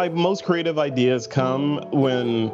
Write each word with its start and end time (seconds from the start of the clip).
my 0.00 0.08
most 0.08 0.44
creative 0.44 0.78
ideas 0.78 1.26
come 1.26 1.76
when 1.90 2.50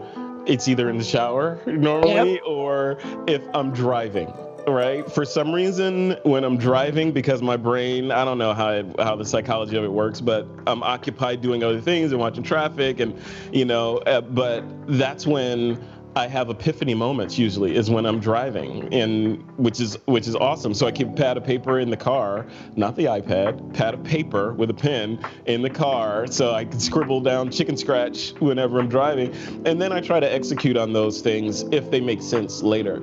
it's 0.47 0.67
either 0.67 0.91
in 0.91 0.99
the 0.99 1.05
shower 1.05 1.61
normally 1.65 2.33
yep. 2.33 2.43
or 2.45 2.99
if 3.29 3.41
I'm 3.55 3.73
driving 3.73 4.33
right? 4.67 5.09
For 5.13 5.25
some 5.25 5.55
reason, 5.55 6.17
when 6.25 6.43
I'm 6.43 6.57
driving, 6.57 7.13
because 7.13 7.41
my 7.41 7.57
brain, 7.57 8.11
I 8.11 8.25
don't 8.25 8.37
know 8.37 8.53
how 8.53 8.71
it, 8.71 8.87
how 8.99 9.15
the 9.15 9.25
psychology 9.25 9.77
of 9.77 9.85
it 9.85 9.93
works, 9.93 10.21
but 10.21 10.45
I'm 10.67 10.83
occupied 10.83 11.41
doing 11.41 11.63
other 11.63 11.81
things 11.81 12.11
and 12.11 12.21
watching 12.21 12.43
traffic, 12.43 12.99
and 12.99 13.17
you 13.53 13.65
know, 13.65 13.99
uh, 13.99 14.23
but 14.23 14.65
that's 14.89 15.25
when 15.25 15.81
I 16.17 16.29
have 16.29 16.49
epiphany 16.49 16.95
moments 16.95 17.39
usually 17.39 17.77
is 17.77 17.91
when 17.91 18.07
I'm 18.07 18.21
driving 18.21 18.89
and 18.91 19.45
which 19.59 19.81
is 19.81 19.99
which 20.07 20.27
is 20.27 20.35
awesome. 20.35 20.73
So 20.73 20.87
I 20.87 20.91
keep 20.91 21.09
a 21.09 21.13
pad 21.13 21.37
of 21.37 21.45
paper 21.45 21.79
in 21.79 21.91
the 21.91 21.97
car, 21.99 22.47
not 22.75 22.97
the 22.97 23.05
iPad, 23.05 23.75
pad 23.75 23.93
of 23.93 24.03
paper 24.03 24.55
with 24.55 24.71
a 24.71 24.75
pen 24.75 25.23
in 25.45 25.61
the 25.61 25.69
car 25.69 26.27
so 26.27 26.55
I 26.55 26.65
can 26.65 26.81
scribble 26.81 27.21
down 27.21 27.51
chicken 27.51 27.77
scratch 27.77 28.31
whenever 28.39 28.79
I'm 28.79 28.89
driving. 28.89 29.35
And 29.67 29.79
then 29.79 29.93
I 29.93 30.01
try 30.01 30.19
to 30.19 30.33
execute 30.33 30.79
on 30.79 30.95
those 30.95 31.21
things 31.21 31.65
if 31.71 31.91
they 31.91 32.01
make 32.01 32.23
sense 32.23 32.63
later. 32.63 32.99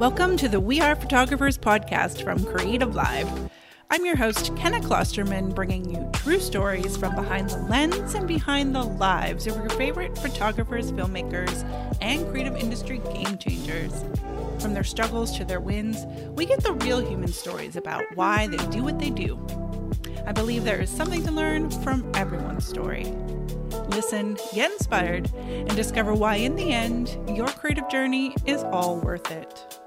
Welcome 0.00 0.36
to 0.38 0.48
the 0.48 0.58
We 0.58 0.80
Are 0.80 0.96
Photographers 0.96 1.56
podcast 1.56 2.24
from 2.24 2.44
Creative 2.44 2.96
Live. 2.96 3.30
I'm 3.88 4.04
your 4.04 4.16
host, 4.16 4.54
Kenna 4.56 4.80
Klosterman, 4.80 5.54
bringing 5.54 5.88
you 5.88 6.10
true 6.12 6.40
stories 6.40 6.96
from 6.96 7.14
behind 7.14 7.50
the 7.50 7.58
lens 7.58 8.14
and 8.14 8.26
behind 8.26 8.74
the 8.74 8.82
lives 8.82 9.46
of 9.46 9.54
your 9.56 9.68
favorite 9.70 10.18
photographers, 10.18 10.90
filmmakers, 10.90 11.64
and 12.00 12.28
creative 12.28 12.56
industry 12.56 12.98
game 13.14 13.38
changers. 13.38 14.04
From 14.58 14.74
their 14.74 14.82
struggles 14.82 15.36
to 15.38 15.44
their 15.44 15.60
wins, 15.60 16.04
we 16.32 16.46
get 16.46 16.64
the 16.64 16.72
real 16.72 16.98
human 16.98 17.32
stories 17.32 17.76
about 17.76 18.02
why 18.16 18.48
they 18.48 18.58
do 18.66 18.82
what 18.82 18.98
they 18.98 19.10
do. 19.10 19.38
I 20.26 20.32
believe 20.32 20.64
there 20.64 20.80
is 20.80 20.90
something 20.90 21.24
to 21.24 21.30
learn 21.30 21.70
from 21.70 22.10
everyone's 22.16 22.66
story. 22.66 23.04
Listen, 23.88 24.36
get 24.52 24.72
inspired, 24.72 25.32
and 25.36 25.76
discover 25.76 26.12
why, 26.12 26.36
in 26.36 26.56
the 26.56 26.72
end, 26.72 27.16
your 27.28 27.46
creative 27.46 27.88
journey 27.88 28.34
is 28.46 28.64
all 28.64 28.96
worth 28.98 29.30
it 29.30 29.78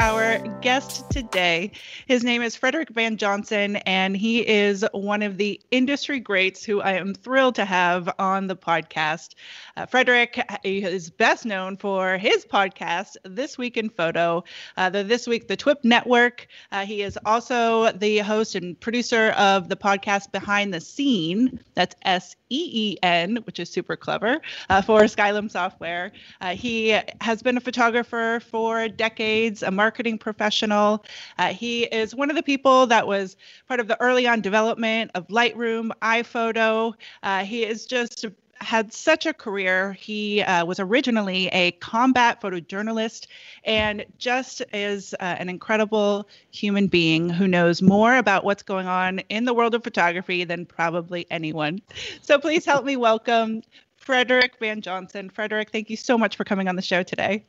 our 0.00 0.38
guest 0.60 1.10
today. 1.10 1.72
His 2.06 2.22
name 2.22 2.40
is 2.40 2.54
Frederick 2.54 2.90
Van 2.90 3.16
Johnson, 3.16 3.76
and 3.76 4.16
he 4.16 4.46
is 4.46 4.84
one 4.92 5.22
of 5.22 5.38
the 5.38 5.60
industry 5.72 6.20
greats 6.20 6.64
who 6.64 6.80
I 6.80 6.92
am 6.92 7.14
thrilled 7.14 7.56
to 7.56 7.64
have 7.64 8.08
on 8.18 8.46
the 8.46 8.56
podcast. 8.56 9.34
Uh, 9.78 9.86
Frederick 9.86 10.44
is 10.64 11.08
best 11.08 11.46
known 11.46 11.76
for 11.76 12.18
his 12.18 12.44
podcast, 12.44 13.16
This 13.22 13.56
Week 13.56 13.76
in 13.76 13.88
Photo, 13.88 14.42
uh, 14.76 14.90
the 14.90 15.04
This 15.04 15.28
Week, 15.28 15.46
the 15.46 15.56
TWIP 15.56 15.84
Network. 15.84 16.48
Uh, 16.72 16.84
he 16.84 17.02
is 17.02 17.16
also 17.24 17.92
the 17.92 18.18
host 18.18 18.56
and 18.56 18.78
producer 18.80 19.28
of 19.38 19.68
the 19.68 19.76
podcast 19.76 20.32
Behind 20.32 20.74
the 20.74 20.80
Seen. 20.80 21.60
That's 21.74 21.94
S 22.02 22.34
E 22.50 22.70
E 22.72 22.98
N, 23.04 23.36
which 23.44 23.60
is 23.60 23.70
super 23.70 23.94
clever 23.94 24.40
uh, 24.68 24.82
for 24.82 25.02
Skylum 25.02 25.48
Software. 25.48 26.10
Uh, 26.40 26.56
he 26.56 26.98
has 27.20 27.40
been 27.40 27.56
a 27.56 27.60
photographer 27.60 28.40
for 28.50 28.88
decades, 28.88 29.62
a 29.62 29.70
marketing 29.70 30.18
professional. 30.18 31.04
Uh, 31.38 31.52
he 31.52 31.84
is 31.84 32.16
one 32.16 32.30
of 32.30 32.36
the 32.36 32.42
people 32.42 32.88
that 32.88 33.06
was 33.06 33.36
part 33.68 33.78
of 33.78 33.86
the 33.86 34.00
early 34.00 34.26
on 34.26 34.40
development 34.40 35.12
of 35.14 35.28
Lightroom, 35.28 35.92
iPhoto. 36.02 36.94
Uh, 37.22 37.44
he 37.44 37.64
is 37.64 37.86
just 37.86 38.26
had 38.60 38.92
such 38.92 39.26
a 39.26 39.32
career. 39.32 39.92
He 39.92 40.42
uh, 40.42 40.64
was 40.64 40.80
originally 40.80 41.48
a 41.48 41.72
combat 41.72 42.40
photojournalist 42.40 43.26
and 43.64 44.04
just 44.18 44.62
is 44.72 45.14
uh, 45.14 45.36
an 45.38 45.48
incredible 45.48 46.28
human 46.50 46.86
being 46.86 47.28
who 47.28 47.48
knows 47.48 47.82
more 47.82 48.16
about 48.16 48.44
what's 48.44 48.62
going 48.62 48.86
on 48.86 49.20
in 49.28 49.44
the 49.44 49.54
world 49.54 49.74
of 49.74 49.84
photography 49.84 50.44
than 50.44 50.66
probably 50.66 51.26
anyone. 51.30 51.80
So 52.22 52.38
please 52.38 52.64
help 52.64 52.84
me 52.84 52.96
welcome 52.96 53.62
Frederick 53.96 54.54
Van 54.58 54.80
Johnson. 54.80 55.30
Frederick, 55.30 55.70
thank 55.70 55.90
you 55.90 55.96
so 55.96 56.16
much 56.16 56.36
for 56.36 56.44
coming 56.44 56.68
on 56.68 56.76
the 56.76 56.82
show 56.82 57.02
today. 57.02 57.44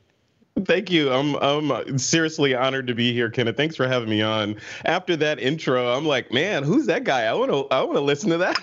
Thank 0.64 0.90
you. 0.90 1.10
I'm 1.10 1.36
I'm 1.36 1.98
seriously 1.98 2.54
honored 2.54 2.86
to 2.88 2.94
be 2.94 3.12
here, 3.12 3.30
Kenna. 3.30 3.52
Thanks 3.52 3.76
for 3.76 3.86
having 3.86 4.08
me 4.08 4.20
on. 4.20 4.56
After 4.84 5.16
that 5.16 5.38
intro, 5.38 5.92
I'm 5.96 6.04
like, 6.04 6.32
man, 6.32 6.64
who's 6.64 6.86
that 6.86 7.04
guy? 7.04 7.22
I 7.22 7.32
want 7.34 7.50
to 7.50 7.66
I 7.74 7.82
want 7.82 7.94
to 7.94 8.00
listen 8.00 8.30
to 8.30 8.38
that. 8.38 8.60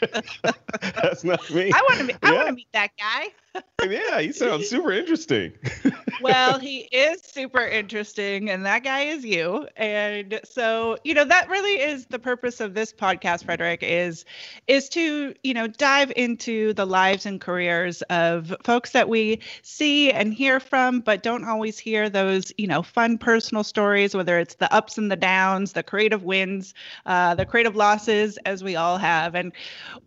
That's 0.80 1.24
not 1.24 1.48
me. 1.50 1.72
I 1.72 1.80
want 1.88 2.10
to 2.10 2.18
I 2.22 2.30
yeah. 2.30 2.36
want 2.36 2.48
to 2.48 2.54
meet 2.54 2.68
that 2.72 2.90
guy. 2.98 3.28
yeah, 3.84 4.20
he 4.20 4.32
sounds 4.32 4.68
super 4.68 4.92
interesting. 4.92 5.52
well, 6.22 6.58
he 6.58 6.80
is 6.92 7.20
super 7.22 7.66
interesting, 7.66 8.50
and 8.50 8.64
that 8.64 8.82
guy 8.84 9.00
is 9.02 9.24
you. 9.24 9.66
And 9.76 10.40
so, 10.44 10.96
you 11.04 11.14
know, 11.14 11.24
that 11.24 11.48
really 11.50 11.80
is 11.80 12.06
the 12.06 12.18
purpose 12.18 12.60
of 12.60 12.74
this 12.74 12.92
podcast, 12.92 13.44
Frederick, 13.44 13.82
is 13.82 14.24
is 14.68 14.88
to, 14.90 15.34
you 15.42 15.54
know, 15.54 15.66
dive 15.66 16.12
into 16.16 16.72
the 16.74 16.86
lives 16.86 17.26
and 17.26 17.40
careers 17.40 18.02
of 18.02 18.54
folks 18.64 18.92
that 18.92 19.08
we 19.08 19.40
see 19.62 20.10
and 20.10 20.32
hear 20.32 20.60
from, 20.60 21.00
but 21.00 21.21
don't 21.22 21.44
always 21.44 21.78
hear 21.78 22.08
those, 22.08 22.52
you 22.58 22.66
know, 22.66 22.82
fun 22.82 23.18
personal 23.18 23.64
stories, 23.64 24.14
whether 24.14 24.38
it's 24.38 24.54
the 24.56 24.72
ups 24.72 24.98
and 24.98 25.10
the 25.10 25.16
downs, 25.16 25.72
the 25.72 25.82
creative 25.82 26.22
wins, 26.24 26.74
uh, 27.06 27.34
the 27.34 27.46
creative 27.46 27.76
losses, 27.76 28.38
as 28.44 28.62
we 28.62 28.76
all 28.76 28.98
have. 28.98 29.34
And 29.34 29.52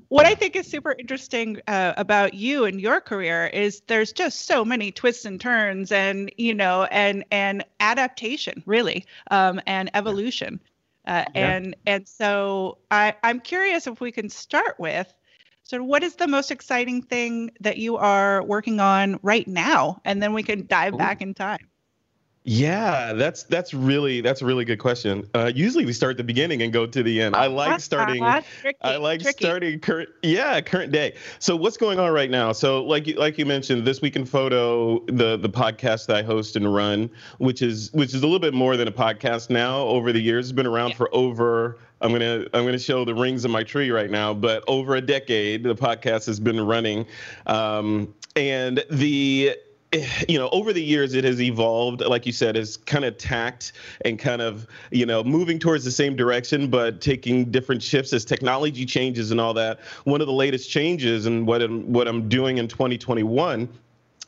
what 0.10 0.26
I 0.26 0.36
think 0.36 0.56
is 0.56 0.68
super 0.68 0.96
interesting 0.98 1.62
uh, 1.68 1.94
about 1.98 2.34
you 2.34 2.66
and 2.66 2.80
your 2.80 3.02
career 3.02 3.48
is 3.48 3.82
there's 3.88 4.14
just 4.14 4.46
so 4.46 4.64
many 4.64 4.92
twists 4.92 5.26
and 5.26 5.40
turns, 5.40 5.92
and 5.92 6.32
you 6.38 6.54
know, 6.54 6.84
and 6.86 7.24
and 7.32 7.64
adaptation 7.80 8.64
really, 8.66 9.06
um, 9.32 9.62
and 9.66 9.90
evolution, 9.94 10.60
uh, 11.08 11.26
yeah. 11.34 11.56
and 11.56 11.76
and 11.86 12.08
so 12.08 12.78
I 12.92 13.16
I'm 13.24 13.40
curious 13.40 13.88
if 13.88 14.02
we 14.02 14.12
can 14.12 14.30
start 14.30 14.80
with. 14.80 15.14
So, 15.68 15.84
what 15.84 16.04
is 16.04 16.16
the 16.16 16.28
most 16.28 16.52
exciting 16.52 17.02
thing 17.02 17.50
that 17.60 17.78
you 17.78 17.98
are 17.98 18.44
working 18.44 18.80
on 18.80 19.20
right 19.24 19.48
now? 19.48 20.00
And 20.06 20.22
then 20.22 20.34
we 20.34 20.44
can 20.44 20.68
dive 20.68 20.94
Ooh. 20.94 20.98
back 20.98 21.24
in 21.24 21.34
time. 21.34 21.68
Yeah, 22.48 23.14
that's 23.14 23.42
that's 23.42 23.74
really 23.74 24.22
that's 24.22 24.44
a 24.44 24.46
really 24.46 24.66
good 24.66 24.78
question. 24.78 25.28
Uh, 25.34 25.52
usually 25.56 25.84
we 25.84 25.94
start 25.94 26.12
at 26.12 26.18
the 26.18 26.24
beginning 26.24 26.62
and 26.62 26.72
go 26.72 26.86
to 26.86 27.02
the 27.02 27.20
end. 27.20 27.36
I 27.36 27.48
like 27.48 27.80
starting. 27.80 28.24
tricky, 28.62 28.78
I 28.84 28.98
like 28.98 29.24
tricky. 29.24 29.44
starting 29.44 29.80
current. 29.80 30.10
Yeah, 30.22 30.62
current 30.62 30.92
day. 30.92 31.16
So 31.40 31.56
what's 31.56 31.78
going 31.78 31.98
on 31.98 32.14
right 32.14 32.30
now? 32.30 32.52
So 32.52 32.84
like 32.84 33.08
you, 33.08 33.16
like 33.16 33.40
you 33.40 33.48
mentioned, 33.48 33.84
this 33.88 34.00
week 34.00 34.16
in 34.16 34.26
photo, 34.26 35.04
the 35.08 35.38
the 35.38 35.50
podcast 35.50 36.06
that 36.06 36.18
I 36.18 36.22
host 36.22 36.56
and 36.56 36.72
run, 36.72 37.10
which 37.40 37.64
is 37.64 37.92
which 37.94 38.14
is 38.14 38.22
a 38.22 38.28
little 38.28 38.38
bit 38.38 38.54
more 38.54 38.78
than 38.78 38.88
a 38.88 38.92
podcast 38.92 39.50
now. 39.50 39.80
Over 39.80 40.14
the 40.14 40.22
years, 40.22 40.46
it's 40.46 40.52
been 40.56 40.68
around 40.68 40.90
yeah. 40.90 40.98
for 40.98 41.16
over 41.16 41.80
I'm 42.02 42.12
gonna 42.12 42.46
I'm 42.54 42.66
gonna 42.66 42.80
show 42.80 43.06
the 43.06 43.16
rings 43.16 43.46
of 43.46 43.52
my 43.52 43.64
tree 43.64 43.92
right 43.92 44.12
now, 44.12 44.34
but 44.34 44.64
over 44.68 44.96
a 44.96 45.02
decade 45.02 45.64
the 45.64 45.76
podcast 45.76 46.26
has 46.28 46.40
been 46.40 46.60
running, 46.60 47.06
um, 47.46 48.14
and 48.36 48.84
the 48.90 49.56
you 50.28 50.38
know, 50.38 50.50
over 50.50 50.74
the 50.74 50.82
years, 50.84 51.14
it 51.14 51.24
has 51.24 51.42
evolved, 51.42 52.02
like 52.02 52.26
you 52.26 52.32
said, 52.32 52.56
has 52.56 52.78
kind 52.78 53.06
of 53.06 53.18
tacked 53.18 53.74
and 54.04 54.20
kind 54.20 54.42
of, 54.42 54.68
you 54.92 55.06
know, 55.06 55.24
moving 55.24 55.60
towards 55.60 55.86
the 55.86 55.92
same 55.92 56.16
direction, 56.16 56.70
but 56.70 57.02
taking 57.02 57.52
different 57.52 57.82
shifts 57.82 58.12
as 58.14 58.26
technology 58.26 58.86
changes 58.86 59.32
and 59.32 59.40
all 59.40 59.54
that. 59.54 59.80
One 60.04 60.22
of 60.22 60.28
the 60.28 60.34
latest 60.34 60.70
changes 60.70 61.26
and 61.26 61.48
what 61.48 61.62
I'm, 61.62 61.92
what 61.92 62.08
I'm 62.08 62.28
doing 62.28 62.58
in 62.58 62.68
2021 62.68 63.70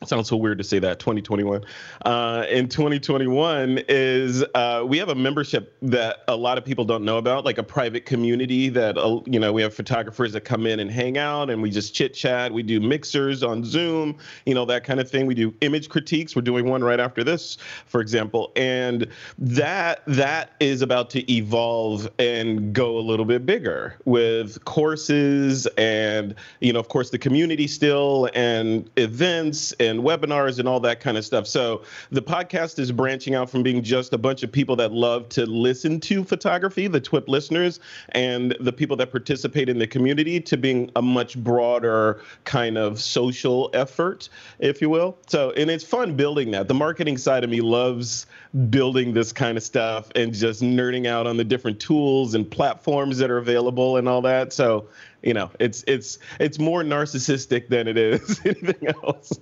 sounds 0.06 0.28
so 0.28 0.36
weird 0.36 0.58
to 0.58 0.64
say 0.64 0.78
that 0.78 1.00
2021 1.00 1.64
uh, 2.04 2.46
in 2.48 2.68
2021 2.68 3.80
is 3.88 4.44
uh, 4.54 4.84
we 4.86 4.96
have 4.96 5.08
a 5.08 5.14
membership 5.14 5.76
that 5.82 6.18
a 6.28 6.36
lot 6.36 6.56
of 6.56 6.64
people 6.64 6.84
don't 6.84 7.04
know 7.04 7.18
about 7.18 7.44
like 7.44 7.58
a 7.58 7.62
private 7.62 8.06
community 8.06 8.68
that 8.68 8.96
uh, 8.96 9.20
you 9.26 9.40
know 9.40 9.52
we 9.52 9.60
have 9.60 9.74
photographers 9.74 10.32
that 10.32 10.42
come 10.42 10.66
in 10.66 10.78
and 10.78 10.90
hang 10.90 11.18
out 11.18 11.50
and 11.50 11.60
we 11.60 11.70
just 11.70 11.94
chit 11.94 12.14
chat. 12.14 12.52
We 12.52 12.62
do 12.62 12.80
mixers 12.80 13.42
on 13.42 13.64
zoom 13.64 14.16
you 14.46 14.54
know 14.54 14.64
that 14.66 14.84
kind 14.84 15.00
of 15.00 15.10
thing. 15.10 15.26
We 15.26 15.34
do 15.34 15.52
image 15.62 15.88
critiques. 15.88 16.36
We're 16.36 16.42
doing 16.42 16.68
one 16.68 16.84
right 16.84 17.00
after 17.00 17.24
this 17.24 17.56
for 17.86 18.00
example. 18.00 18.52
And 18.54 19.08
that 19.38 20.02
that 20.06 20.52
is 20.60 20.80
about 20.80 21.10
to 21.10 21.32
evolve 21.32 22.08
and 22.20 22.72
go 22.72 22.98
a 22.98 23.00
little 23.00 23.24
bit 23.24 23.44
bigger 23.44 23.96
with 24.04 24.64
courses 24.64 25.66
and 25.76 26.34
you 26.60 26.72
know 26.72 26.78
of 26.78 26.88
course 26.88 27.10
the 27.10 27.18
community 27.18 27.66
still 27.66 28.28
and 28.34 28.88
events 28.96 29.72
and 29.80 29.87
and 29.88 30.00
webinars 30.00 30.58
and 30.58 30.68
all 30.68 30.80
that 30.80 31.00
kind 31.00 31.18
of 31.18 31.24
stuff. 31.24 31.46
So 31.46 31.82
the 32.10 32.22
podcast 32.22 32.78
is 32.78 32.92
branching 32.92 33.34
out 33.34 33.50
from 33.50 33.62
being 33.62 33.82
just 33.82 34.12
a 34.12 34.18
bunch 34.18 34.42
of 34.42 34.52
people 34.52 34.76
that 34.76 34.92
love 34.92 35.28
to 35.30 35.46
listen 35.46 36.00
to 36.00 36.22
photography, 36.24 36.86
the 36.86 37.00
TWIP 37.00 37.28
listeners, 37.28 37.80
and 38.10 38.56
the 38.60 38.72
people 38.72 38.96
that 38.98 39.10
participate 39.10 39.68
in 39.68 39.78
the 39.78 39.86
community 39.86 40.40
to 40.40 40.56
being 40.56 40.90
a 40.96 41.02
much 41.02 41.36
broader 41.42 42.20
kind 42.44 42.78
of 42.78 43.00
social 43.00 43.70
effort, 43.74 44.28
if 44.58 44.80
you 44.80 44.90
will. 44.90 45.18
So, 45.26 45.50
and 45.52 45.70
it's 45.70 45.84
fun 45.84 46.14
building 46.14 46.50
that. 46.52 46.68
The 46.68 46.74
marketing 46.74 47.18
side 47.18 47.44
of 47.44 47.50
me 47.50 47.60
loves 47.60 48.26
building 48.70 49.12
this 49.12 49.32
kind 49.32 49.56
of 49.56 49.62
stuff 49.62 50.08
and 50.14 50.32
just 50.32 50.62
nerding 50.62 51.06
out 51.06 51.26
on 51.26 51.36
the 51.36 51.44
different 51.44 51.80
tools 51.80 52.34
and 52.34 52.50
platforms 52.50 53.18
that 53.18 53.30
are 53.30 53.38
available 53.38 53.96
and 53.96 54.08
all 54.08 54.22
that. 54.22 54.52
So, 54.52 54.88
you 55.22 55.34
know, 55.34 55.50
it's 55.58 55.84
it's 55.86 56.18
it's 56.40 56.58
more 56.58 56.82
narcissistic 56.82 57.68
than 57.68 57.88
it 57.88 57.96
is 57.96 58.40
anything 58.44 58.88
else. 58.88 59.32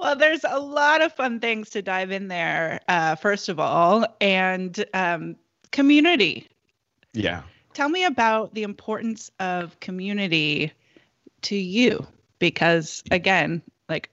Well, 0.00 0.16
there's 0.16 0.44
a 0.48 0.58
lot 0.58 1.02
of 1.02 1.12
fun 1.12 1.40
things 1.40 1.70
to 1.70 1.82
dive 1.82 2.10
in 2.10 2.28
there, 2.28 2.80
uh, 2.88 3.16
first 3.16 3.50
of 3.50 3.60
all, 3.60 4.06
and 4.20 4.82
um, 4.94 5.36
community. 5.72 6.48
Yeah. 7.12 7.42
tell 7.74 7.88
me 7.88 8.04
about 8.04 8.54
the 8.54 8.62
importance 8.62 9.30
of 9.40 9.78
community 9.80 10.72
to 11.42 11.56
you 11.56 12.06
because 12.38 13.02
again 13.10 13.62
like 13.88 14.10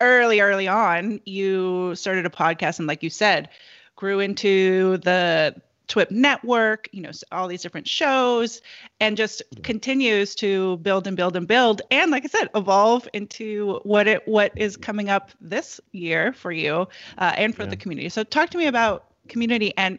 early 0.00 0.40
early 0.40 0.68
on 0.68 1.20
you 1.24 1.94
started 1.96 2.26
a 2.26 2.30
podcast 2.30 2.78
and 2.78 2.86
like 2.86 3.02
you 3.02 3.10
said 3.10 3.48
grew 3.96 4.20
into 4.20 4.98
the 4.98 5.54
TWIP 5.88 6.10
network, 6.10 6.88
you 6.92 7.02
know, 7.02 7.10
all 7.32 7.48
these 7.48 7.62
different 7.62 7.88
shows, 7.88 8.60
and 9.00 9.16
just 9.16 9.42
continues 9.62 10.34
to 10.36 10.76
build 10.78 11.06
and 11.06 11.16
build 11.16 11.34
and 11.36 11.48
build. 11.48 11.82
And 11.90 12.10
like 12.10 12.24
I 12.24 12.28
said, 12.28 12.50
evolve 12.54 13.08
into 13.12 13.80
what 13.82 14.06
it 14.06 14.26
what 14.28 14.52
is 14.56 14.76
coming 14.76 15.08
up 15.08 15.30
this 15.40 15.80
year 15.92 16.32
for 16.32 16.52
you 16.52 16.88
uh, 17.18 17.32
and 17.36 17.54
for 17.54 17.64
yeah. 17.64 17.70
the 17.70 17.76
community. 17.76 18.08
So 18.08 18.22
talk 18.22 18.50
to 18.50 18.58
me 18.58 18.66
about 18.66 19.06
community 19.28 19.72
and 19.76 19.98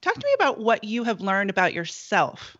talk 0.00 0.14
to 0.14 0.26
me 0.26 0.32
about 0.34 0.58
what 0.58 0.84
you 0.84 1.04
have 1.04 1.20
learned 1.20 1.50
about 1.50 1.72
yourself 1.74 2.56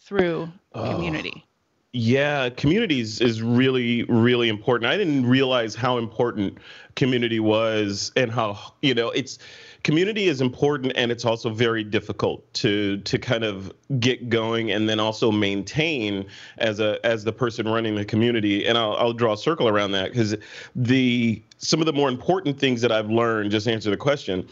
through 0.00 0.50
oh. 0.74 0.92
community. 0.92 1.44
Yeah, 1.92 2.50
communities 2.50 3.20
is 3.20 3.42
really, 3.42 4.04
really 4.04 4.48
important. 4.48 4.92
I 4.92 4.96
didn't 4.96 5.26
realize 5.26 5.74
how 5.74 5.98
important 5.98 6.58
community 6.94 7.40
was 7.40 8.12
and 8.14 8.30
how, 8.30 8.74
you 8.80 8.94
know, 8.94 9.10
it's 9.10 9.40
community 9.82 10.28
is 10.28 10.40
important 10.40 10.92
and 10.96 11.10
it's 11.10 11.24
also 11.24 11.50
very 11.50 11.82
difficult 11.82 12.52
to 12.54 12.98
to 12.98 13.18
kind 13.18 13.44
of 13.44 13.72
get 13.98 14.28
going 14.28 14.70
and 14.70 14.88
then 14.88 15.00
also 15.00 15.30
maintain 15.30 16.26
as 16.58 16.80
a 16.80 17.04
as 17.04 17.24
the 17.24 17.32
person 17.32 17.66
running 17.68 17.94
the 17.94 18.04
community. 18.04 18.66
And 18.66 18.76
I'll, 18.76 18.96
I'll 18.96 19.12
draw 19.12 19.32
a 19.32 19.38
circle 19.38 19.68
around 19.68 19.92
that 19.92 20.12
because 20.12 20.36
the 20.74 21.42
some 21.58 21.80
of 21.80 21.86
the 21.86 21.92
more 21.92 22.08
important 22.08 22.58
things 22.58 22.80
that 22.82 22.92
I've 22.92 23.10
learned 23.10 23.50
just 23.50 23.68
answer 23.68 23.90
the 23.90 23.96
question 23.96 24.48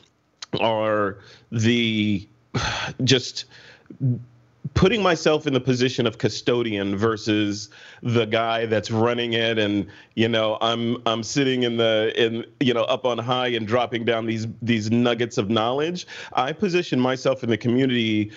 are 0.60 1.18
the 1.52 2.26
just 3.04 3.44
putting 4.74 5.02
myself 5.02 5.46
in 5.46 5.52
the 5.54 5.60
position 5.60 6.06
of 6.06 6.18
custodian 6.18 6.96
versus 6.96 7.70
the 8.02 8.24
guy 8.26 8.66
that's 8.66 8.90
running 8.90 9.32
it 9.32 9.58
and 9.58 9.86
you 10.14 10.28
know 10.28 10.58
i'm 10.60 10.96
i'm 11.06 11.22
sitting 11.22 11.62
in 11.62 11.76
the 11.76 12.12
in 12.16 12.44
you 12.60 12.74
know 12.74 12.82
up 12.84 13.04
on 13.04 13.18
high 13.18 13.48
and 13.48 13.66
dropping 13.66 14.04
down 14.04 14.26
these 14.26 14.46
these 14.62 14.90
nuggets 14.90 15.38
of 15.38 15.48
knowledge. 15.50 16.06
I 16.32 16.52
position 16.52 17.00
myself 17.00 17.42
in 17.42 17.50
the 17.50 17.56
community 17.58 18.32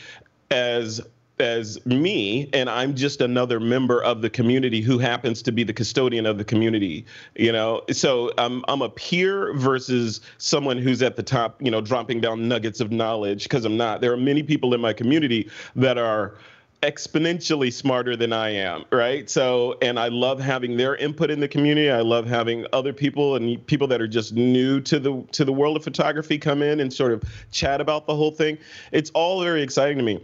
as 0.50 1.02
as 1.42 1.84
me 1.86 2.50
and 2.54 2.70
i'm 2.70 2.96
just 2.96 3.20
another 3.20 3.60
member 3.60 4.02
of 4.04 4.22
the 4.22 4.30
community 4.30 4.80
who 4.82 4.98
happens 4.98 5.42
to 5.42 5.52
be 5.52 5.64
the 5.64 5.74
custodian 5.74 6.26
of 6.26 6.38
the 6.38 6.46
community 6.46 7.06
you 7.36 7.52
know 7.52 7.82
so 7.92 8.32
i'm 8.38 8.64
i'm 8.68 8.82
a 8.82 8.90
peer 8.90 9.54
versus 9.56 10.22
someone 10.38 10.78
who's 10.78 11.02
at 11.02 11.16
the 11.16 11.24
top 11.24 11.62
you 11.62 11.72
know 11.72 11.82
dropping 11.82 12.22
down 12.22 12.48
nuggets 12.48 12.80
of 12.80 12.92
knowledge 12.92 13.44
because 13.44 13.66
i'm 13.66 13.78
not 13.78 14.00
there 14.00 14.14
are 14.14 14.18
many 14.18 14.44
people 14.44 14.74
in 14.74 14.80
my 14.80 14.94
community 14.94 15.50
that 15.76 15.98
are 15.98 16.36
exponentially 16.82 17.72
smarter 17.72 18.16
than 18.16 18.34
I 18.34 18.50
am, 18.50 18.86
right? 18.92 19.30
So, 19.30 19.78
and 19.82 20.00
I 20.00 20.08
love 20.08 20.40
having 20.40 20.78
their 20.78 20.96
input 20.96 21.30
in 21.30 21.40
the 21.40 21.48
community. 21.48 21.92
I 21.92 22.02
love 22.02 22.26
having 22.26 22.66
other 22.74 22.92
people 22.92 23.36
and 23.36 23.64
people 23.68 23.88
that 23.88 24.02
are 24.02 24.08
just 24.08 24.34
new 24.34 24.82
to 24.82 25.00
the 25.00 25.24
to 25.34 25.46
the 25.46 25.54
world 25.54 25.78
of 25.78 25.84
photography 25.84 26.40
come 26.40 26.64
in 26.64 26.80
and 26.80 26.92
sort 26.92 27.12
of 27.12 27.24
chat 27.52 27.82
about 27.82 28.08
the 28.08 28.16
whole 28.16 28.32
thing. 28.32 28.58
It's 28.92 29.12
all 29.12 29.44
very 29.44 29.62
exciting 29.62 29.98
to 29.98 30.04
me 30.04 30.22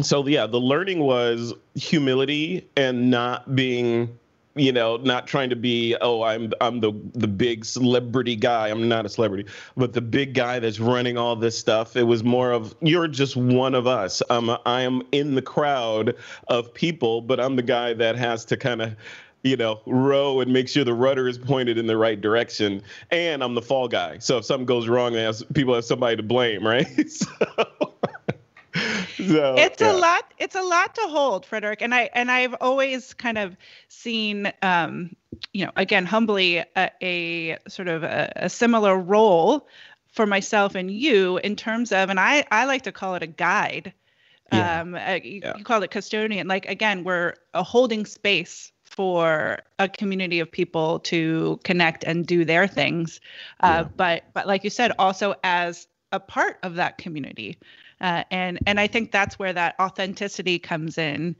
so 0.00 0.26
yeah, 0.26 0.46
the 0.46 0.60
learning 0.60 1.00
was 1.00 1.54
humility 1.74 2.68
and 2.76 3.10
not 3.10 3.54
being 3.54 4.18
you 4.56 4.72
know, 4.72 4.96
not 4.96 5.26
trying 5.26 5.50
to 5.50 5.56
be, 5.56 5.96
oh, 6.00 6.22
I'm 6.22 6.50
I'm 6.62 6.80
the 6.80 6.92
the 7.12 7.28
big 7.28 7.64
celebrity 7.64 8.34
guy. 8.34 8.68
I'm 8.68 8.88
not 8.88 9.04
a 9.04 9.08
celebrity, 9.08 9.44
but 9.76 9.92
the 9.92 10.00
big 10.00 10.32
guy 10.32 10.58
that's 10.58 10.80
running 10.80 11.18
all 11.18 11.36
this 11.36 11.58
stuff. 11.58 11.94
It 11.94 12.04
was 12.04 12.24
more 12.24 12.52
of 12.52 12.74
you're 12.80 13.06
just 13.06 13.36
one 13.36 13.74
of 13.74 13.86
us. 13.86 14.22
Um, 14.30 14.56
I 14.64 14.80
am 14.80 15.02
in 15.12 15.34
the 15.34 15.42
crowd 15.42 16.16
of 16.48 16.72
people, 16.72 17.20
but 17.20 17.38
I'm 17.38 17.56
the 17.56 17.62
guy 17.62 17.92
that 17.94 18.16
has 18.16 18.46
to 18.46 18.56
kind 18.56 18.80
of 18.80 18.96
you 19.42 19.56
know, 19.56 19.80
row 19.86 20.40
and 20.40 20.52
make 20.52 20.68
sure 20.68 20.82
the 20.82 20.92
rudder 20.92 21.28
is 21.28 21.38
pointed 21.38 21.78
in 21.78 21.86
the 21.86 21.96
right 21.96 22.20
direction. 22.20 22.82
And 23.12 23.44
I'm 23.44 23.54
the 23.54 23.62
fall 23.62 23.86
guy. 23.86 24.18
So 24.18 24.38
if 24.38 24.44
something 24.44 24.66
goes 24.66 24.88
wrong, 24.88 25.12
people 25.54 25.72
have 25.74 25.84
somebody 25.84 26.16
to 26.16 26.22
blame, 26.24 26.66
right? 26.66 27.08
so, 27.10 27.26
so, 29.16 29.54
it's 29.56 29.80
yeah. 29.80 29.92
a 29.92 29.94
lot 29.94 30.32
it's 30.38 30.54
a 30.54 30.62
lot 30.62 30.94
to 30.94 31.02
hold 31.02 31.46
frederick 31.46 31.82
and 31.82 31.94
i 31.94 32.10
and 32.14 32.30
i've 32.30 32.54
always 32.60 33.14
kind 33.14 33.38
of 33.38 33.56
seen 33.88 34.52
um 34.62 35.14
you 35.52 35.64
know 35.64 35.72
again 35.76 36.04
humbly 36.04 36.58
a, 36.76 36.90
a 37.02 37.56
sort 37.68 37.88
of 37.88 38.02
a, 38.02 38.32
a, 38.36 38.48
similar 38.48 38.96
role 38.98 39.66
for 40.12 40.26
myself 40.26 40.74
and 40.74 40.90
you 40.90 41.38
in 41.38 41.56
terms 41.56 41.92
of 41.92 42.10
and 42.10 42.20
i 42.20 42.44
i 42.50 42.64
like 42.64 42.82
to 42.82 42.92
call 42.92 43.14
it 43.14 43.22
a 43.22 43.26
guide 43.26 43.92
yeah. 44.52 44.80
um 44.80 44.94
uh, 44.94 45.18
you, 45.22 45.40
yeah. 45.42 45.56
you 45.56 45.64
call 45.64 45.82
it 45.82 45.90
custodian 45.90 46.48
like 46.48 46.66
again 46.66 47.04
we're 47.04 47.34
a 47.54 47.62
holding 47.62 48.04
space 48.04 48.72
for 48.84 49.58
a 49.78 49.88
community 49.88 50.40
of 50.40 50.50
people 50.50 51.00
to 51.00 51.60
connect 51.64 52.04
and 52.04 52.26
do 52.26 52.44
their 52.44 52.66
things 52.66 53.20
uh, 53.60 53.84
but 53.96 54.24
but 54.32 54.46
like 54.46 54.64
you 54.64 54.70
said 54.70 54.92
also 54.98 55.34
as 55.44 55.86
a 56.12 56.20
part 56.20 56.58
of 56.62 56.76
that 56.76 56.98
community 56.98 57.58
uh, 58.00 58.24
and 58.30 58.58
and 58.66 58.78
I 58.78 58.86
think 58.86 59.10
that's 59.10 59.38
where 59.38 59.52
that 59.52 59.74
authenticity 59.80 60.58
comes 60.58 60.98
in. 60.98 61.36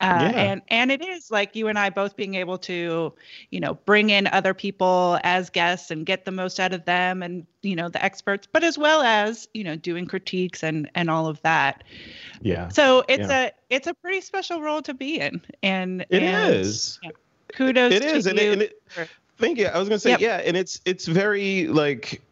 Uh, 0.00 0.30
yeah. 0.32 0.42
and 0.42 0.62
and 0.68 0.92
it 0.92 1.02
is 1.02 1.30
like 1.30 1.56
you 1.56 1.68
and 1.68 1.78
I 1.78 1.88
both 1.88 2.14
being 2.16 2.34
able 2.34 2.58
to, 2.58 3.12
you 3.50 3.60
know, 3.60 3.74
bring 3.74 4.10
in 4.10 4.26
other 4.26 4.52
people 4.52 5.18
as 5.24 5.48
guests 5.48 5.90
and 5.90 6.04
get 6.04 6.24
the 6.24 6.30
most 6.30 6.60
out 6.60 6.74
of 6.74 6.84
them, 6.84 7.22
and 7.22 7.46
you 7.62 7.76
know 7.76 7.88
the 7.88 8.02
experts, 8.04 8.46
but 8.50 8.62
as 8.62 8.76
well 8.76 9.02
as 9.02 9.48
you 9.54 9.64
know 9.64 9.76
doing 9.76 10.06
critiques 10.06 10.62
and 10.62 10.90
and 10.94 11.10
all 11.10 11.26
of 11.26 11.40
that. 11.42 11.84
Yeah. 12.42 12.68
So 12.68 13.04
it's 13.08 13.28
yeah. 13.28 13.46
a 13.46 13.52
it's 13.68 13.86
a 13.86 13.94
pretty 13.94 14.20
special 14.20 14.60
role 14.60 14.82
to 14.82 14.94
be 14.94 15.18
in, 15.18 15.42
and 15.62 16.02
it 16.10 16.22
and, 16.22 16.54
is. 16.54 16.98
Yeah, 17.02 17.10
kudos. 17.54 17.92
It 17.92 18.04
is, 18.04 18.26
and 18.26 18.38
it, 18.38 18.52
and 18.52 18.62
it, 18.62 18.82
thank 19.38 19.58
you. 19.58 19.66
I 19.66 19.78
was 19.78 19.88
gonna 19.88 19.98
say 19.98 20.10
yep. 20.10 20.20
yeah, 20.20 20.36
and 20.38 20.56
it's 20.56 20.80
it's 20.84 21.06
very 21.06 21.68
like 21.68 22.22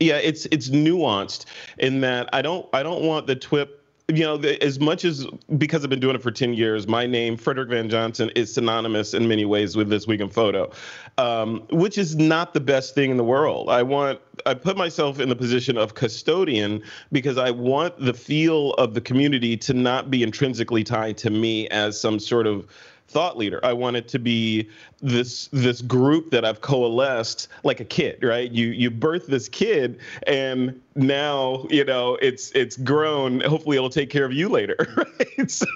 yeah, 0.00 0.16
it's 0.16 0.46
it's 0.46 0.70
nuanced 0.70 1.44
in 1.78 2.00
that 2.00 2.28
I 2.32 2.42
don't 2.42 2.66
I 2.72 2.82
don't 2.82 3.02
want 3.02 3.26
the 3.26 3.36
TWIP 3.36 3.70
you 4.08 4.22
know, 4.22 4.36
as 4.36 4.78
much 4.78 5.04
as 5.04 5.26
because 5.56 5.82
I've 5.82 5.90
been 5.90 6.00
doing 6.00 6.14
it 6.14 6.22
for 6.22 6.30
10 6.30 6.54
years, 6.54 6.86
my 6.86 7.06
name, 7.06 7.36
Frederick 7.36 7.70
Van 7.70 7.88
Johnson, 7.88 8.30
is 8.36 8.54
synonymous 8.54 9.14
in 9.14 9.26
many 9.26 9.44
ways 9.44 9.74
with 9.74 9.88
this 9.88 10.06
week 10.06 10.20
in 10.20 10.30
photo, 10.30 10.70
um, 11.18 11.66
which 11.70 11.98
is 11.98 12.14
not 12.14 12.54
the 12.54 12.60
best 12.60 12.94
thing 12.94 13.10
in 13.10 13.16
the 13.16 13.24
world. 13.24 13.68
I 13.68 13.82
want, 13.82 14.20
I 14.44 14.54
put 14.54 14.76
myself 14.76 15.18
in 15.18 15.28
the 15.28 15.34
position 15.34 15.76
of 15.76 15.94
custodian 15.94 16.82
because 17.10 17.36
I 17.36 17.50
want 17.50 17.98
the 17.98 18.14
feel 18.14 18.74
of 18.74 18.94
the 18.94 19.00
community 19.00 19.56
to 19.58 19.74
not 19.74 20.08
be 20.08 20.22
intrinsically 20.22 20.84
tied 20.84 21.18
to 21.18 21.30
me 21.30 21.66
as 21.68 22.00
some 22.00 22.20
sort 22.20 22.46
of 22.46 22.68
thought 23.08 23.36
leader. 23.36 23.60
I 23.64 23.72
want 23.72 23.96
it 23.96 24.08
to 24.08 24.18
be 24.18 24.68
this 25.00 25.48
this 25.52 25.80
group 25.82 26.30
that 26.30 26.44
I've 26.44 26.60
coalesced 26.60 27.48
like 27.64 27.80
a 27.80 27.84
kid, 27.84 28.22
right? 28.22 28.50
You 28.50 28.68
you 28.68 28.90
birth 28.90 29.26
this 29.26 29.48
kid 29.48 30.00
and 30.26 30.80
now, 30.94 31.66
you 31.70 31.84
know, 31.84 32.16
it's 32.20 32.50
it's 32.52 32.76
grown. 32.76 33.40
Hopefully 33.42 33.76
it'll 33.76 33.90
take 33.90 34.10
care 34.10 34.24
of 34.24 34.32
you 34.32 34.48
later, 34.48 34.76
right? 34.96 35.50
So 35.50 35.66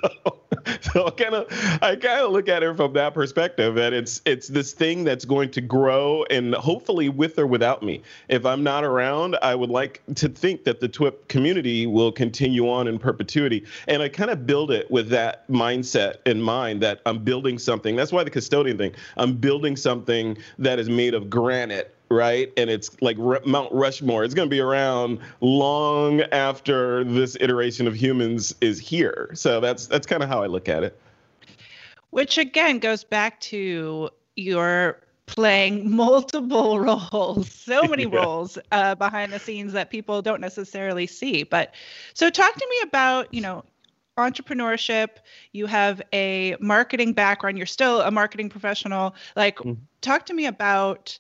so 0.80 1.06
I 1.06 1.10
kind 1.10 1.34
of 1.34 1.46
I 1.82 1.96
kind 1.96 2.20
of 2.20 2.32
look 2.32 2.48
at 2.48 2.62
it 2.62 2.76
from 2.76 2.92
that 2.94 3.14
perspective 3.14 3.74
that 3.74 3.92
it's 3.92 4.20
it's 4.24 4.48
this 4.48 4.72
thing 4.72 5.04
that's 5.04 5.24
going 5.24 5.50
to 5.52 5.60
grow 5.60 6.24
and 6.30 6.54
hopefully 6.54 7.08
with 7.08 7.38
or 7.38 7.46
without 7.46 7.82
me. 7.82 8.02
If 8.28 8.44
I'm 8.44 8.62
not 8.62 8.84
around, 8.84 9.36
I 9.42 9.54
would 9.54 9.70
like 9.70 10.02
to 10.16 10.28
think 10.28 10.64
that 10.64 10.80
the 10.80 10.88
TWIP 10.88 11.28
community 11.28 11.86
will 11.86 12.12
continue 12.12 12.68
on 12.70 12.88
in 12.88 12.98
perpetuity. 12.98 13.64
And 13.88 14.02
I 14.02 14.08
kind 14.08 14.30
of 14.30 14.46
build 14.46 14.70
it 14.70 14.90
with 14.90 15.08
that 15.08 15.48
mindset 15.48 16.16
in 16.26 16.40
mind 16.40 16.82
that 16.82 17.00
I'm 17.06 17.22
building 17.22 17.58
something. 17.58 17.96
That's 17.96 18.12
why 18.12 18.24
the 18.24 18.30
custodian 18.30 18.78
thing. 18.78 18.94
I'm 19.16 19.36
building 19.36 19.76
something 19.76 20.36
that 20.58 20.78
is 20.78 20.88
made 20.88 21.14
of 21.14 21.30
granite 21.30 21.94
right? 22.10 22.52
And 22.56 22.68
it's 22.68 23.00
like 23.00 23.16
Mount 23.18 23.72
Rushmore. 23.72 24.24
It's 24.24 24.34
going 24.34 24.48
to 24.48 24.54
be 24.54 24.60
around 24.60 25.20
long 25.40 26.22
after 26.32 27.04
this 27.04 27.36
iteration 27.40 27.86
of 27.86 27.94
humans 27.94 28.54
is 28.60 28.78
here. 28.78 29.30
So 29.34 29.60
that's 29.60 29.86
that's 29.86 30.06
kind 30.06 30.22
of 30.22 30.28
how 30.28 30.42
I 30.42 30.46
look 30.46 30.68
at 30.68 30.82
it. 30.82 31.00
Which 32.10 32.38
again 32.38 32.80
goes 32.80 33.04
back 33.04 33.40
to 33.40 34.10
your 34.36 35.00
playing 35.26 35.90
multiple 35.94 36.80
roles, 36.80 37.52
so 37.52 37.82
many 37.88 38.04
yeah. 38.04 38.16
roles 38.16 38.58
uh, 38.72 38.96
behind 38.96 39.32
the 39.32 39.38
scenes 39.38 39.72
that 39.72 39.90
people 39.90 40.20
don't 40.20 40.40
necessarily 40.40 41.06
see. 41.06 41.44
But 41.44 41.74
so 42.14 42.28
talk 42.28 42.54
to 42.54 42.66
me 42.68 42.80
about, 42.82 43.32
you 43.32 43.40
know, 43.40 43.64
entrepreneurship 44.18 45.08
you 45.52 45.64
have 45.64 46.02
a 46.12 46.54
marketing 46.60 47.14
background 47.14 47.56
you're 47.56 47.66
still 47.66 48.02
a 48.02 48.10
marketing 48.10 48.50
professional 48.50 49.14
like 49.34 49.56
mm-hmm. 49.56 49.72
talk 50.02 50.26
to 50.26 50.34
me 50.34 50.44
about 50.44 51.18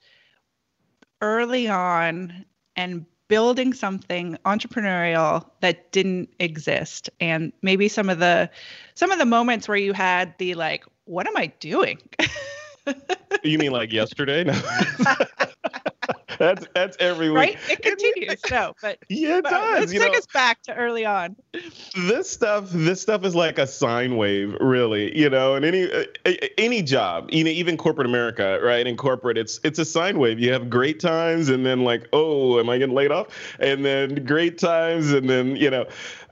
early 1.20 1.68
on 1.68 2.44
and 2.76 3.04
building 3.28 3.72
something 3.72 4.36
entrepreneurial 4.44 5.48
that 5.60 5.92
didn't 5.92 6.28
exist. 6.40 7.08
And 7.20 7.52
maybe 7.62 7.88
some 7.88 8.10
of 8.10 8.18
the 8.18 8.50
some 8.94 9.12
of 9.12 9.18
the 9.18 9.26
moments 9.26 9.68
where 9.68 9.76
you 9.76 9.92
had 9.92 10.34
the 10.38 10.54
like 10.54 10.84
what 11.04 11.26
am 11.26 11.36
i 11.36 11.46
doing? 11.60 11.98
You 13.42 13.58
mean 13.58 13.72
like 13.72 13.92
yesterday? 13.92 14.44
no 14.44 14.52
that's 16.40 16.66
that's 16.74 16.96
every 16.98 17.28
week. 17.28 17.36
Right? 17.36 17.58
It 17.68 17.82
continues. 17.82 18.40
no, 18.50 18.74
but 18.80 18.98
yeah, 19.10 19.36
it 19.36 19.42
but 19.42 19.50
does. 19.50 19.80
Let's 19.80 19.92
take 19.92 20.12
know, 20.12 20.18
us 20.18 20.26
back 20.32 20.62
to 20.62 20.74
early 20.74 21.04
on. 21.04 21.36
This 21.94 22.30
stuff, 22.30 22.70
this 22.70 23.02
stuff 23.02 23.26
is 23.26 23.34
like 23.34 23.58
a 23.58 23.66
sine 23.66 24.16
wave, 24.16 24.56
really. 24.58 25.16
You 25.16 25.28
know, 25.28 25.54
and 25.54 25.66
any 25.66 25.92
uh, 25.92 26.04
any 26.56 26.80
job, 26.80 27.28
you 27.30 27.44
know, 27.44 27.50
even 27.50 27.76
corporate 27.76 28.06
America, 28.06 28.58
right? 28.62 28.86
In 28.86 28.96
corporate, 28.96 29.36
it's 29.36 29.60
it's 29.64 29.78
a 29.78 29.84
sine 29.84 30.18
wave. 30.18 30.40
You 30.40 30.50
have 30.50 30.70
great 30.70 30.98
times, 30.98 31.50
and 31.50 31.66
then 31.66 31.84
like, 31.84 32.08
oh, 32.14 32.58
am 32.58 32.70
I 32.70 32.78
getting 32.78 32.94
laid 32.94 33.12
off? 33.12 33.26
And 33.58 33.84
then 33.84 34.24
great 34.24 34.56
times, 34.56 35.12
and 35.12 35.28
then 35.28 35.56
you 35.56 35.70
know. 35.70 35.86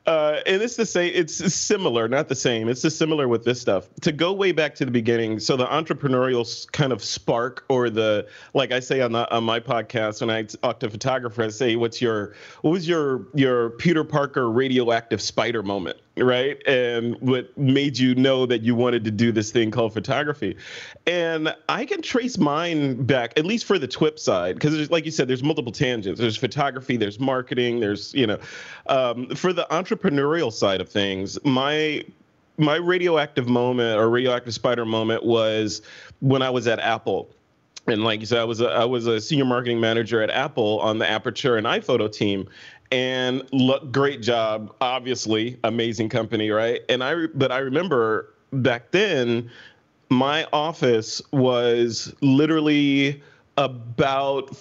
Uh, 0.09 0.41
and 0.47 0.63
it's 0.63 0.77
the 0.77 0.87
same. 0.87 1.13
It's 1.15 1.35
similar, 1.55 2.09
not 2.09 2.29
the 2.29 2.35
same. 2.35 2.71
It's 2.71 2.81
just 2.81 2.97
similar 2.97 3.29
with 3.29 3.45
this 3.45 3.61
stuff. 3.61 3.91
To 4.01 4.11
go 4.11 4.33
way 4.33 4.53
back 4.53 4.75
to 4.77 4.87
the 4.87 4.91
beginning, 4.91 5.39
so 5.39 5.55
the 5.55 5.67
entrepreneurial 5.67 6.73
kind 6.73 6.95
of 6.95 7.05
spark, 7.05 7.67
or 7.69 7.91
the 7.91 8.27
like 8.55 8.73
I 8.73 8.81
say 8.81 9.03
on 9.03 9.13
the 9.13 9.31
on 9.31 9.45
my 9.45 9.61
podcast 9.61 10.23
when 10.23 10.31
I 10.31 10.45
talk 10.45 10.81
to 10.81 10.89
photographers, 10.89 11.57
I 11.57 11.59
say, 11.59 11.77
"What's 11.77 12.01
your 12.01 12.35
what 12.63 12.71
was 12.71 12.89
your 12.89 13.27
your 13.35 13.69
Peter 13.69 14.03
Parker 14.03 14.51
radioactive 14.51 15.21
spider 15.21 15.63
moment?" 15.63 15.99
Right? 16.23 16.61
And 16.67 17.17
what 17.21 17.57
made 17.57 17.99
you 17.99 18.15
know 18.15 18.47
that 18.47 18.63
you 18.63 18.75
wanted 18.75 19.05
to 19.05 19.11
do 19.11 19.33
this 19.33 19.51
thing 19.51 19.71
called 19.71 19.93
photography. 19.93 20.57
And 21.07 21.55
I 21.69 21.85
can 21.85 22.03
trace 22.03 22.39
mine 22.39 23.05
back, 23.05 23.39
at 23.39 23.45
least 23.45 23.65
for 23.65 23.79
the 23.79 23.89
TWIP 23.89 24.19
side, 24.19 24.55
because 24.55 24.91
like 24.91 25.05
you 25.05 25.11
said, 25.11 25.29
there's 25.29 25.43
multiple 25.43 25.73
tangents. 25.73 26.21
There's 26.21 26.37
photography, 26.37 26.97
there's 26.97 27.19
marketing, 27.19 27.81
there's, 27.81 28.15
you 28.15 28.27
know, 28.27 28.39
um, 28.87 29.35
for 29.35 29.53
the 29.53 29.67
entrepreneurial 29.71 30.53
side 30.53 30.81
of 30.81 30.89
things, 30.89 31.39
my 31.45 32.05
my 32.61 32.75
radioactive 32.75 33.49
moment 33.49 34.01
or 34.01 34.11
radioactive 34.11 34.53
spider 34.53 34.85
moment 34.85 35.25
was 35.25 35.81
when 36.19 36.43
I 36.43 36.51
was 36.51 36.67
at 36.67 36.81
Apple 36.81 37.31
and 37.89 38.05
like 38.05 38.21
you 38.21 38.27
said, 38.27 38.39
I 38.39 38.45
was 38.45 38.61
a, 38.61 38.69
I 38.69 38.85
was 38.85 39.07
a 39.07 39.21
senior 39.21 39.45
marketing 39.45 39.81
manager 39.81 40.23
at 40.23 40.31
Apple 40.31 40.81
on 40.81 40.99
the 40.99 41.09
Aperture 41.09 41.57
and 41.57 41.67
iPhoto 41.67 42.13
team, 42.13 42.49
and 42.91 43.47
look, 43.53 43.93
great 43.93 44.23
job. 44.23 44.75
Obviously, 44.81 45.59
amazing 45.65 46.09
company, 46.09 46.51
right? 46.51 46.81
And 46.89 47.03
I, 47.05 47.27
but 47.35 47.53
I 47.53 47.59
remember 47.59 48.35
back 48.53 48.91
then, 48.91 49.51
my 50.11 50.47
office 50.53 51.21
was 51.33 52.15
literally 52.21 53.23
about 53.57 54.57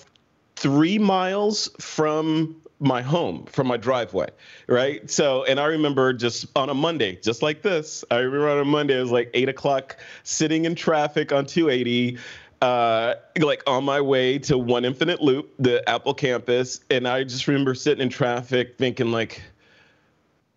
three 0.55 0.97
miles 0.97 1.69
from 1.79 2.55
my 2.79 3.01
home 3.01 3.45
from 3.45 3.67
my 3.67 3.77
driveway, 3.77 4.27
right? 4.67 5.09
So, 5.09 5.43
and 5.45 5.59
I 5.59 5.65
remember 5.65 6.13
just 6.13 6.45
on 6.55 6.69
a 6.69 6.73
Monday, 6.73 7.15
just 7.23 7.41
like 7.41 7.61
this, 7.61 8.05
I 8.11 8.17
remember 8.17 8.49
on 8.49 8.59
a 8.59 8.65
Monday, 8.65 8.97
it 8.97 9.01
was 9.01 9.11
like 9.11 9.31
eight 9.33 9.49
o'clock, 9.49 9.97
sitting 10.23 10.65
in 10.65 10.75
traffic 10.75 11.31
on 11.31 11.45
280, 11.45 12.17
uh, 12.61 13.15
like 13.39 13.63
on 13.67 13.83
my 13.83 14.01
way 14.01 14.39
to 14.39 14.57
One 14.57 14.85
Infinite 14.85 15.21
Loop, 15.21 15.53
the 15.59 15.87
Apple 15.87 16.13
campus, 16.13 16.81
and 16.89 17.07
I 17.07 17.23
just 17.23 17.47
remember 17.47 17.75
sitting 17.75 18.01
in 18.01 18.09
traffic 18.09 18.77
thinking 18.77 19.11
like, 19.11 19.41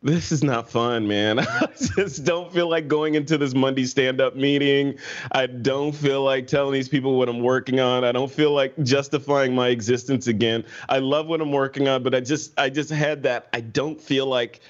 this 0.03 0.33
is 0.33 0.43
not 0.43 0.71
fun, 0.71 1.07
man. 1.07 1.39
I 1.41 1.69
just 1.77 2.25
don't 2.25 2.51
feel 2.53 2.71
like 2.71 2.89
going 2.89 3.17
into 3.17 3.37
this 3.37 3.55
Monday 3.55 3.85
stand-up 3.85 4.35
meeting. 4.35 4.99
I 5.33 5.47
don't 5.47 5.93
feel 5.93 6.23
like 6.23 6.47
telling 6.47 6.73
these 6.73 6.89
people 6.89 7.19
what 7.19 7.29
I'm 7.29 7.41
working 7.41 7.81
on. 7.81 8.03
I 8.03 8.13
don't 8.13 8.31
feel 8.31 8.53
like 8.53 8.75
justifying 8.83 9.55
my 9.55 9.69
existence 9.69 10.27
again. 10.27 10.65
I 10.89 11.01
love 11.01 11.27
what 11.27 11.43
I'm 11.43 11.53
working 11.53 11.87
on, 11.87 12.03
but 12.03 12.15
I 12.15 12.21
just 12.21 12.59
I 12.59 12.71
just 12.71 12.89
had 12.89 13.23
that 13.25 13.49
I 13.53 13.61
don't 13.61 14.01
feel 14.01 14.27
like 14.27 14.61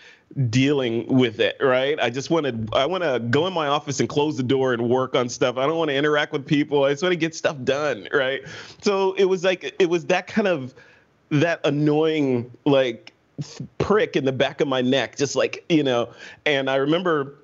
dealing 0.49 1.07
with 1.07 1.41
it, 1.41 1.57
right? 1.61 1.99
I 2.01 2.11
just 2.11 2.31
want 2.31 2.47
to 2.47 2.77
I 2.77 2.87
want 2.87 3.03
to 3.03 3.19
go 3.31 3.47
in 3.47 3.53
my 3.53 3.67
office 3.67 4.01
and 4.01 4.09
close 4.09 4.37
the 4.37 4.43
door 4.43 4.73
and 4.73 4.89
work 4.89 5.15
on 5.17 5.29
stuff. 5.29 5.57
I 5.57 5.67
don't 5.67 5.77
want 5.77 5.91
to 5.91 5.97
interact 5.97 6.33
with 6.33 6.47
people. 6.47 6.85
I 6.85 6.91
just 6.91 7.03
want 7.03 7.13
to 7.13 7.17
get 7.17 7.35
stuff 7.35 7.57
done, 7.65 8.09
right? 8.13 8.43
So 8.81 9.13
it 9.15 9.25
was 9.25 9.45
like 9.45 9.75
it 9.79 9.89
was 9.89 10.07
that 10.07 10.27
kind 10.27 10.49
of 10.49 10.75
that 11.31 11.61
annoying 11.65 12.51
like 12.65 13.13
prick 13.79 14.17
in 14.17 14.25
the 14.25 14.33
back 14.33 14.61
of 14.61 14.69
my 14.69 14.83
neck, 14.83 15.17
just 15.17 15.35
like, 15.35 15.65
you 15.69 15.83
know, 15.83 16.11
and 16.47 16.69
I 16.69 16.77
remember 16.77 17.37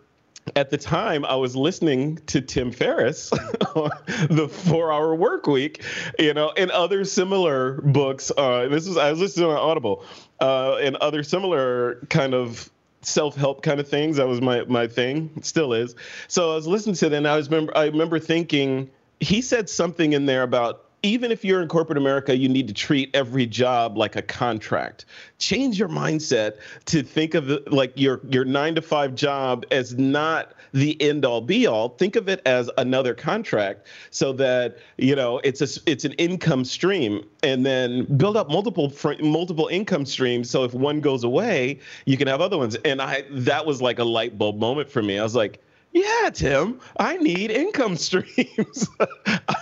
at 0.54 0.70
the 0.70 0.78
time 0.78 1.24
I 1.24 1.34
was 1.34 1.56
listening 1.56 2.18
to 2.26 2.40
Tim 2.40 2.70
Ferriss, 2.70 3.30
the 3.30 4.48
Four 4.50 4.92
Hour 4.92 5.14
Work 5.14 5.46
Week, 5.46 5.82
you 6.18 6.34
know, 6.34 6.52
and 6.56 6.70
other 6.70 7.04
similar 7.04 7.80
books. 7.82 8.30
Uh, 8.36 8.68
this 8.68 8.86
was 8.86 8.96
I 8.96 9.10
was 9.10 9.20
listening 9.20 9.50
on 9.50 9.56
Audible, 9.56 10.04
uh, 10.40 10.76
and 10.76 10.96
other 10.96 11.24
similar 11.24 12.06
kind 12.10 12.34
of 12.34 12.70
self-help 13.02 13.62
kind 13.62 13.80
of 13.80 13.88
things. 13.88 14.16
That 14.16 14.26
was 14.26 14.40
my 14.40 14.64
my 14.64 14.86
thing, 14.86 15.30
still 15.42 15.72
is. 15.72 15.94
So 16.28 16.52
I 16.52 16.54
was 16.54 16.66
listening 16.66 16.96
to 16.96 17.06
it, 17.06 17.12
and 17.12 17.26
I 17.26 17.36
was 17.36 17.48
remember 17.48 17.76
I 17.76 17.86
remember 17.86 18.18
thinking 18.18 18.90
he 19.20 19.40
said 19.40 19.68
something 19.68 20.12
in 20.12 20.26
there 20.26 20.42
about 20.42 20.86
even 21.02 21.30
if 21.30 21.44
you're 21.44 21.62
in 21.62 21.68
corporate 21.68 21.98
America, 21.98 22.36
you 22.36 22.48
need 22.48 22.66
to 22.68 22.74
treat 22.74 23.10
every 23.14 23.46
job 23.46 23.96
like 23.96 24.16
a 24.16 24.22
contract. 24.22 25.04
Change 25.38 25.78
your 25.78 25.88
mindset 25.88 26.54
to 26.86 27.02
think 27.02 27.34
of 27.34 27.50
it 27.50 27.72
like 27.72 27.92
your 27.94 28.20
your 28.28 28.44
nine 28.44 28.74
to 28.74 28.82
five 28.82 29.14
job 29.14 29.64
as 29.70 29.96
not 29.96 30.52
the 30.72 31.00
end 31.00 31.24
all 31.24 31.40
be 31.40 31.66
all. 31.66 31.90
Think 31.90 32.16
of 32.16 32.28
it 32.28 32.40
as 32.46 32.70
another 32.78 33.14
contract, 33.14 33.86
so 34.10 34.32
that 34.34 34.78
you 34.98 35.14
know 35.14 35.38
it's 35.44 35.60
a 35.60 35.80
it's 35.90 36.04
an 36.04 36.12
income 36.12 36.64
stream, 36.64 37.24
and 37.42 37.64
then 37.64 38.04
build 38.16 38.36
up 38.36 38.48
multiple 38.48 38.92
multiple 39.20 39.68
income 39.68 40.06
streams. 40.06 40.50
So 40.50 40.64
if 40.64 40.74
one 40.74 41.00
goes 41.00 41.24
away, 41.24 41.80
you 42.04 42.16
can 42.16 42.28
have 42.28 42.40
other 42.40 42.58
ones. 42.58 42.76
And 42.84 43.00
I 43.00 43.24
that 43.30 43.66
was 43.66 43.82
like 43.82 43.98
a 43.98 44.04
light 44.04 44.38
bulb 44.38 44.58
moment 44.58 44.90
for 44.90 45.02
me. 45.02 45.18
I 45.18 45.22
was 45.22 45.34
like 45.34 45.62
yeah, 45.92 46.30
Tim, 46.30 46.80
I 46.98 47.16
need 47.16 47.50
income 47.50 47.96
streams. 47.96 48.88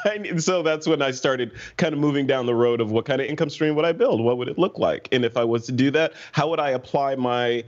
I 0.05 0.19
need, 0.19 0.43
so 0.43 0.63
that's 0.63 0.87
when 0.87 1.01
I 1.01 1.13
started 1.13 1.53
kind 1.77 1.93
of 1.93 2.01
moving 2.01 2.27
down 2.27 2.47
the 2.47 2.55
road 2.55 2.81
of 2.81 2.91
what 2.91 3.05
kind 3.05 3.21
of 3.21 3.29
income 3.29 3.51
stream 3.51 3.75
would 3.77 3.85
I 3.85 3.93
build? 3.93 4.21
What 4.21 4.39
would 4.39 4.49
it 4.49 4.59
look 4.59 4.79
like? 4.79 5.09
And 5.13 5.25
if 5.25 5.37
I 5.37 5.45
was 5.45 5.67
to 5.67 5.73
do 5.73 5.91
that, 5.93 6.15
how 6.33 6.49
would 6.51 6.61
I 6.61 6.71
apply 6.71 7.15
my 7.15 7.65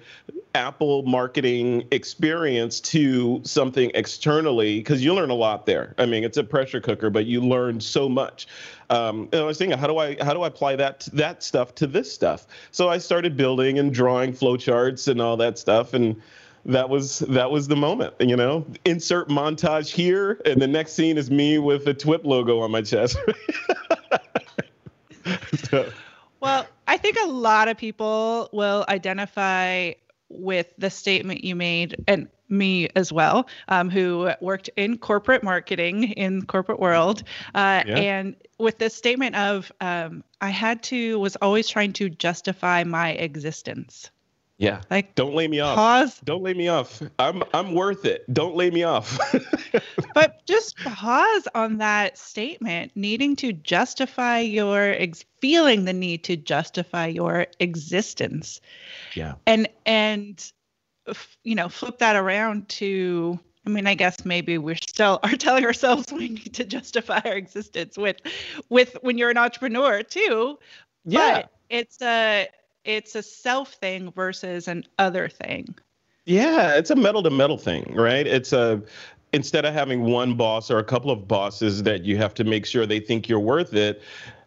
Apple 0.54 1.02
marketing 1.02 1.86
experience 1.92 2.80
to 2.80 3.40
something 3.44 3.90
externally? 3.94 4.78
Because 4.78 5.04
you 5.04 5.14
learn 5.14 5.30
a 5.30 5.34
lot 5.34 5.66
there. 5.66 5.94
I 5.98 6.06
mean, 6.06 6.24
it's 6.24 6.36
a 6.36 6.44
pressure 6.44 6.80
cooker, 6.80 7.10
but 7.10 7.26
you 7.26 7.40
learn 7.40 7.80
so 7.80 8.08
much. 8.08 8.48
Um, 8.90 9.28
and 9.32 9.42
I 9.42 9.44
was 9.44 9.58
thinking, 9.58 9.78
how 9.78 9.86
do 9.86 9.98
I 9.98 10.16
how 10.22 10.32
do 10.32 10.42
I 10.42 10.48
apply 10.48 10.76
that 10.76 11.08
that 11.12 11.42
stuff 11.42 11.74
to 11.76 11.86
this 11.86 12.12
stuff? 12.12 12.46
So 12.70 12.88
I 12.88 12.98
started 12.98 13.36
building 13.36 13.78
and 13.78 13.92
drawing 13.92 14.32
flowcharts 14.32 15.08
and 15.08 15.20
all 15.20 15.36
that 15.36 15.58
stuff, 15.58 15.94
and 15.94 16.20
that 16.66 16.88
was 16.88 17.20
that 17.20 17.50
was 17.50 17.68
the 17.68 17.76
moment 17.76 18.14
you 18.20 18.36
know 18.36 18.66
insert 18.84 19.28
montage 19.28 19.92
here 19.92 20.40
and 20.44 20.60
the 20.60 20.66
next 20.66 20.92
scene 20.92 21.16
is 21.16 21.30
me 21.30 21.58
with 21.58 21.84
the 21.84 21.94
twip 21.94 22.24
logo 22.24 22.60
on 22.60 22.70
my 22.70 22.82
chest 22.82 23.16
so. 25.70 25.88
well 26.40 26.66
i 26.88 26.96
think 26.96 27.16
a 27.22 27.28
lot 27.28 27.68
of 27.68 27.76
people 27.76 28.48
will 28.52 28.84
identify 28.88 29.92
with 30.28 30.66
the 30.76 30.90
statement 30.90 31.44
you 31.44 31.54
made 31.54 31.96
and 32.08 32.28
me 32.48 32.88
as 32.94 33.12
well 33.12 33.48
um, 33.68 33.90
who 33.90 34.30
worked 34.40 34.70
in 34.76 34.98
corporate 34.98 35.42
marketing 35.42 36.04
in 36.12 36.46
corporate 36.46 36.78
world 36.78 37.24
uh, 37.54 37.82
yeah. 37.86 37.96
and 37.96 38.36
with 38.58 38.78
this 38.78 38.94
statement 38.94 39.36
of 39.36 39.70
um, 39.80 40.22
i 40.40 40.48
had 40.48 40.82
to 40.82 41.18
was 41.20 41.36
always 41.36 41.68
trying 41.68 41.92
to 41.92 42.08
justify 42.08 42.82
my 42.82 43.10
existence 43.12 44.10
yeah. 44.58 44.80
Like 44.90 45.14
don't 45.14 45.34
lay 45.34 45.48
me 45.48 45.60
off. 45.60 45.76
Pause. 45.76 46.20
Don't 46.24 46.42
lay 46.42 46.54
me 46.54 46.68
off. 46.68 47.02
I'm 47.18 47.42
I'm 47.52 47.74
worth 47.74 48.04
it. 48.04 48.24
Don't 48.32 48.56
lay 48.56 48.70
me 48.70 48.84
off. 48.84 49.18
but 50.14 50.44
just 50.46 50.76
pause 50.78 51.46
on 51.54 51.78
that 51.78 52.16
statement, 52.16 52.92
needing 52.94 53.36
to 53.36 53.52
justify 53.52 54.40
your 54.40 54.92
ex- 54.92 55.24
feeling 55.40 55.84
the 55.84 55.92
need 55.92 56.24
to 56.24 56.36
justify 56.36 57.06
your 57.06 57.46
existence. 57.60 58.60
Yeah. 59.14 59.34
And 59.46 59.68
and 59.84 60.52
you 61.44 61.54
know, 61.54 61.68
flip 61.68 61.98
that 61.98 62.16
around 62.16 62.68
to 62.70 63.38
I 63.66 63.70
mean, 63.70 63.86
I 63.86 63.94
guess 63.94 64.24
maybe 64.24 64.56
we're 64.56 64.76
still 64.76 65.20
are 65.22 65.36
telling 65.36 65.66
ourselves 65.66 66.10
we 66.10 66.30
need 66.30 66.54
to 66.54 66.64
justify 66.64 67.20
our 67.24 67.36
existence 67.36 67.98
with 67.98 68.16
with 68.70 68.96
when 69.02 69.18
you're 69.18 69.30
an 69.30 69.38
entrepreneur 69.38 70.02
too. 70.02 70.58
Yeah. 71.04 71.42
But 71.42 71.52
it's 71.68 72.00
a 72.00 72.48
it's 72.86 73.14
a 73.14 73.22
self 73.22 73.74
thing 73.74 74.12
versus 74.12 74.68
an 74.68 74.84
other 74.98 75.28
thing. 75.28 75.74
Yeah, 76.24 76.76
it's 76.76 76.90
a 76.90 76.96
metal 76.96 77.22
to 77.22 77.30
metal 77.30 77.58
thing, 77.58 77.92
right? 77.94 78.26
It's 78.26 78.52
a 78.52 78.82
instead 79.32 79.64
of 79.64 79.74
having 79.74 80.02
one 80.02 80.34
boss 80.34 80.70
or 80.70 80.78
a 80.78 80.84
couple 80.84 81.10
of 81.10 81.28
bosses 81.28 81.82
that 81.82 82.04
you 82.04 82.16
have 82.16 82.32
to 82.34 82.44
make 82.44 82.64
sure 82.64 82.86
they 82.86 83.00
think 83.00 83.28
you're 83.28 83.40
worth 83.40 83.74
it, 83.74 84.02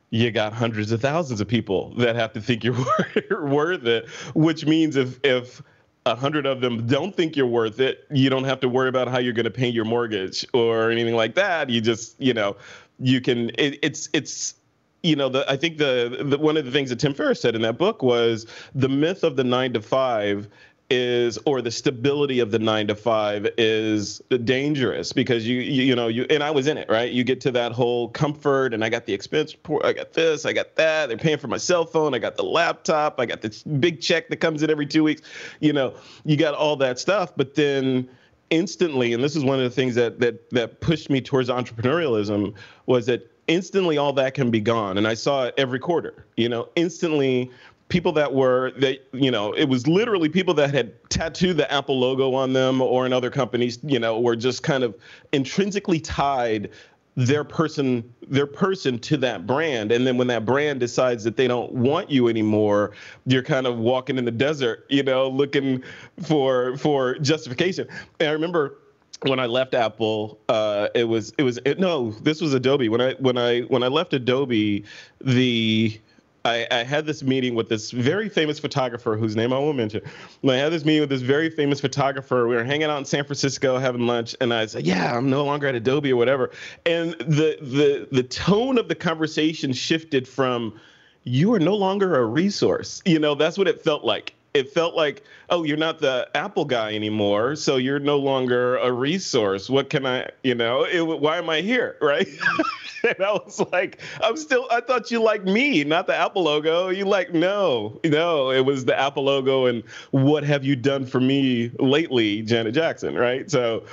you 0.10 0.31
got 0.31 0.53
hundreds 0.53 0.91
of 0.91 1.01
thousands 1.01 1.39
of 1.39 1.48
people 1.48 1.93
that 1.96 2.15
have 2.15 2.34
to 2.34 2.41
think 2.41 2.63
you're 2.63 2.74
worth 3.29 3.86
it, 3.86 4.10
which 4.34 4.65
means 4.65 4.96
if 4.96 5.19
if 5.24 5.62
a 6.05 6.15
hundred 6.15 6.46
of 6.46 6.62
them 6.62 6.88
don't 6.88 7.15
think 7.15 7.36
you're 7.36 7.46
worth 7.46 7.79
it, 7.79 8.05
you 8.10 8.29
don't 8.29 8.46
have 8.46 8.60
to 8.62 8.69
worry 8.69 8.89
about 8.89 9.08
how 9.08 9.19
you're 9.19 9.34
going 9.34 9.43
to 9.43 9.51
pay 9.51 9.67
your 9.67 9.86
mortgage 9.86 10.46
or 10.53 10.89
anything 10.89 11.15
like 11.15 11.36
that. 11.36 11.69
You 11.69 11.81
just, 11.81 12.19
you 12.19 12.34
know, 12.34 12.55
you 13.00 13.22
can. 13.22 13.51
It, 13.58 13.79
it's 13.81 14.10
it's 14.13 14.55
you 15.03 15.15
know, 15.15 15.29
the, 15.29 15.50
I 15.50 15.56
think 15.56 15.77
the, 15.77 16.25
the 16.29 16.38
one 16.38 16.58
of 16.58 16.65
the 16.65 16.72
things 16.72 16.89
that 16.89 17.00
Tim 17.00 17.13
Ferriss 17.13 17.41
said 17.41 17.56
in 17.56 17.62
that 17.62 17.77
book 17.77 18.03
was 18.03 18.46
the 18.75 18.89
myth 18.89 19.24
of 19.24 19.36
the 19.36 19.44
nine 19.44 19.74
to 19.74 19.82
five 19.82 20.50
is 20.89 21.38
or 21.46 21.62
the 21.62 21.70
stability 21.70 22.39
of 22.39 22.50
the 22.51 22.58
9 22.58 22.88
to 22.88 22.96
5 22.96 23.48
is 23.58 24.20
dangerous 24.44 25.13
because 25.13 25.48
you, 25.48 25.58
you 25.58 25.84
you 25.84 25.96
know 25.96 26.08
you 26.08 26.25
and 26.29 26.41
I 26.41 26.50
was 26.50 26.68
in 26.68 26.77
it 26.77 26.89
right? 26.89 27.12
You 27.12 27.24
get 27.24 27.41
to 27.41 27.51
that 27.51 27.72
whole 27.72 28.10
comfort 28.10 28.74
and 28.74 28.84
I 28.84 28.89
got 28.89 29.06
the 29.06 29.13
expense 29.13 29.53
report 29.53 29.86
I 29.86 29.94
got 29.94 30.13
this 30.13 30.46
I 30.46 30.53
got 30.53 30.75
that 30.77 31.10
they're 31.10 31.18
paying 31.18 31.38
for 31.38 31.48
my 31.48 31.58
cell 31.58 31.86
phone 31.86 32.15
I 32.15 32.20
got 32.20 32.38
the 32.38 32.44
laptop 32.44 33.20
I 33.20 33.27
got 33.27 33.41
this 33.41 33.62
big 33.63 34.01
check 34.01 34.29
that 34.29 34.38
comes 34.38 34.63
in 34.63 34.72
every 34.72 34.88
2 34.88 35.03
weeks 35.03 35.22
you 35.60 35.74
know 35.74 35.94
you 36.25 36.38
got 36.38 36.56
all 36.56 36.75
that 36.77 37.00
stuff. 37.00 37.34
But 37.36 37.56
then 37.56 38.10
instantly 38.50 39.13
and 39.13 39.24
this 39.24 39.36
is 39.36 39.44
one 39.44 39.58
of 39.58 39.63
the 39.63 39.70
things 39.70 39.94
that 39.94 40.20
that 40.20 40.50
that 40.50 40.82
pushed 40.82 41.12
me 41.12 41.22
towards 41.22 41.50
entrepreneurialism 41.50 42.56
was 42.88 43.06
that 43.06 43.29
instantly 43.50 43.98
all 43.98 44.13
that 44.13 44.34
can 44.34 44.50
be 44.50 44.62
gone. 44.62 44.98
And 44.98 45.06
I 45.08 45.15
saw 45.15 45.46
it 45.46 45.53
every 45.58 45.79
quarter 45.79 46.25
you 46.38 46.48
know 46.48 46.70
instantly 46.75 47.51
people 47.89 48.12
that 48.13 48.34
were 48.34 48.72
that 48.77 49.06
you 49.12 49.29
know 49.29 49.51
it 49.53 49.65
was 49.65 49.88
literally 49.88 50.29
people 50.29 50.53
that 50.53 50.74
had 50.74 50.94
tattooed 51.10 51.58
the 51.58 51.72
apple 51.72 52.00
logo 52.00 52.34
on 52.34 52.53
them 52.53 52.82
or 52.82 53.06
in 53.06 53.12
other 53.12 53.29
companies 53.29 53.79
you 53.84 54.00
know 54.00 54.20
were 54.20 54.36
just 54.36 54.63
kind 54.63 54.84
of 54.84 54.96
intrinsically 55.34 56.00
tied 56.00 56.70
their 57.15 57.44
person 57.44 58.03
their 58.29 58.46
person 58.46 58.98
to 59.00 59.18
that 59.18 59.46
brand. 59.46 59.91
And 59.91 60.08
then 60.08 60.15
when 60.18 60.27
that 60.27 60.46
brand 60.46 60.79
decides 60.79 61.24
that 61.25 61.36
they 61.36 61.48
don't 61.48 61.74
want 61.74 62.10
you 62.10 62.29
anymore 62.29 62.91
you're 63.25 63.44
kind 63.44 63.68
of 63.68 63.77
walking 63.77 64.18
in 64.18 64.25
the 64.25 64.32
desert 64.32 64.86
you 64.89 65.03
know 65.03 65.27
looking 65.27 65.84
for 66.22 66.77
for 66.77 67.18
justification. 67.20 67.88
And 68.20 68.29
i 68.29 68.32
remember 68.32 68.77
when 69.24 69.40
I 69.40 69.46
left 69.46 69.74
Apple, 69.74 70.40
uh, 70.48 70.88
it 70.96 71.04
was 71.04 71.34
it 71.38 71.44
was 71.44 71.60
it, 71.66 71.80
no, 71.80 72.12
this 72.12 72.42
was 72.42 72.54
Adobe. 72.54 72.90
When 72.90 73.02
I 73.02 73.14
when 73.14 73.38
I 73.38 73.62
when 73.62 73.84
I 73.84 73.88
left 73.88 74.14
Adobe, 74.14 74.86
the 75.22 76.00
I, 76.46 76.66
I, 76.72 76.84
had 76.84 77.06
this 77.06 77.22
meeting 77.22 77.54
with 77.54 77.68
this 77.68 77.92
very 77.92 78.30
famous 78.30 78.60
photographer 78.60 79.18
whose 79.18 79.36
name 79.36 79.52
I 79.52 79.60
won't 79.60 79.76
mention. 79.76 80.02
I 80.48 80.54
had 80.54 80.72
this 80.72 80.86
meeting 80.86 81.02
with 81.02 81.10
this 81.10 81.22
very 81.22 81.50
famous 81.50 81.82
photographer. 81.82 82.48
We 82.48 82.56
were 82.56 82.64
hanging 82.64 82.90
out 82.90 82.98
in 82.98 83.06
San 83.06 83.26
Francisco 83.26 83.78
having 83.78 84.08
lunch, 84.08 84.36
and 84.40 84.54
I 84.54 84.66
said, 84.66 84.86
"Yeah, 84.86 85.18
I'm 85.18 85.30
no 85.30 85.44
longer 85.44 85.68
at 85.68 85.76
Adobe 85.76 86.12
or 86.12 86.16
whatever." 86.16 86.52
And 86.86 87.12
the 87.16 87.58
the 87.62 88.08
the 88.12 88.24
tone 88.24 88.78
of 88.78 88.88
the 88.88 88.96
conversation 88.96 89.74
shifted 89.74 90.28
from, 90.28 90.80
"You 91.26 91.54
are 91.54 91.60
no 91.60 91.76
longer 91.76 92.16
a 92.16 92.26
resource." 92.26 93.02
You 93.06 93.20
know, 93.20 93.36
that's 93.36 93.58
what 93.58 93.68
it 93.68 93.82
felt 93.82 94.06
like 94.06 94.34
it 94.53 94.72
felt 94.72 94.96
like, 94.96 95.24
oh, 95.50 95.63
you're 95.63 95.77
not 95.77 96.00
the 96.00 96.27
Apple 96.36 96.65
guy 96.65 96.94
anymore, 96.96 97.56
so 97.56 97.77
you're 97.77 98.00
no 98.00 98.18
longer 98.18 98.77
a 98.77 98.91
resource. 98.91 99.70
What 99.70 99.89
can 99.89 100.06
I, 100.06 100.29
you 100.44 100.56
know, 100.56 100.86
it, 100.86 101.01
why 101.01 101.38
am 101.38 101.50
I 101.50 101.62
here, 101.62 101.98
right? 102.01 102.27
and 103.03 103.24
I 103.24 103.32
was 103.34 103.60
like, 103.72 104.00
I'm 104.22 104.38
still, 104.38 104.68
I 104.72 104.82
thought 104.82 105.12
you 105.12 105.22
liked 105.22 105.46
me, 105.46 105.84
not 105.84 106.08
the 106.08 106.15
Apple 106.15 106.44
logo. 106.44 106.89
You 106.89 107.06
like, 107.06 107.34
no, 107.34 108.00
no, 108.03 108.51
it 108.51 108.62
was 108.62 108.86
the 108.86 109.00
Apple 109.00 109.24
logo 109.24 109.68
and 109.68 109.84
what 110.12 110.44
have 110.44 110.65
you 110.65 110.75
done 110.75 111.06
for 111.06 111.20
me 111.20 111.72
lately, 111.79 112.41
Janet 112.41 112.74
Jackson, 112.74 113.15
right? 113.15 113.50
So, 113.50 113.84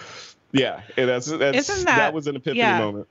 yeah, 0.53 0.81
that's 0.97 1.27
that's 1.27 1.67
that, 1.67 1.85
that 1.85 2.15
was 2.15 2.27
an 2.27 2.37
epiphany 2.37 2.61
yeah. 2.61 2.79
moment. 2.79 3.09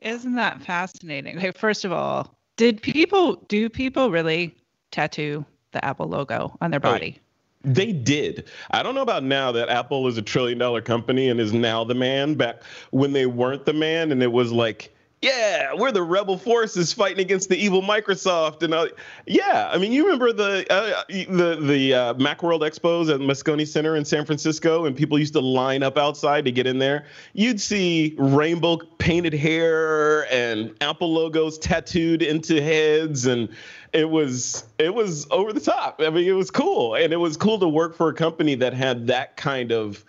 Isn't 0.00 0.34
that 0.34 0.60
fascinating? 0.62 1.38
Okay, 1.38 1.52
first 1.52 1.84
of 1.84 1.92
all, 1.92 2.34
did 2.56 2.82
people 2.82 3.36
do 3.48 3.70
people 3.70 4.10
really 4.10 4.54
tattoo 4.90 5.44
the 5.72 5.84
Apple 5.84 6.08
logo 6.08 6.56
on 6.60 6.70
their 6.70 6.80
body. 6.80 7.18
They 7.64 7.92
did. 7.92 8.48
I 8.72 8.82
don't 8.82 8.94
know 8.94 9.02
about 9.02 9.22
now 9.22 9.52
that 9.52 9.68
Apple 9.68 10.08
is 10.08 10.18
a 10.18 10.22
trillion 10.22 10.58
dollar 10.58 10.80
company 10.80 11.28
and 11.28 11.38
is 11.38 11.52
now 11.52 11.84
the 11.84 11.94
man. 11.94 12.34
Back 12.34 12.62
when 12.90 13.12
they 13.12 13.26
weren't 13.26 13.64
the 13.64 13.72
man 13.72 14.10
and 14.10 14.22
it 14.22 14.32
was 14.32 14.50
like 14.50 14.92
yeah, 15.22 15.72
we're 15.74 15.92
the 15.92 16.02
rebel 16.02 16.36
forces 16.36 16.92
fighting 16.92 17.20
against 17.20 17.48
the 17.48 17.56
evil 17.56 17.80
Microsoft, 17.80 18.64
and 18.64 18.74
uh, 18.74 18.88
yeah, 19.24 19.70
I 19.72 19.78
mean, 19.78 19.92
you 19.92 20.04
remember 20.04 20.32
the 20.32 20.66
uh, 20.68 21.04
the 21.08 21.56
the 21.60 21.94
uh, 21.94 22.14
MacWorld 22.14 22.68
Expos 22.68 23.08
at 23.08 23.20
Moscone 23.20 23.66
Center 23.66 23.94
in 23.94 24.04
San 24.04 24.26
Francisco, 24.26 24.84
and 24.84 24.96
people 24.96 25.20
used 25.20 25.34
to 25.34 25.40
line 25.40 25.84
up 25.84 25.96
outside 25.96 26.44
to 26.46 26.50
get 26.50 26.66
in 26.66 26.80
there. 26.80 27.06
You'd 27.34 27.60
see 27.60 28.16
rainbow 28.18 28.78
painted 28.98 29.32
hair 29.32 30.30
and 30.32 30.74
Apple 30.80 31.12
logos 31.12 31.56
tattooed 31.56 32.22
into 32.22 32.60
heads, 32.60 33.24
and 33.24 33.48
it 33.92 34.08
was 34.08 34.64
it 34.78 34.94
was 34.94 35.26
over 35.30 35.52
the 35.52 35.60
top. 35.60 36.00
I 36.00 36.10
mean, 36.10 36.26
it 36.26 36.32
was 36.32 36.50
cool, 36.50 36.94
and 36.94 37.12
it 37.12 37.18
was 37.18 37.36
cool 37.36 37.58
to 37.58 37.68
work 37.68 37.94
for 37.94 38.08
a 38.08 38.14
company 38.14 38.54
that 38.56 38.72
had 38.72 39.06
that 39.08 39.36
kind 39.36 39.70
of, 39.72 40.04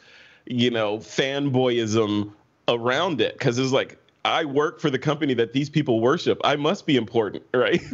you 0.45 0.71
know, 0.71 0.97
fanboyism 0.97 2.31
around 2.67 3.19
it 3.21 3.37
because 3.37 3.57
it 3.57 3.61
was 3.61 3.73
like 3.73 3.97
I 4.25 4.45
work 4.45 4.79
for 4.79 4.89
the 4.89 4.99
company 4.99 5.33
that 5.35 5.53
these 5.53 5.69
people 5.69 5.99
worship. 5.99 6.39
I 6.43 6.55
must 6.55 6.85
be 6.85 6.95
important, 6.95 7.43
right? 7.53 7.81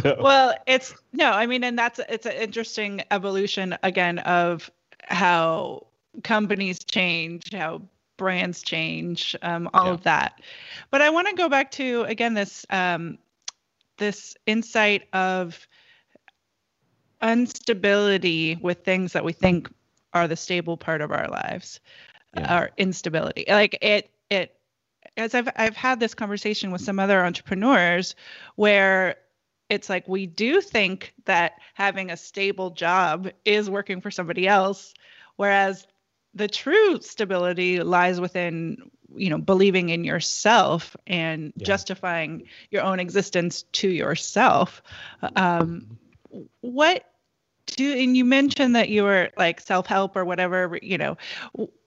so. 0.00 0.16
Well, 0.20 0.54
it's 0.66 0.94
no, 1.12 1.32
I 1.32 1.46
mean, 1.46 1.64
and 1.64 1.78
that's 1.78 2.00
it's 2.08 2.26
an 2.26 2.32
interesting 2.32 3.02
evolution 3.10 3.76
again 3.82 4.20
of 4.20 4.70
how 5.02 5.86
companies 6.22 6.78
change, 6.84 7.52
how 7.52 7.82
brands 8.16 8.62
change, 8.62 9.34
um, 9.42 9.68
all 9.74 9.86
yeah. 9.86 9.92
of 9.92 10.02
that. 10.04 10.40
But 10.90 11.02
I 11.02 11.10
want 11.10 11.28
to 11.28 11.34
go 11.34 11.48
back 11.48 11.72
to 11.72 12.02
again 12.02 12.34
this 12.34 12.64
um, 12.70 13.18
this 13.98 14.36
insight 14.46 15.08
of 15.12 15.68
instability 17.22 18.56
with 18.56 18.84
things 18.84 19.12
that 19.12 19.24
we 19.24 19.32
think 19.32 19.68
are 20.14 20.28
the 20.28 20.36
stable 20.36 20.76
part 20.76 21.00
of 21.00 21.12
our 21.12 21.28
lives, 21.28 21.80
yeah. 22.34 22.42
Uh, 22.42 22.54
our 22.54 22.70
instability. 22.76 23.44
Like 23.48 23.78
it 23.82 24.10
it 24.30 24.54
as 25.16 25.34
I've 25.34 25.48
I've 25.56 25.76
had 25.76 26.00
this 26.00 26.14
conversation 26.14 26.70
with 26.70 26.80
some 26.80 26.98
other 26.98 27.24
entrepreneurs 27.24 28.14
where 28.56 29.16
it's 29.68 29.88
like 29.88 30.08
we 30.08 30.26
do 30.26 30.60
think 30.60 31.14
that 31.26 31.52
having 31.74 32.10
a 32.10 32.16
stable 32.16 32.70
job 32.70 33.28
is 33.44 33.68
working 33.68 34.00
for 34.00 34.10
somebody 34.10 34.46
else 34.46 34.94
whereas 35.36 35.86
the 36.38 36.48
true 36.48 37.00
stability 37.00 37.82
lies 37.82 38.20
within 38.20 38.90
you 39.14 39.28
know 39.28 39.38
believing 39.38 39.88
in 39.88 40.04
yourself 40.04 40.96
and 41.06 41.52
yeah. 41.56 41.66
justifying 41.66 42.44
your 42.70 42.82
own 42.82 43.00
existence 43.00 43.62
to 43.72 43.88
yourself 43.88 44.82
um, 45.36 45.98
what 46.60 47.04
do 47.66 47.92
and 47.92 48.16
you 48.16 48.24
mentioned 48.24 48.76
that 48.76 48.88
you 48.88 49.02
were 49.02 49.30
like 49.36 49.60
self-help 49.60 50.16
or 50.16 50.24
whatever 50.24 50.78
you 50.80 50.96
know 50.96 51.18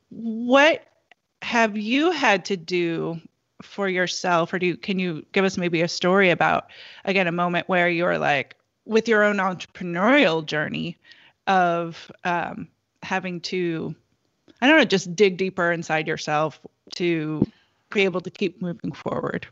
what 0.10 0.84
have 1.42 1.78
you 1.78 2.12
had 2.12 2.46
to 2.46 2.58
do 2.58 3.20
for 3.62 3.88
yourself 3.88 4.54
or 4.54 4.60
do 4.60 4.68
you, 4.68 4.78
can 4.78 5.00
you 5.00 5.26
give 5.32 5.46
us 5.46 5.58
maybe 5.58 5.82
a 5.82 5.88
story 5.88 6.30
about 6.30 6.68
again 7.06 7.28
a 7.28 7.32
moment 7.32 7.70
where 7.70 7.88
you're 7.88 8.18
like 8.18 8.56
with 8.86 9.08
your 9.08 9.24
own 9.24 9.38
entrepreneurial 9.38 10.46
journey 10.46 10.98
of 11.48 12.12
um, 12.24 12.68
having 13.04 13.40
to 13.40 13.96
i 14.62 14.68
don't 14.68 14.78
know 14.78 14.86
just 14.86 15.16
dig 15.16 15.38
deeper 15.38 15.72
inside 15.72 16.08
yourself 16.08 16.60
to 16.96 17.46
be 17.92 18.04
able 18.04 18.22
to 18.22 18.30
keep 18.30 18.62
moving 18.62 18.92
forward 18.92 19.48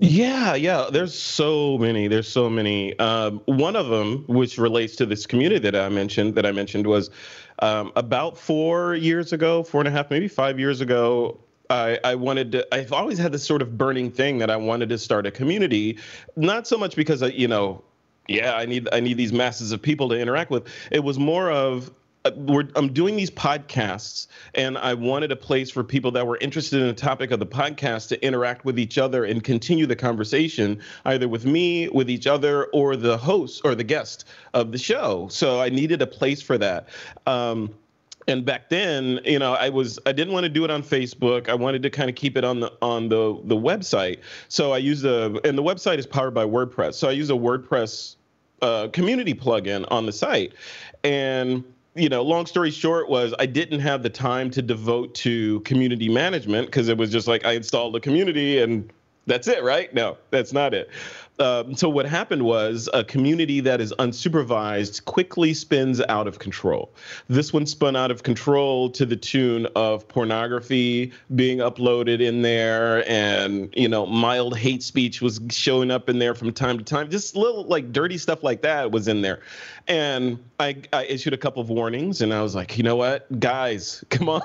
yeah, 0.00 0.54
yeah. 0.54 0.88
There's 0.90 1.16
so 1.16 1.76
many. 1.76 2.08
There's 2.08 2.28
so 2.28 2.48
many. 2.48 2.98
Um, 2.98 3.42
one 3.44 3.76
of 3.76 3.88
them, 3.88 4.24
which 4.28 4.56
relates 4.56 4.96
to 4.96 5.06
this 5.06 5.26
community 5.26 5.60
that 5.70 5.76
I 5.76 5.90
mentioned, 5.90 6.36
that 6.36 6.46
I 6.46 6.52
mentioned 6.52 6.86
was 6.86 7.10
um, 7.58 7.92
about 7.96 8.38
four 8.38 8.94
years 8.94 9.34
ago, 9.34 9.62
four 9.62 9.82
and 9.82 9.88
a 9.88 9.90
half, 9.90 10.10
maybe 10.10 10.26
five 10.26 10.58
years 10.58 10.80
ago. 10.80 11.38
I, 11.68 11.98
I 12.02 12.14
wanted 12.14 12.52
to. 12.52 12.74
I've 12.74 12.92
always 12.92 13.18
had 13.18 13.30
this 13.30 13.44
sort 13.44 13.60
of 13.60 13.76
burning 13.76 14.10
thing 14.10 14.38
that 14.38 14.50
I 14.50 14.56
wanted 14.56 14.88
to 14.88 14.98
start 14.98 15.26
a 15.26 15.30
community, 15.30 15.98
not 16.34 16.66
so 16.66 16.78
much 16.78 16.96
because 16.96 17.22
I, 17.22 17.26
you 17.26 17.46
know, 17.46 17.84
yeah, 18.26 18.54
I 18.54 18.64
need 18.64 18.88
I 18.92 19.00
need 19.00 19.18
these 19.18 19.34
masses 19.34 19.70
of 19.70 19.82
people 19.82 20.08
to 20.08 20.18
interact 20.18 20.50
with. 20.50 20.66
It 20.90 21.04
was 21.04 21.18
more 21.18 21.50
of 21.50 21.88
uh, 21.88 21.92
I'm 22.24 22.92
doing 22.92 23.16
these 23.16 23.30
podcasts, 23.30 24.26
and 24.54 24.76
I 24.76 24.92
wanted 24.92 25.32
a 25.32 25.36
place 25.36 25.70
for 25.70 25.82
people 25.82 26.10
that 26.12 26.26
were 26.26 26.36
interested 26.38 26.80
in 26.80 26.86
the 26.86 26.92
topic 26.92 27.30
of 27.30 27.38
the 27.38 27.46
podcast 27.46 28.08
to 28.08 28.24
interact 28.24 28.64
with 28.66 28.78
each 28.78 28.98
other 28.98 29.24
and 29.24 29.42
continue 29.42 29.86
the 29.86 29.96
conversation, 29.96 30.80
either 31.06 31.28
with 31.28 31.46
me, 31.46 31.88
with 31.88 32.10
each 32.10 32.26
other, 32.26 32.66
or 32.66 32.94
the 32.94 33.16
host 33.16 33.62
or 33.64 33.74
the 33.74 33.84
guest 33.84 34.26
of 34.52 34.70
the 34.70 34.76
show. 34.78 35.28
So 35.30 35.60
I 35.60 35.70
needed 35.70 36.02
a 36.02 36.06
place 36.06 36.42
for 36.42 36.58
that. 36.58 36.88
Um, 37.26 37.74
and 38.28 38.44
back 38.44 38.68
then, 38.68 39.20
you 39.24 39.38
know, 39.38 39.54
I 39.54 39.70
was 39.70 39.98
I 40.04 40.12
didn't 40.12 40.34
want 40.34 40.44
to 40.44 40.50
do 40.50 40.62
it 40.64 40.70
on 40.70 40.82
Facebook. 40.82 41.48
I 41.48 41.54
wanted 41.54 41.82
to 41.82 41.90
kind 41.90 42.10
of 42.10 42.16
keep 42.16 42.36
it 42.36 42.44
on 42.44 42.60
the 42.60 42.72
on 42.82 43.08
the 43.08 43.40
the 43.44 43.56
website. 43.56 44.18
So 44.48 44.72
I 44.72 44.78
used 44.78 45.06
a 45.06 45.40
and 45.42 45.56
the 45.56 45.62
website 45.62 45.98
is 45.98 46.06
powered 46.06 46.34
by 46.34 46.44
WordPress. 46.44 46.94
So 46.94 47.08
I 47.08 47.12
use 47.12 47.30
a 47.30 47.34
WordPress 47.34 48.16
uh, 48.60 48.88
community 48.88 49.34
plugin 49.34 49.86
on 49.90 50.04
the 50.04 50.12
site, 50.12 50.52
and 51.02 51.64
you 51.94 52.08
know, 52.08 52.22
long 52.22 52.46
story 52.46 52.70
short 52.70 53.08
was 53.08 53.34
I 53.38 53.46
didn't 53.46 53.80
have 53.80 54.02
the 54.02 54.10
time 54.10 54.50
to 54.52 54.62
devote 54.62 55.14
to 55.16 55.60
community 55.60 56.08
management 56.08 56.66
because 56.66 56.88
it 56.88 56.96
was 56.96 57.10
just 57.10 57.26
like 57.26 57.44
I 57.44 57.52
installed 57.52 57.96
a 57.96 58.00
community 58.00 58.58
and 58.58 58.92
that's 59.26 59.48
it, 59.48 59.62
right? 59.62 59.92
No, 59.92 60.16
that's 60.30 60.52
not 60.52 60.74
it. 60.74 60.90
Um, 61.40 61.74
so 61.74 61.88
what 61.88 62.04
happened 62.04 62.42
was 62.42 62.88
a 62.92 63.02
community 63.02 63.60
that 63.60 63.80
is 63.80 63.94
unsupervised 63.98 65.06
quickly 65.06 65.54
spins 65.54 66.00
out 66.02 66.28
of 66.28 66.38
control. 66.38 66.92
This 67.28 67.50
one 67.50 67.64
spun 67.64 67.96
out 67.96 68.10
of 68.10 68.22
control 68.22 68.90
to 68.90 69.06
the 69.06 69.16
tune 69.16 69.66
of 69.74 70.06
pornography 70.06 71.12
being 71.34 71.58
uploaded 71.58 72.20
in 72.20 72.42
there, 72.42 73.08
and 73.10 73.72
you 73.74 73.88
know, 73.88 74.04
mild 74.04 74.56
hate 74.56 74.82
speech 74.82 75.22
was 75.22 75.40
showing 75.50 75.90
up 75.90 76.10
in 76.10 76.18
there 76.18 76.34
from 76.34 76.52
time 76.52 76.76
to 76.76 76.84
time. 76.84 77.08
Just 77.08 77.34
little 77.34 77.64
like 77.64 77.90
dirty 77.90 78.18
stuff 78.18 78.42
like 78.42 78.60
that 78.60 78.90
was 78.90 79.08
in 79.08 79.22
there, 79.22 79.40
and 79.88 80.38
I, 80.58 80.76
I 80.92 81.04
issued 81.04 81.32
a 81.32 81.38
couple 81.38 81.62
of 81.62 81.70
warnings, 81.70 82.20
and 82.20 82.34
I 82.34 82.42
was 82.42 82.54
like, 82.54 82.76
you 82.76 82.84
know 82.84 82.96
what, 82.96 83.40
guys, 83.40 84.04
come 84.10 84.28
on, 84.28 84.42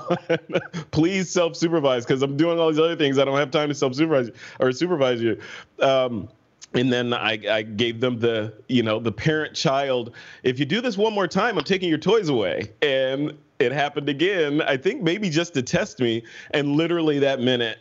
please 0.92 1.30
self-supervise 1.30 2.06
because 2.06 2.22
I'm 2.22 2.38
doing 2.38 2.58
all 2.58 2.70
these 2.70 2.80
other 2.80 2.96
things. 2.96 3.20
I 3.20 3.26
don't 3.26 3.38
have 3.38 3.52
time 3.52 3.68
to 3.68 3.76
self-supervise 3.76 4.32
or 4.62 4.72
supervise 4.72 5.22
you. 5.22 5.38
Um, 5.82 6.30
and 6.76 6.92
then 6.92 7.14
I, 7.14 7.40
I, 7.50 7.62
gave 7.64 8.00
them 8.00 8.20
the 8.20 8.54
you 8.68 8.84
know 8.84 9.00
the 9.00 9.12
parent 9.12 9.56
child 9.56 10.14
if 10.44 10.60
you 10.60 10.66
do 10.66 10.82
this 10.82 10.98
one 10.98 11.14
more 11.14 11.28
time 11.28 11.58
i'm 11.58 11.64
taking 11.64 11.90
your 11.90 11.98
toys 11.98 12.30
away 12.30 12.72
and 12.82 13.38
it 13.60 13.72
happened 13.72 14.10
again 14.10 14.62
i 14.62 14.78
think 14.78 15.02
maybe 15.02 15.30
just 15.30 15.54
to 15.56 15.62
test 15.62 16.00
me 16.00 16.24
and 16.52 16.76
literally 16.76 17.20
that 17.20 17.40
minute 17.40 17.80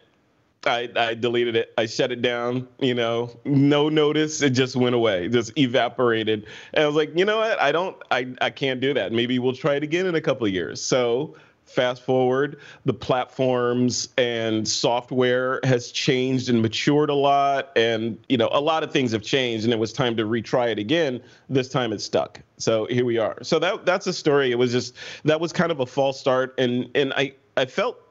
I, 0.67 0.89
I 0.97 1.13
deleted 1.15 1.57
it. 1.57 1.75
I 1.77 1.85
shut 1.85 2.11
it 2.11 2.23
down. 2.23 2.67
You 2.79 2.95
know, 2.95 3.31
no 3.45 3.91
notice. 3.91 4.41
It 4.41 4.51
just 4.51 4.77
went 4.77 4.95
away, 4.95 5.29
just 5.29 5.53
evaporated. 5.59 6.47
And 6.73 6.85
I 6.85 6.87
was 6.87 6.97
like, 6.97 7.11
you 7.15 7.25
know 7.25 7.39
what? 7.39 7.61
I 7.61 7.73
don't. 7.73 7.97
I 8.11 8.35
I 8.41 8.49
can't 8.51 8.81
do 8.81 8.95
that. 8.95 9.13
Maybe 9.13 9.39
we'll 9.39 9.55
try 9.55 9.75
it 9.75 9.83
again 9.83 10.07
in 10.07 10.15
a 10.15 10.21
couple 10.21 10.47
of 10.47 10.53
years. 10.53 10.83
So 10.83 11.37
fast 11.65 12.03
forward, 12.03 12.59
the 12.85 12.95
platforms 12.95 14.09
and 14.17 14.67
software 14.67 15.61
has 15.65 15.91
changed 15.91 16.49
and 16.49 16.63
matured 16.63 17.11
a 17.11 17.15
lot. 17.15 17.71
And, 17.77 18.19
you 18.29 18.37
know, 18.37 18.49
a 18.53 18.61
lot 18.61 18.83
of 18.83 18.93
things 18.93 19.13
have 19.13 19.23
changed 19.23 19.65
and 19.65 19.73
it 19.73 19.79
was 19.79 19.93
time 19.93 20.17
to 20.17 20.25
retry 20.25 20.71
it 20.71 20.79
again. 20.79 21.21
This 21.49 21.69
time 21.69 21.93
it 21.93 22.01
stuck. 22.01 22.41
So 22.59 22.87
here 22.87 23.05
we 23.05 23.19
are. 23.19 23.39
So 23.43 23.59
that 23.59 23.85
that's 23.85 24.07
a 24.07 24.13
story. 24.13 24.53
It 24.53 24.59
was 24.59 24.73
just 24.73 24.95
that 25.25 25.41
was 25.41 25.53
kind 25.53 25.73
of 25.73 25.81
a 25.81 25.87
false 25.87 26.21
start. 26.21 26.55
And 26.59 26.91
and 26.95 27.13
I, 27.15 27.35
I 27.57 27.67
felt 27.67 28.04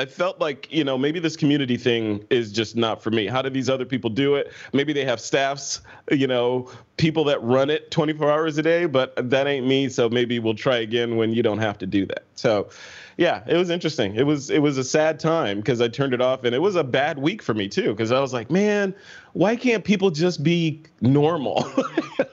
I 0.00 0.06
felt 0.06 0.40
like, 0.40 0.72
you 0.72 0.84
know, 0.84 0.98
maybe 0.98 1.18
this 1.18 1.36
community 1.36 1.76
thing 1.76 2.24
is 2.30 2.52
just 2.52 2.76
not 2.76 3.02
for 3.02 3.10
me. 3.10 3.26
How 3.26 3.42
do 3.42 3.50
these 3.50 3.68
other 3.68 3.84
people 3.84 4.10
do 4.10 4.34
it? 4.34 4.52
Maybe 4.72 4.92
they 4.92 5.04
have 5.04 5.20
staffs, 5.20 5.80
you 6.10 6.26
know, 6.26 6.70
people 6.96 7.24
that 7.24 7.42
run 7.42 7.70
it 7.70 7.90
24 7.90 8.30
hours 8.30 8.58
a 8.58 8.62
day, 8.62 8.86
but 8.86 9.14
that 9.30 9.46
ain't 9.46 9.66
me. 9.66 9.88
So 9.88 10.08
maybe 10.08 10.38
we'll 10.38 10.54
try 10.54 10.76
again 10.76 11.16
when 11.16 11.32
you 11.32 11.42
don't 11.42 11.58
have 11.58 11.78
to 11.78 11.86
do 11.86 12.06
that. 12.06 12.24
So, 12.34 12.68
yeah, 13.16 13.44
it 13.46 13.56
was 13.56 13.70
interesting. 13.70 14.16
It 14.16 14.24
was 14.24 14.50
it 14.50 14.60
was 14.60 14.76
a 14.76 14.84
sad 14.84 15.20
time 15.20 15.58
because 15.58 15.80
I 15.80 15.88
turned 15.88 16.14
it 16.14 16.20
off, 16.20 16.42
and 16.44 16.54
it 16.54 16.58
was 16.58 16.74
a 16.74 16.82
bad 16.82 17.18
week 17.18 17.42
for 17.42 17.54
me 17.54 17.68
too 17.68 17.90
because 17.90 18.10
I 18.10 18.20
was 18.20 18.32
like, 18.32 18.50
man, 18.50 18.94
why 19.34 19.54
can't 19.54 19.84
people 19.84 20.10
just 20.10 20.42
be 20.42 20.82
normal? 21.00 21.64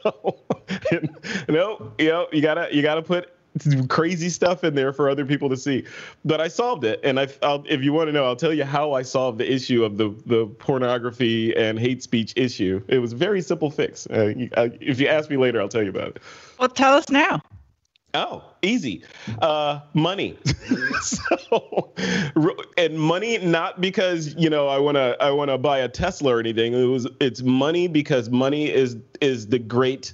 you 0.92 1.02
know, 1.50 1.94
you 2.00 2.08
know, 2.08 2.28
you 2.32 2.42
gotta 2.42 2.68
you 2.72 2.82
gotta 2.82 3.02
put 3.02 3.32
crazy 3.90 4.30
stuff 4.30 4.64
in 4.64 4.76
there 4.76 4.94
for 4.94 5.10
other 5.10 5.26
people 5.26 5.50
to 5.50 5.58
see. 5.58 5.84
But 6.24 6.42
I 6.42 6.48
solved 6.48 6.84
it, 6.84 7.00
and 7.04 7.20
I, 7.20 7.28
I'll, 7.42 7.64
if 7.68 7.84
you 7.84 7.94
want 7.94 8.08
to 8.08 8.14
know, 8.14 8.26
I'll 8.26 8.36
tell 8.36 8.54
you 8.54 8.64
how 8.64 8.94
I 8.94 9.02
solved 9.02 9.40
the 9.40 9.52
issue 9.52 9.84
of 9.84 9.98
the 9.98 10.10
the 10.26 10.48
pornography 10.60 11.56
and 11.56 11.80
hate 11.80 12.04
speech 12.04 12.34
issue. 12.36 12.82
It 12.88 13.00
was 13.00 13.14
a 13.14 13.16
very 13.18 13.42
simple 13.42 13.70
fix. 13.70 14.08
Uh, 14.08 14.34
if 14.80 15.00
you 15.00 15.08
ask 15.08 15.30
me 15.30 15.38
later, 15.38 15.62
I'll 15.62 15.70
tell 15.70 15.84
you 15.84 15.90
about 15.90 16.10
it. 16.10 16.22
Well, 16.60 16.70
tell 16.70 16.94
us 16.94 17.10
now. 17.10 17.42
Oh, 18.14 18.44
easy. 18.62 19.04
Uh, 19.42 19.80
money. 19.94 20.38
so, 21.02 21.94
and 22.78 23.00
money 23.00 23.38
not 23.38 23.80
because 23.80 24.36
you 24.36 24.50
know 24.50 24.68
I 24.68 24.78
want 24.80 24.96
to 24.96 25.16
I 25.22 25.32
want 25.32 25.50
to 25.50 25.58
buy 25.58 25.80
a 25.80 25.88
Tesla 25.88 26.36
or 26.36 26.40
anything. 26.40 26.74
It 26.74 26.86
was 26.86 27.08
it's 27.22 27.42
money 27.42 27.88
because 27.88 28.30
money 28.30 28.70
is 28.70 28.98
is 29.22 29.48
the 29.48 29.60
great 29.60 30.12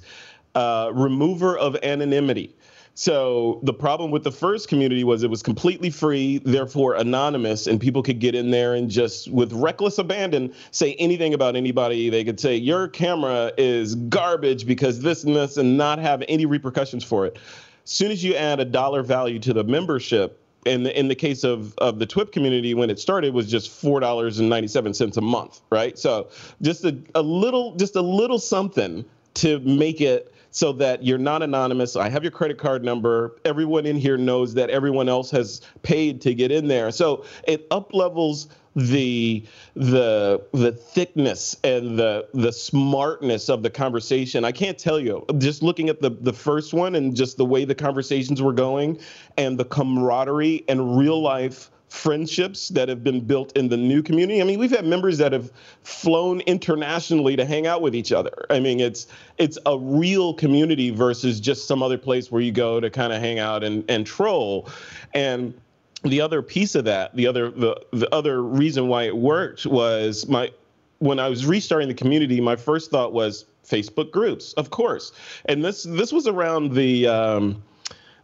uh, 0.54 0.90
remover 0.94 1.58
of 1.58 1.76
anonymity. 1.82 2.54
So 3.00 3.60
the 3.62 3.72
problem 3.72 4.10
with 4.10 4.24
the 4.24 4.32
first 4.32 4.66
community 4.66 5.04
was 5.04 5.22
it 5.22 5.30
was 5.30 5.40
completely 5.40 5.88
free, 5.88 6.38
therefore 6.38 6.94
anonymous, 6.94 7.68
and 7.68 7.80
people 7.80 8.02
could 8.02 8.18
get 8.18 8.34
in 8.34 8.50
there 8.50 8.74
and 8.74 8.90
just 8.90 9.30
with 9.30 9.52
reckless 9.52 9.98
abandon 9.98 10.52
say 10.72 10.94
anything 10.94 11.32
about 11.32 11.54
anybody. 11.54 12.10
They 12.10 12.24
could 12.24 12.40
say 12.40 12.56
your 12.56 12.88
camera 12.88 13.52
is 13.56 13.94
garbage 13.94 14.66
because 14.66 14.98
this 14.98 15.22
and 15.22 15.36
this, 15.36 15.58
and 15.58 15.78
not 15.78 16.00
have 16.00 16.24
any 16.26 16.44
repercussions 16.44 17.04
for 17.04 17.24
it. 17.24 17.38
As 17.84 17.90
soon 17.90 18.10
as 18.10 18.24
you 18.24 18.34
add 18.34 18.58
a 18.58 18.64
dollar 18.64 19.04
value 19.04 19.38
to 19.38 19.52
the 19.52 19.62
membership, 19.62 20.42
in 20.66 20.82
the, 20.82 20.98
in 20.98 21.06
the 21.06 21.14
case 21.14 21.44
of, 21.44 21.78
of 21.78 22.00
the 22.00 22.06
TWIP 22.06 22.32
community, 22.32 22.74
when 22.74 22.90
it 22.90 22.98
started, 22.98 23.32
was 23.32 23.48
just 23.48 23.70
four 23.70 24.00
dollars 24.00 24.40
and 24.40 24.48
ninety 24.48 24.66
seven 24.66 24.92
cents 24.92 25.16
a 25.16 25.20
month, 25.20 25.60
right? 25.70 25.96
So 25.96 26.30
just 26.62 26.84
a, 26.84 26.98
a 27.14 27.22
little, 27.22 27.76
just 27.76 27.94
a 27.94 28.02
little 28.02 28.40
something 28.40 29.04
to 29.34 29.60
make 29.60 30.00
it 30.00 30.34
so 30.58 30.72
that 30.72 31.04
you're 31.04 31.18
not 31.18 31.40
anonymous. 31.40 31.94
I 31.94 32.08
have 32.08 32.24
your 32.24 32.32
credit 32.32 32.58
card 32.58 32.82
number. 32.82 33.36
Everyone 33.44 33.86
in 33.86 33.94
here 33.94 34.16
knows 34.16 34.54
that 34.54 34.70
everyone 34.70 35.08
else 35.08 35.30
has 35.30 35.60
paid 35.82 36.20
to 36.22 36.34
get 36.34 36.50
in 36.50 36.66
there. 36.66 36.90
So 36.90 37.24
it 37.46 37.68
up 37.70 37.94
levels 37.94 38.48
the 38.74 39.44
the 39.74 40.42
the 40.52 40.72
thickness 40.72 41.56
and 41.62 41.96
the 41.96 42.26
the 42.34 42.50
smartness 42.50 43.48
of 43.48 43.62
the 43.62 43.70
conversation. 43.70 44.44
I 44.44 44.50
can't 44.50 44.76
tell 44.76 44.98
you. 44.98 45.24
Just 45.38 45.62
looking 45.62 45.88
at 45.88 46.02
the 46.02 46.10
the 46.10 46.32
first 46.32 46.74
one 46.74 46.96
and 46.96 47.14
just 47.14 47.36
the 47.36 47.44
way 47.44 47.64
the 47.64 47.76
conversations 47.76 48.42
were 48.42 48.52
going 48.52 48.98
and 49.36 49.58
the 49.58 49.64
camaraderie 49.64 50.64
and 50.66 50.98
real 50.98 51.22
life 51.22 51.70
friendships 51.88 52.68
that 52.68 52.88
have 52.88 53.02
been 53.02 53.20
built 53.20 53.56
in 53.56 53.68
the 53.68 53.76
new 53.76 54.02
community. 54.02 54.40
I 54.40 54.44
mean, 54.44 54.58
we've 54.58 54.70
had 54.70 54.84
members 54.84 55.18
that 55.18 55.32
have 55.32 55.50
flown 55.82 56.40
internationally 56.40 57.36
to 57.36 57.44
hang 57.44 57.66
out 57.66 57.82
with 57.82 57.94
each 57.94 58.12
other. 58.12 58.46
I 58.50 58.60
mean, 58.60 58.80
it's 58.80 59.06
it's 59.38 59.58
a 59.66 59.78
real 59.78 60.34
community 60.34 60.90
versus 60.90 61.40
just 61.40 61.66
some 61.66 61.82
other 61.82 61.98
place 61.98 62.30
where 62.30 62.42
you 62.42 62.52
go 62.52 62.80
to 62.80 62.90
kind 62.90 63.12
of 63.12 63.20
hang 63.20 63.38
out 63.38 63.64
and 63.64 63.84
and 63.88 64.06
troll. 64.06 64.68
And 65.14 65.54
the 66.02 66.20
other 66.20 66.42
piece 66.42 66.74
of 66.74 66.84
that, 66.84 67.14
the 67.16 67.26
other 67.26 67.50
the 67.50 67.80
the 67.92 68.12
other 68.14 68.42
reason 68.42 68.88
why 68.88 69.04
it 69.04 69.16
worked 69.16 69.66
was 69.66 70.28
my 70.28 70.50
when 70.98 71.18
I 71.18 71.28
was 71.28 71.46
restarting 71.46 71.88
the 71.88 71.94
community, 71.94 72.40
my 72.40 72.56
first 72.56 72.90
thought 72.90 73.12
was 73.12 73.46
Facebook 73.64 74.10
groups, 74.10 74.52
of 74.54 74.70
course. 74.70 75.12
And 75.46 75.64
this 75.64 75.84
this 75.84 76.12
was 76.12 76.26
around 76.26 76.74
the 76.74 77.06
um, 77.06 77.62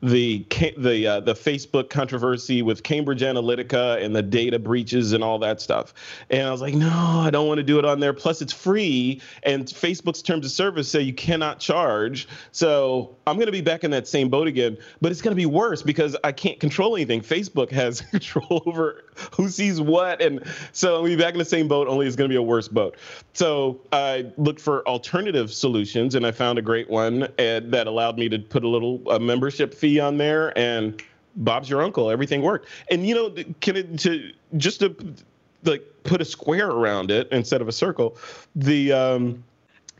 the 0.04 0.44
the 0.76 1.06
uh, 1.06 1.20
the 1.20 1.32
Facebook 1.32 1.88
controversy 1.88 2.60
with 2.60 2.82
Cambridge 2.82 3.22
Analytica 3.22 4.02
and 4.04 4.14
the 4.14 4.22
data 4.22 4.58
breaches 4.58 5.12
and 5.12 5.24
all 5.24 5.38
that 5.38 5.62
stuff. 5.62 5.94
And 6.28 6.46
I 6.46 6.50
was 6.50 6.60
like, 6.60 6.74
no, 6.74 6.90
I 6.90 7.30
don't 7.30 7.48
want 7.48 7.58
to 7.58 7.64
do 7.64 7.78
it 7.78 7.86
on 7.86 8.00
there. 8.00 8.12
Plus, 8.12 8.42
it's 8.42 8.52
free, 8.52 9.22
and 9.42 9.64
Facebook's 9.64 10.20
terms 10.20 10.44
of 10.44 10.52
service 10.52 10.90
say 10.90 11.00
you 11.00 11.14
cannot 11.14 11.58
charge. 11.58 12.28
So 12.52 13.16
I'm 13.26 13.36
going 13.36 13.46
to 13.46 13.52
be 13.52 13.62
back 13.62 13.82
in 13.82 13.90
that 13.92 14.06
same 14.06 14.28
boat 14.28 14.46
again. 14.46 14.76
But 15.00 15.10
it's 15.10 15.22
going 15.22 15.32
to 15.32 15.36
be 15.36 15.46
worse 15.46 15.82
because 15.82 16.16
I 16.22 16.32
can't 16.32 16.60
control 16.60 16.94
anything. 16.96 17.22
Facebook 17.22 17.70
has 17.70 18.00
control 18.10 18.62
over 18.66 19.04
who 19.34 19.48
sees 19.48 19.80
what, 19.80 20.20
and 20.20 20.44
so 20.72 20.98
I'm 20.98 21.04
be 21.04 21.16
back 21.16 21.32
in 21.32 21.38
the 21.38 21.46
same 21.46 21.66
boat. 21.66 21.88
Only 21.88 22.06
it's 22.06 22.16
going 22.16 22.28
to 22.28 22.32
be 22.32 22.36
a 22.36 22.42
worse 22.42 22.68
boat. 22.68 22.96
So 23.32 23.80
I 23.90 24.30
looked 24.36 24.60
for 24.60 24.86
alternative 24.86 25.50
solutions, 25.50 26.14
and 26.14 26.26
I 26.26 26.30
found 26.30 26.58
a 26.58 26.62
great 26.62 26.90
one 26.90 27.20
that 27.38 27.86
allowed 27.86 28.18
me 28.18 28.28
to 28.28 28.38
put 28.38 28.64
a 28.64 28.68
little 28.68 29.10
a 29.10 29.18
membership 29.18 29.72
fee 29.72 29.93
on 30.00 30.18
there, 30.18 30.56
and 30.58 31.02
Bob's 31.36 31.68
your 31.68 31.82
uncle. 31.82 32.10
Everything 32.10 32.42
worked. 32.42 32.68
And 32.90 33.06
you 33.06 33.14
know, 33.14 33.34
Kenna 33.60 33.82
to 33.98 34.32
just 34.56 34.80
to 34.80 34.94
like 35.64 35.82
put 36.04 36.20
a 36.20 36.24
square 36.24 36.70
around 36.70 37.10
it 37.10 37.28
instead 37.32 37.60
of 37.60 37.68
a 37.68 37.72
circle, 37.72 38.16
the 38.54 38.92
um, 38.92 39.44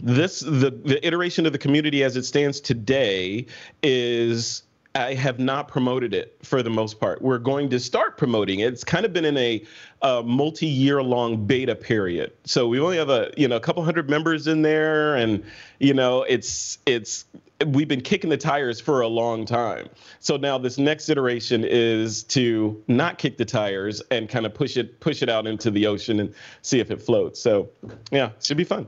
this 0.00 0.40
the 0.40 0.70
the 0.70 1.04
iteration 1.06 1.46
of 1.46 1.52
the 1.52 1.58
community 1.58 2.02
as 2.02 2.16
it 2.16 2.24
stands 2.24 2.60
today 2.60 3.46
is 3.82 4.62
I 4.96 5.14
have 5.14 5.40
not 5.40 5.66
promoted 5.66 6.14
it 6.14 6.38
for 6.42 6.62
the 6.62 6.70
most 6.70 7.00
part. 7.00 7.20
We're 7.20 7.38
going 7.38 7.68
to 7.70 7.80
start 7.80 8.16
promoting 8.16 8.60
it. 8.60 8.72
It's 8.72 8.84
kind 8.84 9.04
of 9.04 9.12
been 9.12 9.24
in 9.24 9.36
a, 9.36 9.64
a 10.02 10.22
multi-year 10.22 11.02
long 11.02 11.46
beta 11.46 11.74
period. 11.74 12.32
So 12.44 12.68
we 12.68 12.78
only 12.78 12.96
have 12.98 13.08
a 13.08 13.32
you 13.36 13.48
know 13.48 13.56
a 13.56 13.60
couple 13.60 13.82
hundred 13.82 14.08
members 14.08 14.46
in 14.46 14.62
there, 14.62 15.16
and 15.16 15.42
you 15.80 15.94
know 15.94 16.22
it's 16.22 16.78
it's 16.86 17.24
we've 17.66 17.88
been 17.88 18.02
kicking 18.02 18.30
the 18.30 18.36
tires 18.36 18.80
for 18.80 19.00
a 19.00 19.08
long 19.08 19.44
time. 19.46 19.88
So 20.20 20.36
now 20.36 20.58
this 20.58 20.78
next 20.78 21.08
iteration 21.08 21.64
is 21.64 22.22
to 22.24 22.80
not 22.86 23.18
kick 23.18 23.36
the 23.36 23.44
tires 23.44 24.00
and 24.12 24.28
kind 24.28 24.46
of 24.46 24.54
push 24.54 24.76
it 24.76 25.00
push 25.00 25.22
it 25.22 25.28
out 25.28 25.48
into 25.48 25.72
the 25.72 25.86
ocean 25.88 26.20
and 26.20 26.32
see 26.62 26.78
if 26.78 26.92
it 26.92 27.02
floats. 27.02 27.40
So 27.40 27.68
yeah, 28.12 28.30
should 28.40 28.56
be 28.56 28.64
fun. 28.64 28.86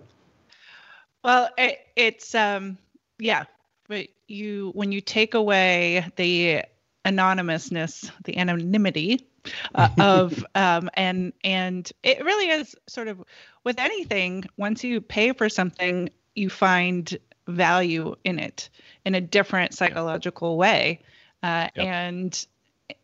Well, 1.25 1.51
it, 1.59 1.81
it's 1.97 2.33
um 2.37 2.79
yeah, 3.19 3.45
but 3.89 4.09
you 4.29 4.71
when 4.75 4.93
you 4.93 5.01
take 5.01 5.35
away 5.35 6.07
the 6.17 6.63
anonymousness, 7.05 8.11
the 8.25 8.37
anonymity 8.37 9.27
uh, 9.75 9.89
of 9.99 10.45
um, 10.55 10.91
and 10.95 11.33
and 11.45 11.91
it 12.03 12.25
really 12.25 12.49
is 12.49 12.77
sort 12.87 13.09
of 13.09 13.23
with 13.65 13.79
anything. 13.79 14.45
Once 14.57 14.85
you 14.85 15.01
pay 15.01 15.33
for 15.33 15.49
something, 15.49 16.11
you 16.35 16.51
find 16.51 17.17
value 17.47 18.15
in 18.25 18.39
it 18.39 18.69
in 19.05 19.15
a 19.15 19.21
different 19.21 19.73
psychological 19.73 20.57
way, 20.57 21.01
uh, 21.43 21.69
yep. 21.75 21.87
and 21.87 22.47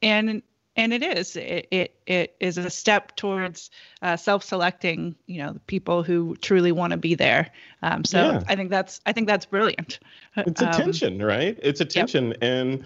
and 0.03 0.43
and 0.77 0.93
it 0.93 1.03
is 1.03 1.37
it 1.37 1.67
it, 1.71 1.95
it 2.07 2.37
is 2.41 2.59
a 2.59 2.71
step 2.71 3.15
towards 3.17 3.71
uh, 4.03 4.17
self-selecting 4.17 5.15
you 5.27 5.39
know 5.39 5.53
the 5.53 5.61
people 5.61 6.03
who 6.03 6.37
truly 6.37 6.73
want 6.73 6.91
to 6.93 6.97
be 6.97 7.15
there 7.15 7.51
um, 7.83 8.05
so 8.05 8.33
yeah. 8.33 8.43
i 8.49 8.57
think 8.57 8.71
that's 8.71 9.01
i 9.07 9.13
think 9.13 9.27
that's 9.27 9.47
brilliant 9.47 9.99
it's 10.37 10.63
um, 10.63 10.69
attention 10.69 11.23
right 11.23 11.59
it's 11.63 11.81
attention 11.81 12.29
yep. 12.29 12.39
and 12.43 12.85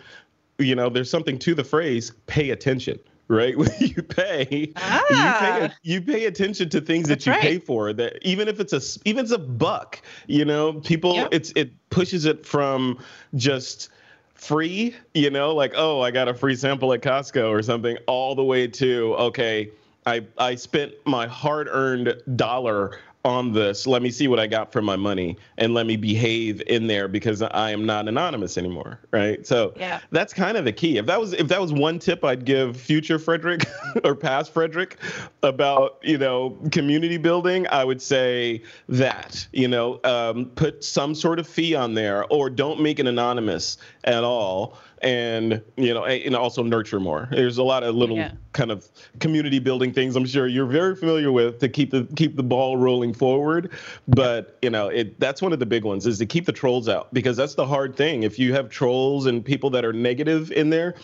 you 0.59 0.75
know 0.75 0.89
there's 0.89 1.11
something 1.11 1.39
to 1.39 1.55
the 1.55 1.65
phrase 1.65 2.13
pay 2.27 2.51
attention 2.51 2.99
right 3.29 3.59
when 3.59 3.71
you 3.79 4.03
pay 4.03 4.73
ah. 4.77 5.03
you 5.11 5.69
pay 5.69 5.75
you 5.83 6.01
pay 6.01 6.25
attention 6.27 6.69
to 6.69 6.81
things 6.81 7.09
that 7.09 7.27
you 7.27 7.33
right. 7.33 7.41
pay 7.41 7.59
for 7.59 7.93
that 7.93 8.19
even 8.23 8.49
if 8.49 8.61
it's 8.61 8.73
a 8.73 8.81
even 9.05 9.25
if 9.25 9.31
it's 9.31 9.33
a 9.33 9.39
buck 9.39 10.01
you 10.27 10.45
know 10.45 10.75
people 10.81 11.15
yep. 11.15 11.29
it's 11.33 11.53
it 11.57 11.73
pushes 11.91 12.25
it 12.25 12.47
from 12.47 12.99
just 13.35 13.91
free, 14.37 14.95
you 15.15 15.31
know, 15.31 15.55
like, 15.55 15.73
oh, 15.77 16.01
I 16.01 16.11
got 16.11 16.29
a 16.29 16.35
free 16.35 16.57
sample 16.57 16.93
at 16.93 17.01
Costco 17.01 17.51
or 17.51 17.63
something, 17.63 17.97
all 18.07 18.35
the 18.35 18.45
way 18.45 18.67
to, 18.69 19.15
okay, 19.17 19.71
I, 20.07 20.25
I 20.39 20.55
spent 20.55 20.93
my 21.05 21.27
hard 21.27 21.69
earned 21.71 22.15
dollar 22.37 23.01
on 23.27 23.53
this. 23.53 23.89
Let 23.89 24.03
me 24.03 24.11
see 24.11 24.29
what 24.29 24.39
I 24.39 24.47
got 24.47 24.73
for 24.73 24.81
my 24.81 24.95
money 24.95 25.37
and 25.59 25.75
let 25.75 25.85
me 25.85 25.97
behave 25.97 26.63
in 26.69 26.87
there 26.87 27.09
because 27.09 27.43
I 27.43 27.73
am 27.73 27.85
not 27.85 28.07
anonymous 28.07 28.57
anymore. 28.57 29.01
Right. 29.11 29.45
So 29.45 29.75
yeah. 29.77 29.99
that's 30.13 30.33
kind 30.33 30.57
of 30.57 30.65
the 30.65 30.73
key. 30.73 30.97
If 30.97 31.07
that 31.07 31.21
was 31.21 31.33
if 31.33 31.49
that 31.49 31.61
was 31.61 31.73
one 31.73 31.99
tip 31.99 32.25
I'd 32.25 32.45
give 32.45 32.77
future 32.77 33.19
Frederick 33.19 33.67
or 34.05 34.15
past 34.15 34.53
Frederick 34.53 34.99
about, 35.43 35.99
you 36.03 36.19
know, 36.19 36.57
community 36.71 37.17
building, 37.17 37.67
I 37.69 37.85
would 37.85 38.01
say 38.01 38.63
that, 38.89 39.45
you 39.53 39.67
know, 39.67 40.01
um, 40.05 40.47
put 40.55 40.85
some 40.85 41.13
sort 41.13 41.41
of 41.41 41.49
fee 41.49 41.75
on 41.75 41.95
there 41.95 42.25
or 42.27 42.49
don't 42.49 42.81
make 42.81 43.01
it 43.01 43.09
anonymous 43.09 43.77
at 44.05 44.23
all 44.23 44.79
and 45.03 45.63
you 45.77 45.93
know 45.93 46.07
and 46.07 46.35
also 46.35 46.63
nurture 46.63 46.99
more 46.99 47.29
there's 47.31 47.59
a 47.59 47.63
lot 47.63 47.83
of 47.83 47.95
little 47.95 48.17
yeah. 48.17 48.33
kind 48.53 48.71
of 48.71 48.89
community 49.21 49.59
building 49.59 49.93
things 49.93 50.17
i'm 50.17 50.25
sure 50.25 50.47
you're 50.47 50.65
very 50.65 50.97
familiar 50.97 51.31
with 51.31 51.59
to 51.59 51.69
keep 51.69 51.91
the 51.91 52.05
keep 52.17 52.35
the 52.35 52.43
ball 52.43 52.79
rolling 52.79 53.13
forward 53.13 53.71
but 54.09 54.57
you 54.63 54.71
know 54.71 54.89
it 54.89 55.19
that's 55.21 55.43
one 55.43 55.53
of 55.53 55.59
the 55.59 55.67
big 55.67 55.85
ones 55.85 56.07
is 56.07 56.19
to 56.19 56.25
keep 56.25 56.47
the 56.47 56.53
trolls 56.53 56.89
out 56.89 57.13
because 57.13 57.37
that's 57.37 57.55
the 57.55 57.67
hard 57.67 57.95
thing 57.95 58.23
if 58.23 58.39
you 58.39 58.55
have 58.55 58.71
trolls 58.71 59.27
and 59.27 59.45
people 59.45 59.69
that 59.69 59.85
are 59.85 59.93
negative 59.93 60.51
in 60.53 60.71
there 60.71 60.95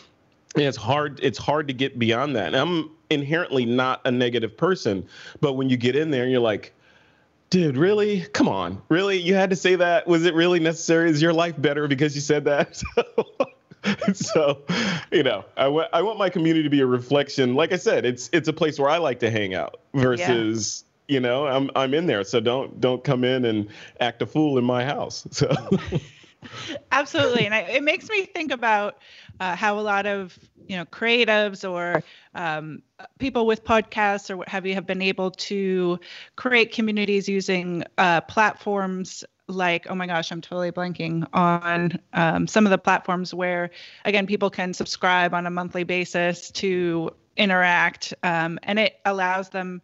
it's 0.57 0.77
hard 0.77 1.21
it's 1.23 1.39
hard 1.39 1.69
to 1.69 1.75
get 1.75 1.99
beyond 1.99 2.35
that 2.35 2.49
and 2.49 2.57
i'm 2.57 2.91
inherently 3.11 3.67
not 3.67 4.01
a 4.07 4.11
negative 4.11 4.57
person 4.57 5.07
but 5.41 5.53
when 5.53 5.69
you 5.69 5.77
get 5.77 5.95
in 5.95 6.11
there 6.11 6.23
and 6.23 6.33
you're 6.33 6.41
like 6.41 6.73
dude, 7.51 7.77
really? 7.77 8.23
Come 8.33 8.49
on. 8.49 8.81
Really? 8.89 9.19
You 9.19 9.35
had 9.35 9.51
to 9.51 9.57
say 9.57 9.75
that? 9.77 10.07
Was 10.07 10.25
it 10.25 10.35
really 10.35 10.59
necessary? 10.59 11.11
Is 11.11 11.21
your 11.21 11.35
life 11.35 11.61
better 11.61 11.87
because 11.87 12.15
you 12.15 12.23
said 12.23 12.47
that? 12.47 12.77
so, 12.97 13.05
you 15.12 15.23
know, 15.23 15.45
I 15.57 15.68
want 15.68 15.88
I 15.92 16.03
want 16.03 16.18
my 16.18 16.31
community 16.31 16.62
to 16.62 16.71
be 16.71 16.81
a 16.81 16.87
reflection. 16.87 17.55
Like 17.55 17.73
I 17.73 17.77
said, 17.77 18.05
it's 18.05 18.31
it's 18.33 18.49
a 18.49 18.53
place 18.53 18.79
where 18.79 18.88
I 18.88 18.99
like 18.99 19.21
to 19.21 19.31
hang 19.31 19.55
out 19.55 19.81
versus 19.95 20.85
yeah. 21.09 21.14
you 21.14 21.21
know, 21.21 21.47
I'm 21.47 21.71
I'm 21.75 21.95
in 21.95 22.07
there, 22.07 22.25
so 22.25 22.40
don't 22.40 22.81
don't 22.81 23.03
come 23.03 23.25
in 23.25 23.45
and 23.45 23.68
act 24.01 24.23
a 24.23 24.27
fool 24.27 24.59
in 24.59 24.64
my 24.64 24.85
house. 24.85 25.27
So 25.33 25.51
Absolutely, 26.92 27.47
and 27.47 27.55
I, 27.55 27.61
it 27.61 27.83
makes 27.83 28.09
me 28.09 28.27
think 28.27 28.53
about 28.53 28.99
uh, 29.40 29.55
how 29.55 29.79
a 29.79 29.81
lot 29.81 30.07
of 30.07 30.37
you 30.66 30.77
know 30.77 30.85
creatives 30.85 31.68
or 31.68 32.03
um, 32.35 32.83
people 33.18 33.47
with 33.47 33.64
podcasts 33.64 34.31
or 34.31 34.37
what 34.37 34.49
have 34.49 34.66
you 34.66 34.75
have 34.75 34.87
been 34.87 35.03
able 35.03 35.31
to 35.31 35.99
create 36.37 36.73
communities 36.73 37.29
using 37.29 37.85
uh, 37.99 38.21
platforms 38.23 39.25
like 39.49 39.87
oh 39.91 39.95
my 39.95 40.07
gosh 40.07 40.31
i'm 40.31 40.41
totally 40.41 40.71
blanking 40.71 41.27
on 41.33 41.99
um, 42.13 42.47
some 42.47 42.67
of 42.67 42.71
the 42.71 42.79
platforms 42.79 43.35
where 43.35 43.71
again 44.05 44.27
people 44.27 44.51
can 44.51 44.73
subscribe 44.73 45.35
on 45.35 45.47
a 45.47 45.51
monthly 45.51 45.85
basis 45.85 46.51
to 46.51 47.11
interact 47.37 48.15
um, 48.23 48.59
and 48.63 48.79
it 48.79 49.01
allows 49.05 49.49
them 49.51 49.83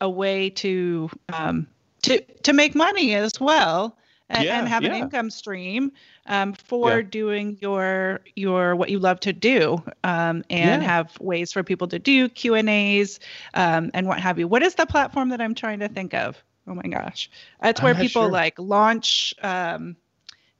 a 0.00 0.08
way 0.08 0.50
to 0.50 1.10
um, 1.32 1.66
to 2.02 2.20
to 2.42 2.52
make 2.52 2.74
money 2.74 3.14
as 3.14 3.40
well 3.40 3.96
and, 4.28 4.44
yeah, 4.44 4.58
and 4.58 4.68
have 4.68 4.82
yeah. 4.82 4.90
an 4.90 5.02
income 5.02 5.30
stream 5.30 5.92
um, 6.26 6.52
for 6.52 7.00
yeah. 7.00 7.02
doing 7.02 7.58
your 7.60 8.20
your 8.34 8.76
what 8.76 8.90
you 8.90 8.98
love 8.98 9.20
to 9.20 9.32
do 9.32 9.82
um, 10.04 10.44
and 10.50 10.82
have 10.82 11.18
ways 11.20 11.52
for 11.52 11.62
people 11.62 11.88
to 11.88 11.98
do 11.98 12.28
q 12.28 12.54
and 12.54 12.68
a's 12.68 13.20
um, 13.54 13.90
and 13.94 14.06
what 14.06 14.20
have 14.20 14.38
you 14.38 14.46
what 14.46 14.62
is 14.62 14.74
the 14.74 14.86
platform 14.86 15.30
that 15.30 15.40
i'm 15.40 15.54
trying 15.54 15.80
to 15.80 15.88
think 15.88 16.14
of 16.14 16.42
oh 16.66 16.74
my 16.74 16.82
gosh 16.82 17.30
that's 17.60 17.82
where 17.82 17.94
people 17.94 18.22
sure. 18.22 18.30
like 18.30 18.58
launch 18.58 19.34
um, 19.42 19.96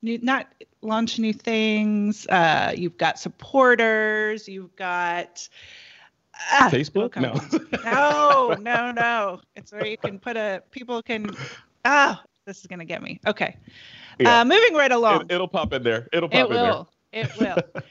new 0.03 0.19
not 0.23 0.47
launch 0.81 1.19
new 1.19 1.33
things 1.33 2.27
uh, 2.29 2.73
you've 2.77 2.99
got 2.99 3.19
supporters 3.19 4.49
you've 4.49 4.75
got 4.77 5.49
ah, 6.51 6.69
Facebook? 6.73 7.17
No. 7.17 7.35
no, 7.85 8.55
no, 8.61 8.93
no. 8.93 9.41
It's 9.57 9.73
where 9.73 9.87
you 9.87 9.97
can 9.97 10.19
put 10.19 10.37
a 10.37 10.63
people 10.71 11.03
can 11.03 11.31
ah, 11.85 12.23
this 12.47 12.61
is 12.61 12.67
gonna 12.67 12.85
get 12.85 13.03
me. 13.03 13.21
Okay. 13.27 13.57
Yeah. 14.19 14.41
Uh, 14.41 14.45
moving 14.45 14.75
right 14.75 14.93
along. 14.93 15.27
It, 15.31 15.39
will 15.39 15.49
pop 15.49 15.73
in 15.73 15.83
there. 15.83 16.09
It'll 16.13 16.29
pop 16.29 16.51
it 16.51 16.55
in 16.55 16.63
will. 16.63 16.89
there. 17.13 17.25
It 17.25 17.39
will. 17.39 17.83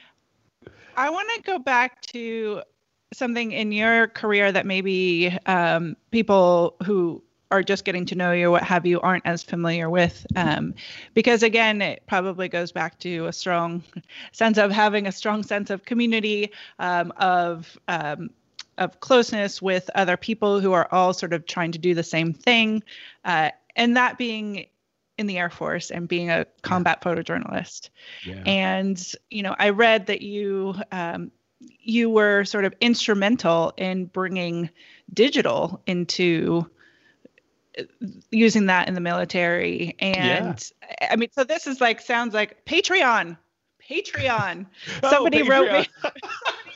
I 0.97 1.09
want 1.09 1.29
to 1.35 1.41
go 1.43 1.57
back 1.57 2.01
to 2.07 2.61
something 3.13 3.51
in 3.51 3.71
your 3.71 4.07
career 4.07 4.51
that 4.51 4.65
maybe 4.65 5.37
um, 5.45 5.95
people 6.11 6.75
who 6.83 7.23
are 7.51 7.61
just 7.61 7.85
getting 7.85 8.05
to 8.07 8.15
know 8.15 8.31
you, 8.31 8.49
what 8.49 8.63
have 8.63 8.85
you, 8.85 8.99
aren't 9.01 9.25
as 9.25 9.43
familiar 9.43 9.89
with. 9.89 10.25
Um, 10.35 10.73
because 11.13 11.43
again, 11.43 11.81
it 11.81 12.03
probably 12.07 12.47
goes 12.47 12.71
back 12.71 12.97
to 12.99 13.27
a 13.27 13.33
strong 13.33 13.83
sense 14.31 14.57
of 14.57 14.71
having 14.71 15.05
a 15.05 15.11
strong 15.11 15.43
sense 15.43 15.69
of 15.69 15.85
community, 15.85 16.51
um, 16.79 17.13
of 17.17 17.77
um, 17.87 18.31
of 18.77 18.99
closeness 18.99 19.61
with 19.61 19.89
other 19.93 20.17
people 20.17 20.59
who 20.59 20.71
are 20.71 20.87
all 20.91 21.13
sort 21.13 21.33
of 21.33 21.45
trying 21.45 21.73
to 21.73 21.79
do 21.79 21.93
the 21.93 22.03
same 22.03 22.33
thing, 22.33 22.83
uh, 23.25 23.51
and 23.75 23.97
that 23.97 24.17
being 24.17 24.65
in 25.17 25.27
the 25.27 25.37
Air 25.37 25.49
Force 25.49 25.91
and 25.91 26.07
being 26.07 26.29
a 26.31 26.45
combat 26.63 27.01
photojournalist. 27.01 27.89
Yeah. 28.25 28.41
And 28.45 29.13
you 29.29 29.43
know, 29.43 29.55
I 29.59 29.69
read 29.69 30.07
that 30.07 30.21
you 30.21 30.75
um, 30.91 31.31
you 31.79 32.09
were 32.09 32.45
sort 32.45 32.65
of 32.65 32.73
instrumental 32.81 33.73
in 33.77 34.05
bringing 34.05 34.69
digital 35.13 35.81
into 35.85 36.69
using 38.31 38.65
that 38.67 38.87
in 38.87 38.93
the 38.93 39.01
military. 39.01 39.95
And 39.99 40.71
yeah. 40.81 41.09
i 41.09 41.15
mean 41.15 41.29
so 41.31 41.43
this 41.43 41.67
is 41.67 41.81
like 41.81 42.01
sounds 42.01 42.33
like 42.33 42.65
patreon 42.65 43.37
patreon. 43.89 44.65
Oh, 45.03 45.09
somebody 45.09 45.41
patreon. 45.41 45.49
wrote 45.49 45.71
me 45.71 45.87
somebody 46.01 46.21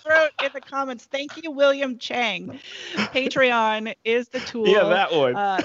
wrote 0.10 0.32
in 0.44 0.50
the 0.54 0.62
comments 0.62 1.06
thank 1.06 1.42
you 1.44 1.52
william 1.52 1.98
chang. 1.98 2.60
Patreon 2.96 3.94
is 4.04 4.30
the 4.30 4.40
tool. 4.42 4.68
Yeah 4.68 4.84
that 4.86 5.14
one. 5.14 5.36
Uh, 5.36 5.62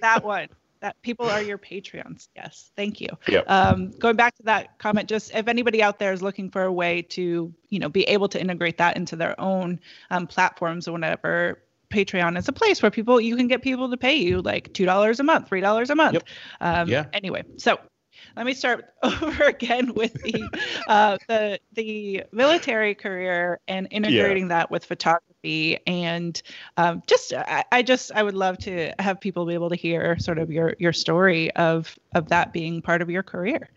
that 0.00 0.24
one. 0.24 0.48
That 0.80 1.00
people 1.00 1.30
are 1.30 1.40
your 1.42 1.56
patreons. 1.56 2.28
Yes 2.36 2.70
thank 2.76 3.00
you. 3.00 3.08
Yep. 3.26 3.50
um, 3.50 3.90
going 3.92 4.16
back 4.16 4.36
to 4.36 4.42
that 4.44 4.78
comment 4.78 5.08
just 5.08 5.34
if 5.34 5.48
anybody 5.48 5.82
out 5.82 5.98
there 5.98 6.12
is 6.12 6.22
looking 6.22 6.50
for 6.50 6.62
a 6.62 6.72
way 6.72 7.02
to 7.02 7.52
you 7.70 7.78
know 7.78 7.88
be 7.88 8.02
able 8.04 8.28
to 8.28 8.40
integrate 8.40 8.78
that 8.78 8.96
into 8.96 9.16
their 9.16 9.38
own 9.40 9.80
um, 10.10 10.26
platforms 10.26 10.86
or 10.88 10.92
whatever 10.92 11.62
Patreon 11.94 12.36
is 12.36 12.48
a 12.48 12.52
place 12.52 12.82
where 12.82 12.90
people 12.90 13.20
you 13.20 13.36
can 13.36 13.46
get 13.46 13.62
people 13.62 13.90
to 13.90 13.96
pay 13.96 14.16
you 14.16 14.42
like 14.42 14.72
two 14.74 14.84
dollars 14.84 15.20
a 15.20 15.22
month, 15.22 15.48
three 15.48 15.60
dollars 15.60 15.90
a 15.90 15.94
month. 15.94 16.14
Yep. 16.14 16.28
Um, 16.60 16.88
yeah. 16.88 17.06
Anyway, 17.12 17.44
so 17.56 17.78
let 18.36 18.46
me 18.46 18.54
start 18.54 18.86
over 19.02 19.44
again 19.44 19.94
with 19.94 20.14
the 20.14 20.48
uh, 20.88 21.18
the 21.28 21.60
the 21.72 22.24
military 22.32 22.94
career 22.94 23.60
and 23.68 23.88
integrating 23.90 24.44
yeah. 24.44 24.60
that 24.60 24.70
with 24.70 24.84
photography 24.84 25.78
and 25.86 26.42
um, 26.76 27.02
just 27.06 27.32
I, 27.32 27.64
I, 27.70 27.82
just 27.82 28.10
I 28.12 28.22
would 28.22 28.34
love 28.34 28.58
to 28.58 28.92
have 28.98 29.20
people 29.20 29.44
be 29.44 29.54
able 29.54 29.68
to 29.70 29.76
hear 29.76 30.18
sort 30.18 30.38
of 30.38 30.50
your 30.50 30.74
your 30.78 30.92
story 30.92 31.54
of 31.54 31.96
of 32.14 32.28
that 32.30 32.52
being 32.52 32.82
part 32.82 33.02
of 33.02 33.10
your 33.10 33.22
career. 33.22 33.70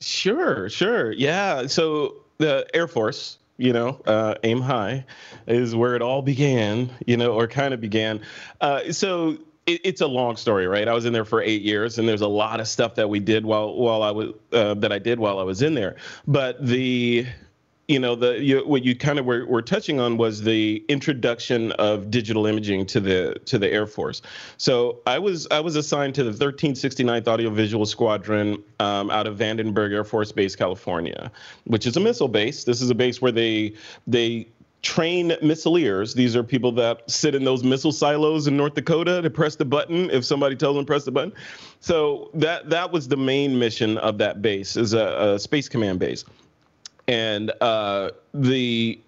Sure, 0.00 0.68
sure, 0.70 1.12
yeah. 1.12 1.66
So 1.66 2.16
the 2.38 2.66
Air 2.74 2.88
Force 2.88 3.38
you 3.60 3.72
know, 3.72 4.00
uh, 4.06 4.34
aim 4.42 4.60
high 4.60 5.04
is 5.46 5.74
where 5.74 5.94
it 5.94 6.02
all 6.02 6.22
began, 6.22 6.90
you 7.06 7.16
know, 7.16 7.32
or 7.32 7.46
kind 7.46 7.74
of 7.74 7.80
began. 7.80 8.20
Uh, 8.60 8.92
so 8.92 9.36
it, 9.66 9.80
it's 9.84 10.00
a 10.00 10.06
long 10.06 10.36
story, 10.36 10.66
right? 10.66 10.88
I 10.88 10.94
was 10.94 11.04
in 11.04 11.12
there 11.12 11.24
for 11.24 11.42
eight 11.42 11.62
years, 11.62 11.98
and 11.98 12.08
there's 12.08 12.22
a 12.22 12.28
lot 12.28 12.60
of 12.60 12.68
stuff 12.68 12.94
that 12.94 13.08
we 13.08 13.20
did 13.20 13.44
while 13.44 13.74
while 13.74 14.02
I 14.02 14.10
was 14.10 14.30
uh, 14.52 14.74
that 14.74 14.92
I 14.92 14.98
did 14.98 15.20
while 15.20 15.38
I 15.38 15.42
was 15.42 15.62
in 15.62 15.74
there. 15.74 15.96
But 16.26 16.64
the 16.64 17.26
you 17.90 17.98
know 17.98 18.14
the 18.14 18.40
you, 18.40 18.60
what 18.66 18.84
you 18.84 18.94
kind 18.94 19.18
of 19.18 19.26
were, 19.26 19.44
were 19.46 19.62
touching 19.62 19.98
on 19.98 20.16
was 20.16 20.42
the 20.42 20.84
introduction 20.88 21.72
of 21.72 22.08
digital 22.08 22.46
imaging 22.46 22.86
to 22.86 23.00
the 23.00 23.34
to 23.46 23.58
the 23.58 23.68
Air 23.68 23.86
Force. 23.86 24.22
So 24.58 25.00
I 25.06 25.18
was 25.18 25.48
I 25.50 25.58
was 25.58 25.74
assigned 25.74 26.14
to 26.14 26.24
the 26.24 26.30
1369th 26.30 27.26
Audiovisual 27.26 27.84
Squadron 27.86 28.62
um, 28.78 29.10
out 29.10 29.26
of 29.26 29.36
Vandenberg 29.36 29.92
Air 29.92 30.04
Force 30.04 30.30
Base, 30.30 30.54
California, 30.54 31.32
which 31.64 31.84
is 31.84 31.96
a 31.96 32.00
missile 32.00 32.28
base. 32.28 32.62
This 32.62 32.80
is 32.80 32.90
a 32.90 32.94
base 32.94 33.20
where 33.20 33.32
they 33.32 33.74
they 34.06 34.46
train 34.82 35.30
missileers. 35.42 36.14
These 36.14 36.36
are 36.36 36.44
people 36.44 36.72
that 36.72 37.10
sit 37.10 37.34
in 37.34 37.44
those 37.44 37.64
missile 37.64 37.92
silos 37.92 38.46
in 38.46 38.56
North 38.56 38.74
Dakota 38.74 39.20
to 39.20 39.28
press 39.28 39.56
the 39.56 39.64
button 39.64 40.08
if 40.10 40.24
somebody 40.24 40.54
tells 40.54 40.76
them 40.76 40.86
press 40.86 41.04
the 41.04 41.10
button. 41.10 41.32
So 41.80 42.30
that 42.34 42.70
that 42.70 42.92
was 42.92 43.08
the 43.08 43.16
main 43.16 43.58
mission 43.58 43.98
of 43.98 44.18
that 44.18 44.40
base, 44.40 44.76
is 44.76 44.94
a, 44.94 45.34
a 45.34 45.38
space 45.40 45.68
command 45.68 45.98
base 45.98 46.24
and 47.10 47.50
uh, 47.60 48.12
the 48.32 49.00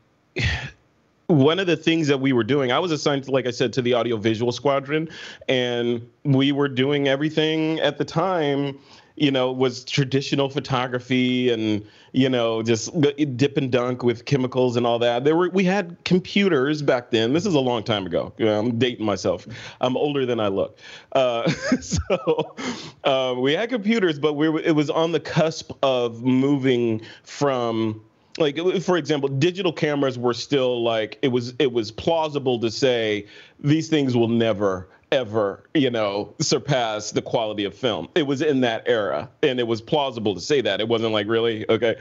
one 1.29 1.61
of 1.61 1.69
the 1.69 1.77
things 1.77 2.09
that 2.09 2.21
we 2.21 2.33
were 2.33 2.43
doing, 2.43 2.73
I 2.73 2.79
was 2.81 2.91
assigned, 2.91 3.29
like 3.29 3.47
I 3.47 3.53
said, 3.53 3.73
to 3.75 3.83
the 3.83 3.95
audiovisual 3.95 4.51
squadron, 4.51 5.09
and 5.49 6.07
we 6.25 6.51
were 6.51 6.69
doing 6.69 7.07
everything 7.07 7.79
at 7.79 7.99
the 7.99 8.05
time 8.05 8.79
you 9.23 9.31
know, 9.31 9.53
was 9.53 9.85
traditional 9.85 10.51
photography 10.51 11.49
and 11.49 11.87
you 12.11 12.29
know 12.29 12.61
just 12.61 12.91
dip 13.37 13.57
and 13.57 13.71
dunk 13.71 14.03
with 14.03 14.25
chemicals 14.25 14.77
and 14.77 14.85
all 14.85 14.99
that. 14.99 15.23
There 15.23 15.37
were 15.37 15.49
we 15.49 15.63
had 15.63 15.97
computers 16.05 16.83
back 16.83 17.13
then. 17.13 17.33
This 17.33 17.47
is 17.47 17.55
a 17.55 17.61
long 17.61 17.85
time 17.85 18.05
ago. 18.05 18.33
I'm 18.41 18.81
dating 18.81 19.07
myself. 19.07 19.47
I'm 19.81 19.97
older 19.97 20.27
than 20.27 20.41
I 20.41 20.49
look. 20.49 20.77
Uh, 21.13 21.49
so 21.81 22.57
uh, 23.05 23.37
we 23.39 23.53
had 23.53 23.69
computers, 23.69 24.19
but 24.19 24.33
we 24.33 24.49
it 24.65 24.75
was 24.75 24.91
on 24.91 25.13
the 25.13 25.21
cusp 25.21 25.71
of 25.85 26.25
moving 26.25 27.01
from 27.23 28.03
like 28.39 28.59
for 28.83 28.97
example 28.97 29.29
digital 29.29 29.73
cameras 29.73 30.19
were 30.19 30.35
still 30.35 30.83
like 30.83 31.17
it 31.23 31.29
was 31.29 31.55
it 31.61 31.73
was 31.73 31.93
plausible 31.93 32.59
to 32.59 32.73
say 32.73 33.25
these 33.61 33.89
things 33.89 34.17
will 34.17 34.27
never 34.27 34.89
ever, 35.13 35.63
you 35.75 35.91
know, 35.91 36.35
surpass 36.41 37.11
the 37.13 37.23
quality 37.23 37.65
of 37.65 37.75
film. 37.75 38.09
It 38.15 38.27
was 38.27 38.41
in 38.41 38.63
that 38.63 38.83
era, 38.87 39.29
and 39.43 39.61
it 39.61 39.67
was 39.67 39.81
plausible 39.81 40.35
to 40.35 40.41
say 40.41 40.63
that. 40.63 40.81
It 40.81 40.89
wasn't 40.89 41.13
like 41.13 41.29
really 41.29 41.69
okay. 41.69 41.97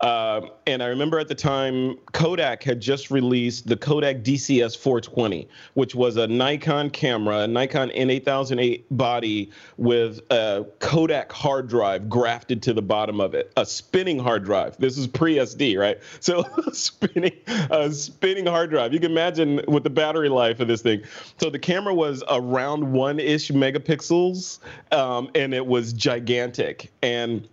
Um, 0.00 0.50
and 0.66 0.82
I 0.82 0.86
remember 0.86 1.18
at 1.18 1.28
the 1.28 1.34
time 1.34 1.96
Kodak 2.12 2.62
had 2.62 2.80
just 2.80 3.10
released 3.10 3.68
the 3.68 3.76
Kodak 3.76 4.22
DCS 4.22 4.76
420, 4.78 5.46
which 5.74 5.94
was 5.94 6.16
a 6.16 6.26
Nikon 6.26 6.90
camera, 6.90 7.40
a 7.40 7.46
Nikon 7.46 7.90
N8008 7.90 8.84
body 8.90 9.50
with 9.76 10.20
a 10.30 10.64
Kodak 10.78 11.30
hard 11.30 11.68
drive 11.68 12.08
grafted 12.08 12.62
to 12.62 12.72
the 12.72 12.82
bottom 12.82 13.20
of 13.20 13.34
it, 13.34 13.52
a 13.58 13.66
spinning 13.66 14.18
hard 14.18 14.44
drive. 14.44 14.76
This 14.78 14.96
is 14.96 15.06
pre-SD, 15.06 15.78
right? 15.78 15.98
So 16.20 16.44
spinning, 16.72 17.36
a 17.46 17.92
spinning 17.92 18.46
hard 18.46 18.70
drive. 18.70 18.94
You 18.94 19.00
can 19.00 19.10
imagine 19.10 19.60
with 19.68 19.84
the 19.84 19.90
battery 19.90 20.30
life 20.30 20.60
of 20.60 20.68
this 20.68 20.80
thing. 20.80 21.02
So 21.38 21.50
the 21.50 21.58
camera 21.58 21.94
was 21.94 22.24
a 22.26 22.40
around 22.54 22.92
one 22.92 23.18
ish 23.18 23.50
megapixels, 23.50 24.58
um, 24.92 25.30
and 25.34 25.52
it 25.52 25.66
was 25.66 25.92
gigantic. 25.92 26.90
And 27.02 27.48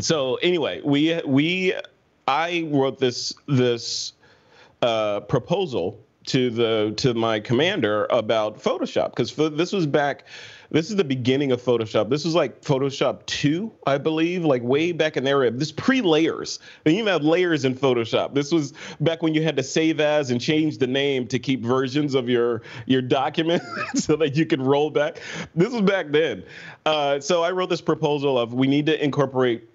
so 0.00 0.36
anyway, 0.36 0.80
we 0.84 1.20
we 1.26 1.74
I 2.28 2.68
wrote 2.70 2.98
this 2.98 3.32
this 3.48 4.12
uh, 4.82 5.20
proposal 5.20 5.98
to 6.26 6.50
the 6.50 6.94
to 6.98 7.14
my 7.14 7.40
commander 7.40 8.06
about 8.10 8.62
Photoshop 8.62 9.10
because 9.10 9.34
this 9.56 9.72
was 9.72 9.86
back 9.86 10.24
this 10.72 10.88
is 10.88 10.96
the 10.96 11.04
beginning 11.04 11.52
of 11.52 11.60
Photoshop. 11.62 12.08
This 12.08 12.24
was 12.24 12.34
like 12.34 12.62
Photoshop 12.62 13.26
2, 13.26 13.70
I 13.86 13.98
believe, 13.98 14.44
like 14.44 14.62
way 14.62 14.92
back 14.92 15.18
in 15.18 15.24
there. 15.24 15.50
This 15.50 15.70
pre-layers. 15.70 16.58
They 16.84 16.94
even 16.94 17.06
have 17.08 17.22
layers 17.22 17.64
in 17.64 17.74
Photoshop. 17.74 18.34
This 18.34 18.50
was 18.50 18.72
back 19.00 19.22
when 19.22 19.34
you 19.34 19.42
had 19.42 19.56
to 19.56 19.62
save 19.62 20.00
as 20.00 20.30
and 20.30 20.40
change 20.40 20.78
the 20.78 20.86
name 20.86 21.26
to 21.28 21.38
keep 21.38 21.62
versions 21.62 22.14
of 22.14 22.28
your 22.28 22.62
your 22.86 23.02
document 23.02 23.62
so 23.94 24.16
that 24.16 24.34
you 24.34 24.46
could 24.46 24.62
roll 24.62 24.90
back. 24.90 25.20
This 25.54 25.70
was 25.70 25.82
back 25.82 26.10
then. 26.10 26.42
Uh, 26.86 27.20
so 27.20 27.42
I 27.42 27.50
wrote 27.50 27.68
this 27.68 27.82
proposal 27.82 28.38
of 28.38 28.54
we 28.54 28.66
need 28.66 28.86
to 28.86 29.04
incorporate 29.04 29.68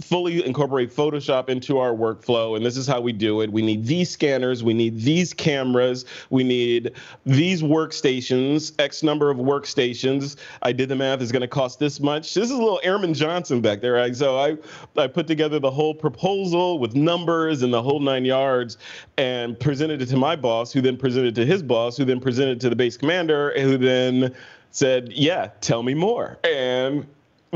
fully 0.00 0.44
incorporate 0.44 0.94
Photoshop 0.94 1.48
into 1.48 1.78
our 1.78 1.92
workflow. 1.92 2.56
And 2.56 2.64
this 2.64 2.76
is 2.76 2.86
how 2.86 3.00
we 3.00 3.12
do 3.12 3.40
it. 3.40 3.50
We 3.50 3.62
need 3.62 3.86
these 3.86 4.10
scanners, 4.10 4.62
we 4.62 4.74
need 4.74 5.00
these 5.00 5.32
cameras, 5.32 6.04
we 6.30 6.44
need 6.44 6.92
these 7.24 7.62
workstations, 7.62 8.72
X 8.78 9.02
number 9.02 9.30
of 9.30 9.38
workstations. 9.38 10.36
I 10.62 10.72
did 10.72 10.88
the 10.88 10.96
math, 10.96 11.22
it's 11.22 11.32
going 11.32 11.40
to 11.40 11.48
cost 11.48 11.78
this 11.78 12.00
much. 12.00 12.34
This 12.34 12.44
is 12.44 12.50
a 12.50 12.56
little 12.56 12.80
Airman 12.82 13.14
Johnson 13.14 13.60
back 13.60 13.80
there. 13.80 13.94
Right? 13.94 14.14
So 14.14 14.38
I, 14.38 14.56
I 14.96 15.06
put 15.06 15.26
together 15.26 15.58
the 15.58 15.70
whole 15.70 15.94
proposal 15.94 16.78
with 16.78 16.94
numbers 16.94 17.62
and 17.62 17.72
the 17.72 17.82
whole 17.82 18.00
nine 18.00 18.24
yards 18.24 18.76
and 19.16 19.58
presented 19.58 20.02
it 20.02 20.06
to 20.06 20.16
my 20.16 20.36
boss, 20.36 20.72
who 20.72 20.82
then 20.82 20.96
presented 20.96 21.34
to 21.36 21.46
his 21.46 21.62
boss, 21.62 21.96
who 21.96 22.04
then 22.04 22.20
presented 22.20 22.60
to 22.60 22.68
the 22.68 22.76
base 22.76 22.96
commander, 22.96 23.52
who 23.58 23.78
then 23.78 24.34
said, 24.70 25.10
Yeah, 25.12 25.50
tell 25.60 25.82
me 25.82 25.94
more. 25.94 26.38
And 26.44 27.06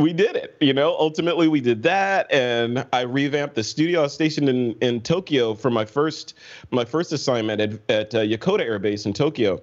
we 0.01 0.13
did 0.13 0.37
it. 0.37 0.57
You 0.61 0.73
know, 0.73 0.97
ultimately 0.99 1.49
we 1.49 1.61
did 1.61 1.83
that, 1.85 2.31
and 2.33 2.87
I 2.93 3.03
revamped 3.03 3.55
the 3.55 3.63
studio. 3.63 4.01
I 4.01 4.03
was 4.05 4.15
stationed 4.15 4.49
in 4.49 4.73
in 4.81 5.01
Tokyo 5.01 5.55
for 5.55 5.71
my 5.71 5.85
first 5.85 6.35
my 6.71 6.85
first 6.85 7.13
assignment 7.13 7.61
at 7.61 7.73
at 7.91 8.15
uh, 8.15 8.19
Yokota 8.19 8.61
Air 8.61 8.79
Base 8.79 9.07
in 9.07 9.13
Tokyo. 9.13 9.61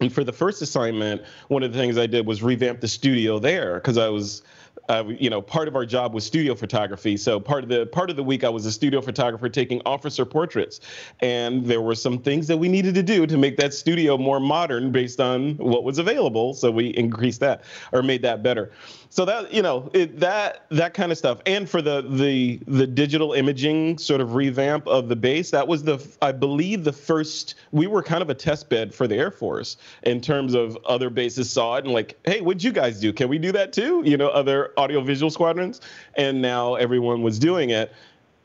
And 0.00 0.10
for 0.10 0.24
the 0.24 0.32
first 0.32 0.62
assignment, 0.62 1.22
one 1.48 1.62
of 1.62 1.74
the 1.74 1.78
things 1.78 1.98
I 1.98 2.06
did 2.06 2.26
was 2.26 2.42
revamp 2.42 2.80
the 2.80 2.88
studio 2.88 3.38
there 3.38 3.74
because 3.74 3.98
I 3.98 4.08
was 4.08 4.42
uh, 4.88 5.04
you 5.06 5.30
know, 5.30 5.40
part 5.40 5.68
of 5.68 5.76
our 5.76 5.86
job 5.86 6.14
was 6.14 6.24
studio 6.24 6.54
photography. 6.54 7.16
So 7.16 7.38
part 7.38 7.62
of 7.62 7.68
the 7.68 7.86
part 7.86 8.10
of 8.10 8.16
the 8.16 8.24
week 8.24 8.42
I 8.42 8.48
was 8.48 8.66
a 8.66 8.72
studio 8.72 9.00
photographer 9.00 9.48
taking 9.48 9.80
officer 9.86 10.24
portraits, 10.24 10.80
and 11.20 11.64
there 11.64 11.80
were 11.80 11.94
some 11.94 12.18
things 12.18 12.48
that 12.48 12.56
we 12.56 12.68
needed 12.68 12.94
to 12.94 13.02
do 13.02 13.26
to 13.26 13.38
make 13.38 13.56
that 13.58 13.72
studio 13.72 14.18
more 14.18 14.40
modern 14.40 14.90
based 14.90 15.20
on 15.20 15.56
what 15.58 15.84
was 15.84 15.98
available. 15.98 16.54
So 16.54 16.72
we 16.72 16.88
increased 16.88 17.40
that 17.40 17.62
or 17.92 18.02
made 18.02 18.22
that 18.22 18.42
better. 18.42 18.72
So 19.12 19.24
that 19.24 19.52
you 19.52 19.60
know 19.60 19.90
it, 19.92 20.20
that 20.20 20.66
that 20.70 20.94
kind 20.94 21.10
of 21.10 21.18
stuff, 21.18 21.40
and 21.44 21.68
for 21.68 21.82
the 21.82 22.02
the 22.02 22.60
the 22.68 22.86
digital 22.86 23.32
imaging 23.32 23.98
sort 23.98 24.20
of 24.20 24.36
revamp 24.36 24.86
of 24.86 25.08
the 25.08 25.16
base, 25.16 25.50
that 25.50 25.66
was 25.66 25.82
the 25.82 25.98
I 26.22 26.30
believe 26.30 26.84
the 26.84 26.92
first. 26.92 27.56
We 27.72 27.88
were 27.88 28.04
kind 28.04 28.22
of 28.22 28.30
a 28.30 28.34
test 28.34 28.68
bed 28.68 28.94
for 28.94 29.08
the 29.08 29.16
Air 29.16 29.32
Force 29.32 29.78
in 30.04 30.20
terms 30.20 30.54
of 30.54 30.78
other 30.86 31.10
bases 31.10 31.50
saw 31.50 31.74
it 31.74 31.84
and 31.84 31.92
like, 31.92 32.20
hey, 32.24 32.40
what'd 32.40 32.62
you 32.62 32.70
guys 32.70 33.00
do? 33.00 33.12
Can 33.12 33.28
we 33.28 33.38
do 33.38 33.50
that 33.50 33.72
too? 33.72 34.02
You 34.04 34.16
know, 34.16 34.28
other 34.28 34.72
audiovisual 34.78 35.30
squadrons, 35.30 35.80
and 36.14 36.40
now 36.40 36.76
everyone 36.76 37.22
was 37.22 37.40
doing 37.40 37.70
it 37.70 37.92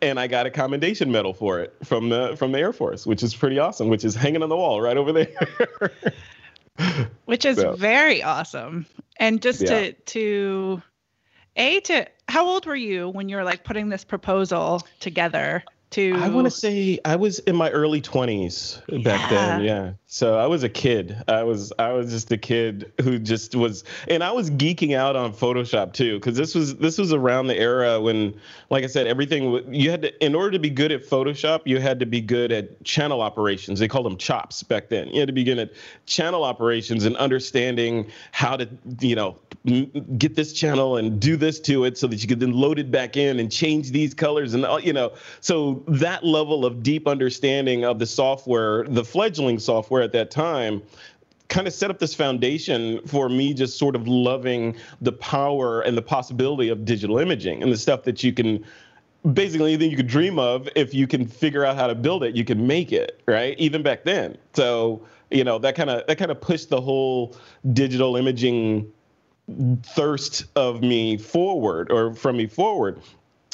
and 0.01 0.19
I 0.19 0.27
got 0.27 0.45
a 0.45 0.51
commendation 0.51 1.11
medal 1.11 1.33
for 1.33 1.59
it 1.59 1.75
from 1.83 2.09
the 2.09 2.35
from 2.37 2.51
the 2.51 2.59
Air 2.59 2.73
Force, 2.73 3.05
which 3.05 3.23
is 3.23 3.35
pretty 3.35 3.59
awesome. 3.59 3.87
Which 3.87 4.03
is 4.03 4.15
hanging 4.15 4.43
on 4.43 4.49
the 4.49 4.57
wall 4.57 4.81
right 4.81 4.97
over 4.97 5.11
there. 5.11 5.91
which 7.25 7.45
is 7.45 7.57
so. 7.57 7.73
very 7.73 8.23
awesome. 8.23 8.85
And 9.17 9.41
just 9.41 9.61
yeah. 9.61 9.67
to 9.67 9.93
to 9.93 10.83
a 11.55 11.79
to 11.81 12.05
how 12.27 12.47
old 12.47 12.65
were 12.65 12.75
you 12.75 13.09
when 13.09 13.29
you 13.29 13.37
were 13.37 13.43
like 13.43 13.63
putting 13.63 13.89
this 13.89 14.03
proposal 14.03 14.81
together? 14.99 15.63
To 15.91 16.15
I 16.17 16.29
want 16.29 16.45
to 16.45 16.51
say 16.51 16.99
I 17.05 17.15
was 17.15 17.39
in 17.39 17.55
my 17.55 17.69
early 17.69 18.01
20s 18.01 19.03
back 19.03 19.31
yeah. 19.31 19.57
then. 19.57 19.63
Yeah. 19.63 19.93
So 20.15 20.37
I 20.37 20.47
was 20.47 20.63
a 20.63 20.69
kid. 20.69 21.21
I 21.27 21.43
was 21.43 21.73
I 21.77 21.91
was 21.91 22.09
just 22.09 22.31
a 22.31 22.37
kid 22.37 22.89
who 23.01 23.19
just 23.19 23.53
was, 23.53 23.83
and 24.07 24.23
I 24.23 24.31
was 24.31 24.49
geeking 24.49 24.95
out 24.95 25.17
on 25.17 25.33
Photoshop 25.33 25.91
too, 25.91 26.19
because 26.19 26.37
this 26.37 26.55
was 26.55 26.77
this 26.77 26.97
was 26.97 27.11
around 27.11 27.47
the 27.47 27.57
era 27.57 27.99
when, 27.99 28.33
like 28.69 28.85
I 28.85 28.87
said, 28.87 29.07
everything 29.07 29.73
you 29.73 29.91
had 29.91 30.03
to 30.03 30.25
in 30.25 30.33
order 30.33 30.51
to 30.51 30.59
be 30.59 30.69
good 30.69 30.93
at 30.93 31.03
Photoshop, 31.05 31.63
you 31.65 31.81
had 31.81 31.99
to 31.99 32.05
be 32.05 32.21
good 32.21 32.53
at 32.53 32.81
channel 32.85 33.21
operations. 33.21 33.77
They 33.77 33.89
called 33.89 34.05
them 34.05 34.15
chops 34.15 34.63
back 34.63 34.87
then. 34.87 35.09
You 35.09 35.19
had 35.19 35.27
to 35.27 35.33
be 35.33 35.43
good 35.43 35.59
at 35.59 35.73
channel 36.05 36.45
operations 36.45 37.03
and 37.03 37.17
understanding 37.17 38.09
how 38.31 38.55
to 38.55 38.69
you 39.01 39.17
know 39.17 39.37
get 40.17 40.35
this 40.35 40.53
channel 40.53 40.95
and 40.95 41.19
do 41.19 41.35
this 41.35 41.59
to 41.59 41.83
it 41.83 41.97
so 41.97 42.07
that 42.07 42.21
you 42.21 42.29
could 42.29 42.39
then 42.39 42.53
load 42.53 42.79
it 42.79 42.89
back 42.89 43.17
in 43.17 43.37
and 43.37 43.51
change 43.51 43.91
these 43.91 44.13
colors 44.13 44.53
and 44.53 44.65
you 44.81 44.93
know 44.93 45.11
so 45.41 45.83
that 45.89 46.23
level 46.23 46.65
of 46.65 46.83
deep 46.83 47.05
understanding 47.05 47.83
of 47.83 47.99
the 47.99 48.05
software, 48.05 48.85
the 48.87 49.03
fledgling 49.03 49.59
software 49.59 50.04
at 50.05 50.13
that 50.13 50.31
time 50.31 50.81
kind 51.47 51.67
of 51.67 51.73
set 51.73 51.91
up 51.91 51.99
this 51.99 52.13
foundation 52.15 53.05
for 53.07 53.29
me 53.29 53.53
just 53.53 53.77
sort 53.77 53.95
of 53.95 54.07
loving 54.07 54.75
the 55.01 55.11
power 55.11 55.81
and 55.81 55.97
the 55.97 56.01
possibility 56.01 56.69
of 56.69 56.85
digital 56.85 57.19
imaging 57.19 57.61
and 57.61 57.71
the 57.71 57.77
stuff 57.77 58.03
that 58.03 58.23
you 58.23 58.33
can 58.33 58.63
basically 59.33 59.73
anything 59.73 59.91
you 59.91 59.97
could 59.97 60.07
dream 60.07 60.39
of 60.39 60.69
if 60.75 60.93
you 60.93 61.07
can 61.07 61.27
figure 61.27 61.65
out 61.65 61.75
how 61.75 61.87
to 61.87 61.95
build 61.95 62.23
it 62.23 62.35
you 62.35 62.45
can 62.45 62.65
make 62.65 62.91
it 62.91 63.21
right? 63.27 63.57
Even 63.59 63.83
back 63.83 64.03
then. 64.03 64.37
So 64.53 65.05
you 65.31 65.43
know 65.43 65.59
that 65.59 65.75
kind 65.75 65.89
of 65.89 66.05
that 66.07 66.17
kind 66.17 66.31
of 66.31 66.39
pushed 66.41 66.69
the 66.69 66.81
whole 66.81 67.35
digital 67.73 68.15
imaging 68.15 68.91
thirst 69.83 70.45
of 70.55 70.81
me 70.81 71.17
forward 71.17 71.91
or 71.91 72.13
from 72.13 72.37
me 72.37 72.47
forward 72.47 73.01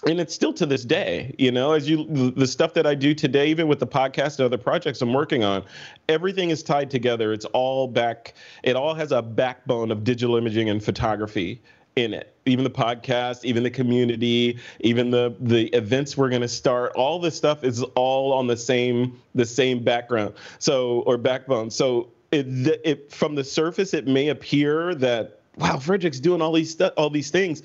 and 0.08 0.20
it's 0.20 0.34
still 0.34 0.54
to 0.54 0.66
this 0.66 0.84
day 0.84 1.34
you 1.38 1.52
know 1.52 1.74
as 1.74 1.90
you 1.90 2.06
the 2.32 2.48
stuff 2.48 2.74
that 2.74 2.88
i 2.88 2.96
do 2.96 3.14
today 3.14 3.48
even 3.48 3.68
with 3.68 3.80
the 3.80 3.88
podcast 3.88 4.38
and 4.38 4.46
other 4.46 4.58
projects 4.58 5.02
i'm 5.02 5.14
working 5.14 5.44
on 5.44 5.64
everything 6.12 6.50
is 6.50 6.62
tied 6.62 6.90
together. 6.90 7.34
It's 7.34 7.46
all 7.46 7.88
back 7.88 8.34
it 8.64 8.76
all 8.76 8.94
has 8.94 9.12
a 9.12 9.22
backbone 9.22 9.92
of 9.92 10.04
digital 10.04 10.36
imaging 10.36 10.70
and 10.70 10.84
photography 10.84 11.62
in 11.96 12.14
it. 12.14 12.36
Even 12.46 12.64
the 12.64 12.70
podcast 12.70 13.44
even 13.44 13.64
the 13.64 13.70
community 13.70 14.60
even 14.82 15.12
the 15.12 15.36
the 15.40 15.68
events 15.70 16.18
we're 16.18 16.30
going 16.30 16.42
to 16.42 16.48
start 16.48 16.92
all 16.96 17.20
this 17.20 17.36
stuff 17.36 17.64
is 17.64 17.84
all 17.96 18.34
on 18.34 18.48
the 18.48 18.58
same 18.58 19.20
the 19.36 19.46
same 19.46 19.84
background 19.84 20.34
so 20.60 21.02
or 21.02 21.18
backbone. 21.18 21.70
So 21.70 22.10
it, 22.32 22.46
it 22.86 23.12
from 23.12 23.36
the 23.36 23.44
surface 23.44 23.94
it 23.94 24.08
may 24.08 24.30
appear 24.30 24.96
that 24.96 25.42
wow 25.58 25.78
frederick's 25.78 26.20
doing 26.20 26.42
all 26.42 26.54
these 26.54 26.72
stu- 26.72 26.94
all 26.98 27.10
these 27.10 27.30
things 27.30 27.62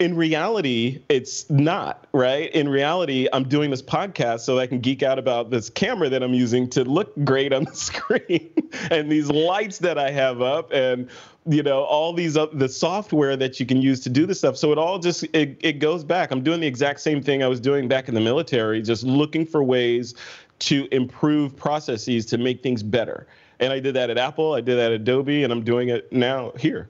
in 0.00 0.16
reality, 0.16 1.02
it's 1.08 1.48
not, 1.48 2.08
right? 2.12 2.50
In 2.52 2.68
reality, 2.68 3.28
I'm 3.32 3.44
doing 3.44 3.70
this 3.70 3.82
podcast 3.82 4.40
so 4.40 4.58
I 4.58 4.66
can 4.66 4.80
geek 4.80 5.04
out 5.04 5.18
about 5.18 5.50
this 5.50 5.70
camera 5.70 6.08
that 6.08 6.22
I'm 6.22 6.34
using 6.34 6.68
to 6.70 6.82
look 6.84 7.12
great 7.24 7.52
on 7.52 7.64
the 7.64 7.74
screen 7.74 8.50
and 8.90 9.10
these 9.10 9.28
lights 9.28 9.78
that 9.78 9.98
I 9.98 10.10
have 10.10 10.42
up 10.42 10.72
and 10.72 11.08
you 11.46 11.62
know 11.62 11.84
all 11.84 12.12
these 12.12 12.36
uh, 12.36 12.46
the 12.52 12.68
software 12.68 13.36
that 13.36 13.58
you 13.58 13.64
can 13.64 13.80
use 13.80 14.00
to 14.00 14.10
do 14.10 14.26
this 14.26 14.36
stuff 14.36 14.58
so 14.58 14.72
it 14.72 14.78
all 14.78 14.98
just 14.98 15.24
it, 15.32 15.56
it 15.60 15.78
goes 15.78 16.04
back 16.04 16.30
i'm 16.32 16.42
doing 16.42 16.60
the 16.60 16.66
exact 16.66 17.00
same 17.00 17.22
thing 17.22 17.42
i 17.42 17.46
was 17.46 17.58
doing 17.58 17.88
back 17.88 18.08
in 18.08 18.14
the 18.14 18.20
military 18.20 18.82
just 18.82 19.04
looking 19.04 19.46
for 19.46 19.64
ways 19.64 20.14
to 20.60 20.86
improve 20.92 21.56
processes 21.56 22.24
to 22.26 22.38
make 22.38 22.62
things 22.62 22.82
better. 22.82 23.26
And 23.58 23.72
I 23.72 23.80
did 23.80 23.94
that 23.94 24.08
at 24.08 24.18
Apple, 24.18 24.54
I 24.54 24.60
did 24.60 24.76
that 24.76 24.92
at 24.92 25.00
Adobe, 25.00 25.42
and 25.42 25.52
I'm 25.52 25.64
doing 25.64 25.88
it 25.88 26.10
now 26.12 26.52
here. 26.58 26.88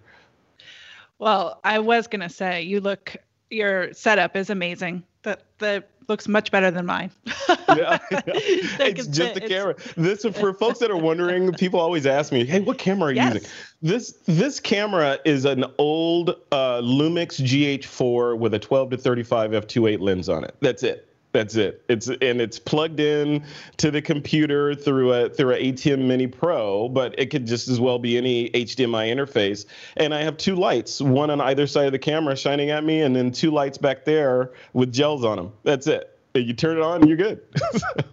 Well, 1.20 1.60
I 1.62 1.78
was 1.78 2.06
going 2.06 2.22
to 2.22 2.30
say, 2.30 2.62
you 2.62 2.80
look, 2.80 3.14
your 3.50 3.92
setup 3.92 4.36
is 4.36 4.48
amazing. 4.48 5.04
That 5.22 5.42
the 5.58 5.84
looks 6.08 6.26
much 6.26 6.50
better 6.50 6.70
than 6.70 6.86
mine. 6.86 7.10
yeah, 7.68 7.98
it's 8.10 9.06
just 9.06 9.34
the 9.34 9.42
camera. 9.42 9.76
This 9.98 10.24
for 10.24 10.54
folks 10.54 10.78
that 10.78 10.90
are 10.90 10.96
wondering. 10.96 11.52
People 11.58 11.78
always 11.78 12.06
ask 12.06 12.32
me, 12.32 12.46
"Hey, 12.46 12.60
what 12.60 12.78
camera 12.78 13.08
are 13.08 13.12
you 13.12 13.16
yes. 13.16 13.34
using?" 13.34 13.50
This 13.82 14.12
this 14.26 14.60
camera 14.60 15.18
is 15.26 15.44
an 15.44 15.66
old 15.76 16.30
uh, 16.52 16.80
Lumix 16.80 17.38
GH4 17.38 18.38
with 18.38 18.54
a 18.54 18.58
12 18.58 18.90
to 18.90 18.96
35 18.96 19.50
f2.8 19.50 20.00
lens 20.00 20.30
on 20.30 20.42
it. 20.42 20.56
That's 20.60 20.82
it. 20.82 21.09
That's 21.32 21.54
it. 21.54 21.84
It's 21.88 22.08
and 22.08 22.40
it's 22.40 22.58
plugged 22.58 22.98
in 22.98 23.44
to 23.76 23.90
the 23.90 24.02
computer 24.02 24.74
through 24.74 25.12
a 25.12 25.28
through 25.28 25.54
a 25.54 25.58
ATEM 25.58 26.06
Mini 26.06 26.26
Pro, 26.26 26.88
but 26.88 27.16
it 27.18 27.30
could 27.30 27.46
just 27.46 27.68
as 27.68 27.78
well 27.78 28.00
be 28.00 28.16
any 28.16 28.50
HDMI 28.50 29.14
interface. 29.14 29.66
And 29.96 30.12
I 30.12 30.22
have 30.22 30.36
two 30.36 30.56
lights, 30.56 31.00
one 31.00 31.30
on 31.30 31.40
either 31.40 31.68
side 31.68 31.86
of 31.86 31.92
the 31.92 32.00
camera 32.00 32.36
shining 32.36 32.70
at 32.70 32.82
me, 32.82 33.02
and 33.02 33.14
then 33.14 33.30
two 33.30 33.52
lights 33.52 33.78
back 33.78 34.04
there 34.04 34.50
with 34.72 34.92
gels 34.92 35.24
on 35.24 35.36
them. 35.36 35.52
That's 35.62 35.86
it. 35.86 36.18
You 36.34 36.52
turn 36.52 36.78
it 36.78 36.82
on, 36.82 37.02
and 37.02 37.08
you're 37.08 37.16
good. 37.16 37.40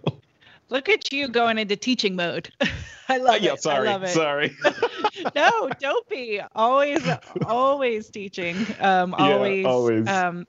Look 0.70 0.88
at 0.88 1.12
you 1.12 1.28
going 1.28 1.58
into 1.58 1.76
teaching 1.76 2.14
mode. 2.14 2.52
I 3.08 3.16
love 3.16 3.36
uh, 3.36 3.38
yeah, 3.40 3.52
it. 3.54 3.62
Sorry, 3.62 3.88
I 3.88 3.92
love 3.92 4.02
it. 4.04 4.10
sorry. 4.10 4.56
no, 5.34 5.70
don't 5.80 6.08
be. 6.08 6.40
Always, 6.54 7.08
always 7.46 8.10
teaching. 8.10 8.66
Um, 8.78 9.14
always, 9.14 9.62
yeah, 9.62 9.68
always. 9.68 10.08
Um, 10.08 10.46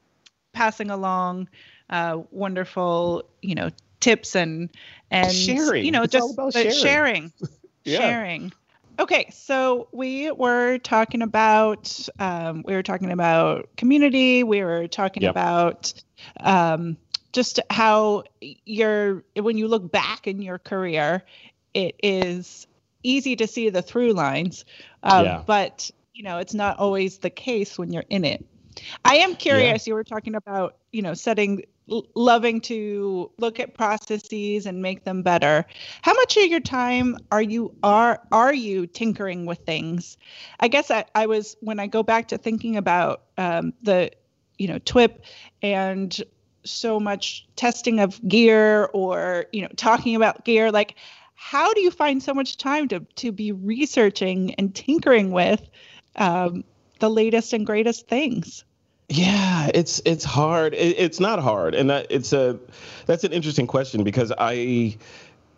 passing 0.52 0.92
along 0.92 1.48
uh, 1.90 2.22
wonderful, 2.32 3.24
you 3.42 3.56
know, 3.56 3.70
tips 4.00 4.36
and 4.36 4.70
and 5.12 5.34
sharing. 5.34 5.86
You 5.86 5.92
know, 5.92 6.04
it's 6.04 6.14
just 6.14 6.36
sharing. 6.56 6.72
Sharing. 6.72 7.34
yeah. 7.84 8.00
sharing. 8.00 8.52
Okay, 9.00 9.30
so 9.32 9.88
we 9.94 10.30
were 10.32 10.78
talking 10.80 11.22
about 11.22 12.10
um, 12.20 12.64
we 12.68 12.74
were 12.74 12.84
talking 12.84 13.12
about 13.12 13.70
community. 13.78 14.44
We 14.44 14.62
were 14.62 14.88
talking 14.88 15.24
yep. 15.24 15.32
about 15.32 15.94
um, 16.42 16.98
just 17.32 17.62
how 17.70 18.24
you're 18.66 19.24
when 19.38 19.58
you 19.58 19.70
look 19.70 19.90
back 19.90 20.28
in 20.28 20.42
your 20.42 20.60
career, 20.60 21.24
it 21.74 21.96
is 22.04 22.68
easy 23.02 23.38
to 23.38 23.48
see 23.48 23.70
the 23.70 23.82
through 23.82 24.12
lines, 24.12 24.66
um, 25.04 25.26
yeah. 25.26 25.44
but 25.46 25.90
you 26.14 26.24
know 26.24 26.40
it's 26.40 26.54
not 26.54 26.78
always 26.78 27.20
the 27.20 27.30
case 27.30 27.78
when 27.78 27.94
you're 27.94 28.06
in 28.10 28.26
it. 28.26 28.46
I 29.06 29.18
am 29.18 29.36
curious. 29.36 29.88
Yeah. 29.88 29.92
You 29.92 29.96
were 29.96 30.04
talking 30.04 30.36
about 30.36 30.76
you 30.92 31.02
know 31.02 31.14
setting 31.14 31.64
loving 32.16 32.62
to 32.62 33.32
look 33.38 33.60
at 33.60 33.74
processes 33.76 34.66
and 34.66 34.82
make 34.82 35.04
them 35.04 35.22
better. 35.22 35.66
How 36.02 36.14
much 36.14 36.38
of 36.38 36.46
your 36.46 36.60
time 36.60 37.18
are 37.32 37.42
you 37.42 37.74
are 37.84 38.22
are 38.32 38.54
you 38.54 38.88
tinkering 38.88 39.46
with 39.46 39.60
things? 39.60 40.18
I 40.60 40.68
guess 40.68 40.92
i, 40.92 41.06
I 41.16 41.26
was 41.26 41.56
when 41.62 41.80
i 41.80 41.88
go 41.88 42.04
back 42.04 42.30
to 42.30 42.38
thinking 42.38 42.78
about 42.78 43.24
um, 43.38 43.74
the 43.82 44.12
you 44.58 44.68
know 44.68 44.80
twip 44.80 45.24
and 45.62 46.22
so 46.64 47.00
much 47.00 47.48
testing 47.56 48.00
of 48.00 48.26
gear 48.28 48.90
or 48.94 49.46
you 49.52 49.62
know 49.62 49.70
talking 49.76 50.16
about 50.16 50.44
gear 50.46 50.72
like 50.72 50.96
how 51.36 51.74
do 51.74 51.82
you 51.82 51.90
find 51.90 52.22
so 52.22 52.34
much 52.34 52.58
time 52.58 52.88
to 52.90 53.00
to 53.16 53.32
be 53.32 53.52
researching 53.52 54.54
and 54.56 54.76
tinkering 54.76 55.32
with 55.32 55.62
um, 56.18 56.64
the 57.00 57.10
latest 57.10 57.54
and 57.54 57.66
greatest 57.66 58.08
things 58.08 58.66
yeah, 59.10 59.72
it's 59.74 60.02
it's 60.06 60.24
hard. 60.24 60.76
It, 60.76 61.00
it's 61.00 61.20
not 61.20 61.40
hard, 61.40 61.74
and 61.74 61.90
that 61.90 62.08
it's 62.12 62.32
a 62.32 62.60
that's 63.08 63.24
an 63.24 63.34
interesting 63.34 63.66
question 63.66 64.04
because 64.04 64.32
I 64.38 64.98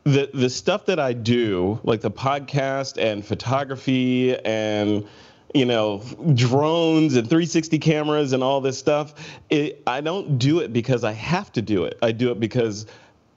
the 0.06 0.30
the 0.34 0.50
stuff 0.50 0.86
that 0.86 1.00
I 1.00 1.12
do, 1.12 1.80
like 1.84 2.00
the 2.00 2.12
podcast 2.12 2.98
and 2.98 3.26
photography 3.26 4.38
and 4.46 5.06
you 5.54 5.66
know 5.66 6.02
drones 6.34 7.16
and 7.16 7.30
360 7.30 7.78
cameras 7.80 8.32
and 8.32 8.42
all 8.42 8.62
this 8.62 8.80
stuff, 8.80 9.14
it, 9.50 9.84
I 9.86 10.00
don't 10.00 10.40
do 10.40 10.60
it 10.60 10.72
because 10.72 11.04
I 11.04 11.12
have 11.12 11.52
to 11.54 11.62
do 11.62 11.84
it. 11.84 12.00
I 12.02 12.14
do 12.14 12.32
it 12.32 12.40
because 12.40 12.86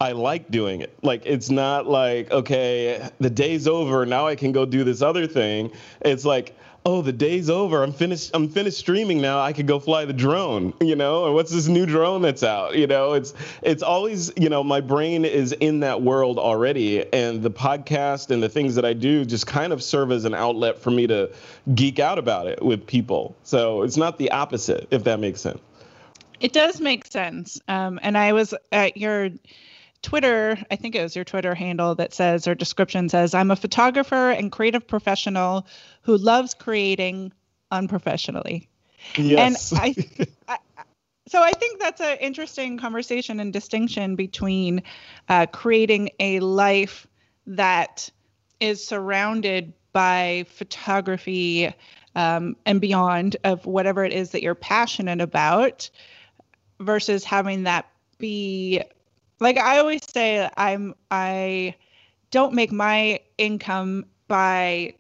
I 0.01 0.13
like 0.13 0.49
doing 0.49 0.81
it. 0.81 0.97
Like 1.03 1.23
it's 1.27 1.51
not 1.51 1.89
like 1.89 2.31
okay, 2.31 3.11
the 3.19 3.31
day's 3.31 3.67
over, 3.67 4.07
now 4.07 4.29
I 4.29 4.37
can 4.37 4.53
go 4.53 4.65
do 4.65 4.85
this 4.85 5.03
other 5.03 5.27
thing. 5.27 5.73
It's 6.03 6.25
like 6.25 6.57
oh, 6.87 7.01
the 7.03 7.13
day's 7.13 7.49
over. 7.49 7.83
I'm 7.83 7.93
finished. 7.93 8.31
I'm 8.35 8.49
finished 8.49 8.79
streaming 8.79 9.21
now. 9.21 9.41
I 9.41 9.53
could 9.53 9.67
go 9.67 9.79
fly 9.79 10.05
the 10.05 10.13
drone, 10.13 10.75
you 10.81 10.97
know. 10.97 11.25
Or 11.25 11.33
what's 11.33 11.51
this 11.51 11.67
new 11.67 11.87
drone 11.87 12.23
that's 12.23 12.43
out? 12.43 12.77
You 12.77 12.87
know, 12.87 13.15
it's 13.15 13.35
it's 13.63 13.83
always, 13.83 14.33
you 14.37 14.49
know, 14.49 14.63
my 14.63 14.81
brain 14.81 15.25
is 15.25 15.53
in 15.53 15.81
that 15.81 16.03
world 16.03 16.39
already, 16.39 17.11
and 17.13 17.43
the 17.43 17.51
podcast 17.51 18.31
and 18.31 18.43
the 18.43 18.49
things 18.49 18.75
that 18.75 18.85
I 18.85 18.93
do 18.93 19.25
just 19.25 19.47
kind 19.47 19.73
of 19.73 19.83
serve 19.83 20.13
as 20.13 20.25
an 20.25 20.35
outlet 20.35 20.79
for 20.79 20.91
me 20.91 21.07
to 21.07 21.31
geek 21.75 21.99
out 21.99 22.19
about 22.19 22.47
it 22.47 22.63
with 22.63 22.87
people. 22.87 23.37
So 23.43 23.83
it's 23.83 23.97
not 23.97 24.19
the 24.19 24.31
opposite, 24.31 24.87
if 24.91 25.05
that 25.05 25.21
makes 25.21 25.41
sense. 25.41 25.61
It 26.41 26.53
does 26.53 26.81
make 26.81 27.07
sense. 27.07 27.61
Um, 27.69 27.99
and 28.03 28.19
I 28.19 28.33
was 28.33 28.53
at 28.71 28.97
your 28.97 29.31
Twitter, 30.05 30.59
I 30.71 30.77
think 30.77 30.95
it 30.95 31.03
was 31.03 31.17
your 31.17 31.25
Twitter 31.25 31.55
handle 31.55 31.95
that 31.95 32.13
says, 32.13 32.47
or 32.47 32.55
description 32.55 33.09
says, 33.09 33.35
I'm 33.35 33.51
a 33.51 33.57
photographer 33.57 34.31
and 34.31 34.53
creative 34.53 34.87
professional 34.87 35.67
who 36.03 36.19
loves 36.19 36.53
creating 36.53 37.33
unprofessionally. 37.71 38.69
Yes. 39.17 39.73
And 39.73 39.81
I, 39.81 40.27
I 40.49 40.59
so 41.27 41.43
I 41.43 41.53
think 41.53 41.81
that's 41.81 42.03
an 42.03 42.19
interesting 42.21 42.77
conversation 42.77 43.41
and 43.41 43.51
distinction 43.51 44.15
between 44.15 44.83
uh, 45.31 45.47
creating 45.47 46.11
a 46.21 46.39
life 46.41 47.07
that 47.47 48.11
is 48.61 48.87
surrounded 48.87 49.73
by 49.95 50.45
photography 50.49 51.73
um, 52.15 52.57
and 52.67 52.79
beyond 52.79 53.39
of 53.45 53.65
whatever 53.65 54.05
it 54.05 54.13
is 54.13 54.33
that 54.33 54.43
you're 54.43 54.55
passionate 54.55 55.23
about 55.23 55.89
versus 56.79 57.25
having 57.25 57.63
that 57.63 57.89
be 58.19 58.83
like 59.41 59.59
I 59.59 59.79
always 59.79 60.01
say, 60.11 60.49
I'm 60.57 60.95
I 61.11 61.75
don't 62.31 62.55
make 62.55 62.73
my 62.73 63.21
income 63.39 64.07
by 64.29 64.95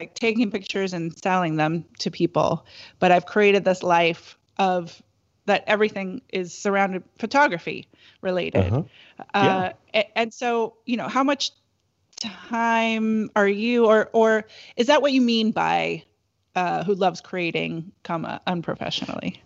like 0.00 0.14
taking 0.14 0.50
pictures 0.50 0.92
and 0.92 1.16
selling 1.18 1.56
them 1.56 1.84
to 1.98 2.10
people, 2.10 2.66
but 2.98 3.12
I've 3.12 3.26
created 3.26 3.64
this 3.64 3.82
life 3.82 4.38
of 4.58 5.02
that 5.46 5.64
everything 5.66 6.22
is 6.32 6.56
surrounded 6.56 7.02
photography 7.18 7.88
related. 8.20 8.72
Uh-huh. 8.72 8.82
Uh, 9.34 9.72
yeah. 9.94 10.02
and 10.14 10.32
so, 10.32 10.76
you 10.86 10.96
know, 10.96 11.08
how 11.08 11.24
much 11.24 11.50
time 12.20 13.30
are 13.34 13.48
you, 13.48 13.86
or 13.86 14.08
or 14.12 14.44
is 14.76 14.86
that 14.86 15.02
what 15.02 15.12
you 15.12 15.20
mean 15.20 15.50
by 15.50 16.04
uh, 16.54 16.84
who 16.84 16.94
loves 16.94 17.20
creating, 17.20 17.92
comma 18.02 18.40
unprofessionally? 18.46 19.42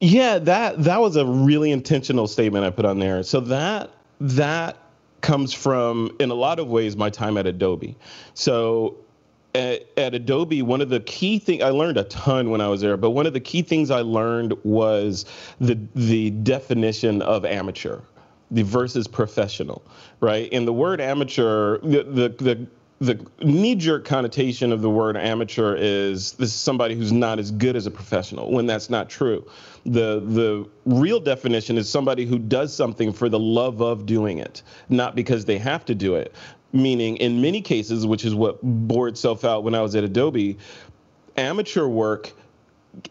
Yeah, 0.00 0.38
that 0.38 0.84
that 0.84 1.00
was 1.00 1.16
a 1.16 1.26
really 1.26 1.72
intentional 1.72 2.28
statement 2.28 2.64
I 2.64 2.70
put 2.70 2.84
on 2.84 2.98
there. 2.98 3.22
So 3.22 3.40
that 3.40 3.90
that 4.20 4.76
comes 5.22 5.52
from 5.52 6.14
in 6.20 6.30
a 6.30 6.34
lot 6.34 6.60
of 6.60 6.68
ways 6.68 6.96
my 6.96 7.10
time 7.10 7.36
at 7.36 7.46
Adobe. 7.46 7.96
So 8.34 8.96
at, 9.54 9.86
at, 9.96 10.14
Adobe, 10.14 10.62
one 10.62 10.80
of 10.80 10.88
the 10.90 11.00
key 11.00 11.38
things 11.38 11.62
I 11.62 11.70
learned 11.70 11.96
a 11.96 12.04
ton 12.04 12.50
when 12.50 12.60
I 12.60 12.68
was 12.68 12.80
there, 12.80 12.96
but 12.96 13.10
one 13.10 13.26
of 13.26 13.32
the 13.32 13.40
key 13.40 13.62
things 13.62 13.90
I 13.90 14.02
learned 14.02 14.54
was 14.62 15.24
the 15.60 15.76
the 15.96 16.30
definition 16.30 17.20
of 17.22 17.44
amateur, 17.44 17.98
the 18.52 18.62
versus 18.62 19.08
professional, 19.08 19.82
right? 20.20 20.48
And 20.52 20.66
the 20.68 20.72
word 20.72 21.00
amateur, 21.00 21.78
the 21.78 22.04
the, 22.04 22.28
the 22.28 22.66
the 23.00 23.24
knee-jerk 23.42 24.04
connotation 24.04 24.72
of 24.72 24.82
the 24.82 24.90
word 24.90 25.16
amateur 25.16 25.76
is 25.76 26.32
this 26.32 26.48
is 26.48 26.54
somebody 26.54 26.96
who's 26.96 27.12
not 27.12 27.38
as 27.38 27.52
good 27.52 27.76
as 27.76 27.86
a 27.86 27.90
professional 27.90 28.50
when 28.50 28.66
that's 28.66 28.90
not 28.90 29.08
true. 29.08 29.48
The 29.86 30.20
the 30.20 30.68
real 30.84 31.20
definition 31.20 31.78
is 31.78 31.88
somebody 31.88 32.26
who 32.26 32.38
does 32.38 32.74
something 32.74 33.12
for 33.12 33.28
the 33.28 33.38
love 33.38 33.80
of 33.80 34.04
doing 34.04 34.38
it 34.38 34.62
not 34.88 35.14
because 35.14 35.44
they 35.44 35.58
have 35.58 35.84
to 35.86 35.94
do 35.94 36.16
it. 36.16 36.34
Meaning 36.72 37.16
in 37.18 37.40
many 37.40 37.62
cases 37.62 38.04
which 38.04 38.24
is 38.24 38.34
what 38.34 38.58
bore 38.62 39.08
itself 39.08 39.44
out 39.44 39.64
when 39.64 39.74
i 39.74 39.80
was 39.80 39.94
at 39.94 40.04
adobe 40.04 40.58
amateur 41.36 41.86
work 41.86 42.32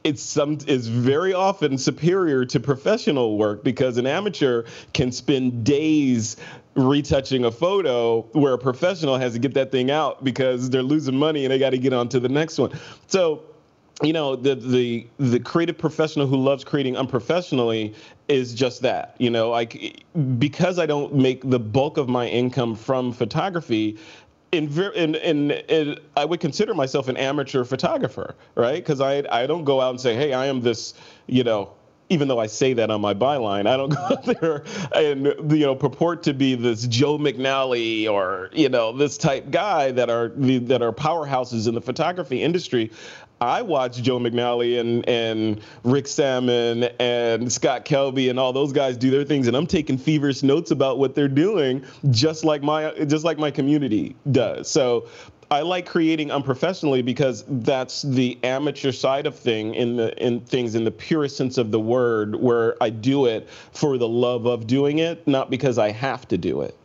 it's 0.03 0.21
some 0.21 0.57
is 0.67 0.87
very 0.87 1.33
often 1.33 1.77
superior 1.77 2.45
to 2.45 2.59
professional 2.59 3.37
work 3.37 3.63
because 3.63 3.97
an 3.97 4.05
amateur 4.05 4.63
can 4.93 5.11
spend 5.11 5.63
days 5.63 6.35
retouching 6.77 7.43
a 7.45 7.51
photo 7.51 8.21
where 8.31 8.53
a 8.53 8.57
professional 8.57 9.17
has 9.17 9.33
to 9.33 9.39
get 9.39 9.53
that 9.55 9.71
thing 9.71 9.91
out 9.91 10.23
because 10.23 10.69
they're 10.69 10.83
losing 10.83 11.17
money 11.17 11.43
and 11.43 11.51
they 11.51 11.59
got 11.59 11.71
to 11.71 11.77
get 11.77 11.91
on 11.91 12.07
to 12.09 12.19
the 12.19 12.29
next 12.29 12.57
one. 12.57 12.71
So 13.07 13.43
you 14.03 14.13
know 14.13 14.35
the 14.35 14.53
the 14.53 15.07
the 15.17 15.39
creative 15.39 15.75
professional 15.75 16.27
who 16.27 16.37
loves 16.37 16.63
creating 16.63 16.95
unprofessionally 16.95 17.95
is 18.27 18.53
just 18.53 18.83
that 18.83 19.15
you 19.17 19.27
know 19.27 19.49
like 19.49 20.03
because 20.37 20.77
i 20.77 20.85
don't 20.85 21.15
make 21.15 21.41
the 21.49 21.57
bulk 21.57 21.97
of 21.97 22.07
my 22.07 22.27
income 22.27 22.75
from 22.75 23.11
photography 23.11 23.97
in, 24.51 24.71
in, 24.93 25.15
in, 25.15 25.51
in, 25.51 25.99
I 26.15 26.25
would 26.25 26.39
consider 26.39 26.73
myself 26.73 27.07
an 27.09 27.17
amateur 27.17 27.63
photographer, 27.63 28.35
right? 28.55 28.75
Because 28.75 29.01
I, 29.01 29.23
I 29.29 29.45
don't 29.45 29.65
go 29.65 29.81
out 29.81 29.91
and 29.91 29.99
say, 29.99 30.15
hey, 30.15 30.33
I 30.33 30.45
am 30.45 30.61
this, 30.61 30.93
you 31.27 31.43
know, 31.43 31.71
even 32.09 32.27
though 32.27 32.39
I 32.39 32.47
say 32.47 32.73
that 32.73 32.89
on 32.89 33.01
my 33.01 33.13
byline, 33.13 33.67
I 33.67 33.77
don't 33.77 33.89
go 33.93 34.01
out 34.01 34.25
there 34.25 34.63
and 34.93 35.25
you 35.51 35.65
know 35.65 35.75
purport 35.75 36.23
to 36.23 36.33
be 36.33 36.55
this 36.55 36.87
Joe 36.87 37.17
McNally 37.17 38.09
or 38.09 38.49
you 38.53 38.69
know 38.69 38.91
this 38.91 39.17
type 39.17 39.51
guy 39.51 39.91
that 39.91 40.09
are 40.09 40.29
that 40.29 40.81
are 40.81 40.93
powerhouses 40.93 41.67
in 41.67 41.75
the 41.75 41.81
photography 41.81 42.41
industry. 42.41 42.91
I 43.39 43.61
watch 43.61 44.01
Joe 44.01 44.19
McNally 44.19 44.79
and 44.79 45.07
and 45.07 45.61
Rick 45.83 46.07
Sammon 46.07 46.85
and 46.99 47.51
Scott 47.51 47.85
Kelby 47.85 48.29
and 48.29 48.39
all 48.39 48.51
those 48.51 48.73
guys 48.73 48.97
do 48.97 49.11
their 49.11 49.23
things, 49.23 49.47
and 49.47 49.55
I'm 49.55 49.67
taking 49.67 49.97
feverish 49.97 50.41
notes 50.43 50.71
about 50.71 50.97
what 50.97 51.13
they're 51.13 51.27
doing, 51.27 51.83
just 52.09 52.43
like 52.43 52.63
my 52.63 52.91
just 53.05 53.23
like 53.23 53.37
my 53.37 53.51
community 53.51 54.15
does. 54.31 54.69
So 54.69 55.07
I 55.49 55.61
like 55.61 55.85
creating 55.85 56.31
unprofessionally 56.31 57.01
because 57.01 57.45
that's 57.47 58.01
the 58.01 58.37
amateur 58.43 58.91
side 58.91 59.25
of 59.25 59.35
thing 59.35 59.75
in 59.75 59.95
the 59.95 60.15
in 60.23 60.41
things 60.41 60.75
in 60.75 60.83
the 60.83 60.91
purest 60.91 61.37
sense 61.37 61.57
of 61.57 61.71
the 61.71 61.79
word, 61.79 62.35
where 62.35 62.81
I 62.81 62.89
do 62.89 63.25
it 63.27 63.49
for 63.49 63.97
the 63.97 64.07
love 64.07 64.45
of 64.45 64.67
doing 64.67 64.99
it, 64.99 65.25
not 65.27 65.49
because 65.49 65.77
I 65.77 65.91
have 65.91 66.27
to 66.29 66.37
do 66.37 66.61
it. 66.61 66.77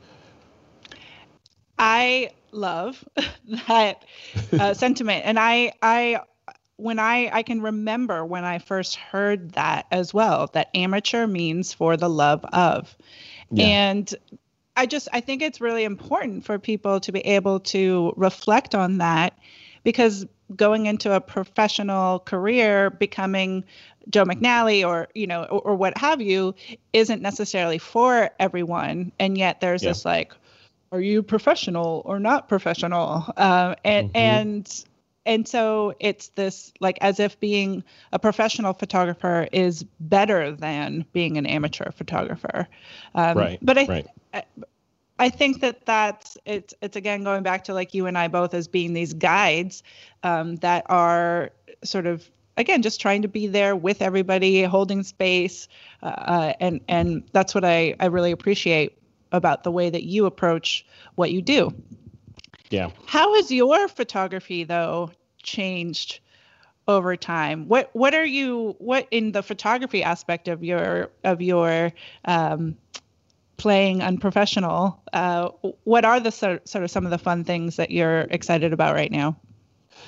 I 1.78 2.30
love 2.52 3.04
that 3.68 4.04
uh, 4.52 4.74
sentiment, 4.74 5.24
and 5.26 5.40
I 5.40 5.72
I 5.82 6.20
when 6.76 7.00
I 7.00 7.30
I 7.32 7.42
can 7.42 7.62
remember 7.62 8.24
when 8.24 8.44
I 8.44 8.58
first 8.60 8.94
heard 8.94 9.52
that 9.52 9.86
as 9.90 10.14
well 10.14 10.48
that 10.52 10.70
amateur 10.74 11.26
means 11.26 11.72
for 11.72 11.96
the 11.96 12.08
love 12.08 12.44
of. 12.52 12.96
Yeah. 13.50 13.66
And 13.66 14.14
I 14.76 14.86
just 14.86 15.08
I 15.12 15.20
think 15.20 15.42
it's 15.42 15.60
really 15.60 15.84
important 15.84 16.44
for 16.44 16.58
people 16.58 17.00
to 17.00 17.12
be 17.12 17.20
able 17.20 17.60
to 17.60 18.12
reflect 18.16 18.74
on 18.74 18.98
that 18.98 19.36
because 19.84 20.26
going 20.56 20.86
into 20.86 21.14
a 21.14 21.20
professional 21.20 22.20
career 22.20 22.90
becoming 22.90 23.64
Joe 24.10 24.24
McNally 24.24 24.86
or 24.86 25.08
you 25.14 25.26
know 25.26 25.44
or, 25.44 25.60
or 25.60 25.74
what 25.74 25.96
have 25.98 26.20
you 26.20 26.54
isn't 26.92 27.22
necessarily 27.22 27.78
for 27.78 28.30
everyone 28.38 29.12
and 29.18 29.36
yet 29.38 29.60
there's 29.60 29.82
yeah. 29.82 29.90
this 29.90 30.04
like 30.04 30.32
are 30.90 31.00
you 31.00 31.22
professional 31.22 32.02
or 32.04 32.20
not 32.20 32.48
professional 32.48 33.24
uh, 33.36 33.74
and 33.84 34.08
mm-hmm. 34.08 34.16
and 34.16 34.84
and 35.24 35.46
so 35.46 35.94
it's 36.00 36.28
this 36.28 36.72
like 36.80 36.98
as 37.00 37.20
if 37.20 37.38
being 37.40 37.84
a 38.12 38.18
professional 38.18 38.72
photographer 38.72 39.48
is 39.52 39.84
better 40.00 40.52
than 40.52 41.04
being 41.12 41.36
an 41.38 41.46
amateur 41.46 41.90
photographer 41.92 42.68
um, 43.14 43.36
right 43.36 43.58
but 43.62 43.78
i 43.78 43.86
right. 43.86 44.06
I, 44.34 44.44
I 45.22 45.30
think 45.30 45.60
that 45.60 45.86
that's 45.86 46.36
it's 46.44 46.74
it's 46.82 46.96
again 46.96 47.22
going 47.22 47.44
back 47.44 47.64
to 47.64 47.74
like 47.74 47.94
you 47.94 48.06
and 48.06 48.18
I 48.18 48.26
both 48.26 48.54
as 48.54 48.66
being 48.66 48.92
these 48.92 49.12
guides 49.12 49.84
um, 50.24 50.56
that 50.56 50.84
are 50.88 51.50
sort 51.84 52.06
of 52.06 52.28
again 52.56 52.82
just 52.82 53.00
trying 53.00 53.22
to 53.22 53.28
be 53.28 53.46
there 53.46 53.76
with 53.76 54.02
everybody, 54.02 54.64
holding 54.64 55.04
space, 55.04 55.68
uh, 56.02 56.06
uh 56.06 56.52
and 56.58 56.80
and 56.88 57.22
that's 57.30 57.54
what 57.54 57.64
I 57.64 57.94
I 58.00 58.06
really 58.06 58.32
appreciate 58.32 58.98
about 59.30 59.62
the 59.62 59.70
way 59.70 59.90
that 59.90 60.02
you 60.02 60.26
approach 60.26 60.84
what 61.14 61.30
you 61.30 61.40
do. 61.40 61.72
Yeah. 62.72 62.90
How 63.04 63.34
has 63.34 63.50
your 63.50 63.86
photography 63.86 64.64
though 64.64 65.10
changed 65.42 66.20
over 66.88 67.16
time? 67.16 67.68
What 67.68 67.90
what 67.92 68.14
are 68.14 68.24
you 68.24 68.74
what 68.78 69.06
in 69.10 69.32
the 69.32 69.42
photography 69.42 70.02
aspect 70.02 70.48
of 70.48 70.64
your 70.64 71.10
of 71.22 71.42
your 71.42 71.92
um, 72.24 72.78
playing 73.58 74.02
unprofessional? 74.02 75.02
Uh, 75.12 75.50
what 75.84 76.06
are 76.06 76.18
the 76.18 76.32
sort, 76.32 76.66
sort 76.66 76.82
of 76.82 76.90
some 76.90 77.04
of 77.04 77.10
the 77.10 77.18
fun 77.18 77.44
things 77.44 77.76
that 77.76 77.90
you're 77.90 78.22
excited 78.30 78.72
about 78.72 78.94
right 78.94 79.12
now? 79.12 79.36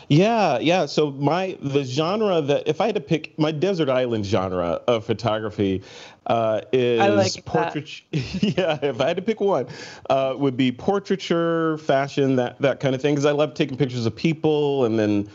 Yeah, 0.09 0.59
yeah. 0.59 0.87
So 0.87 1.11
my 1.13 1.57
the 1.61 1.85
genre 1.85 2.41
that 2.41 2.69
if 2.69 2.81
I 2.81 2.87
had 2.87 2.95
to 2.95 3.01
pick 3.01 3.39
my 3.39 3.51
desert 3.51 3.89
island 3.89 4.27
genre 4.27 4.81
of 4.87 5.05
photography 5.05 5.83
uh, 6.27 6.63
is 6.73 7.37
like 7.37 7.45
portraiture. 7.45 8.05
yeah, 8.13 8.79
if 8.83 9.01
I 9.01 9.09
had 9.09 9.17
to 9.17 9.23
pick 9.23 9.41
one, 9.41 9.67
uh, 10.11 10.35
would 10.37 10.57
be 10.57 10.73
portraiture, 10.73 11.79
fashion, 11.79 12.37
that 12.37 12.59
that 12.61 12.81
kind 12.81 12.95
of 12.95 13.03
thing. 13.03 13.15
Because 13.15 13.27
I 13.27 13.33
love 13.33 13.55
taking 13.55 13.77
pictures 13.77 14.07
of 14.07 14.15
people 14.15 14.85
and 14.85 14.99
then 14.99 15.29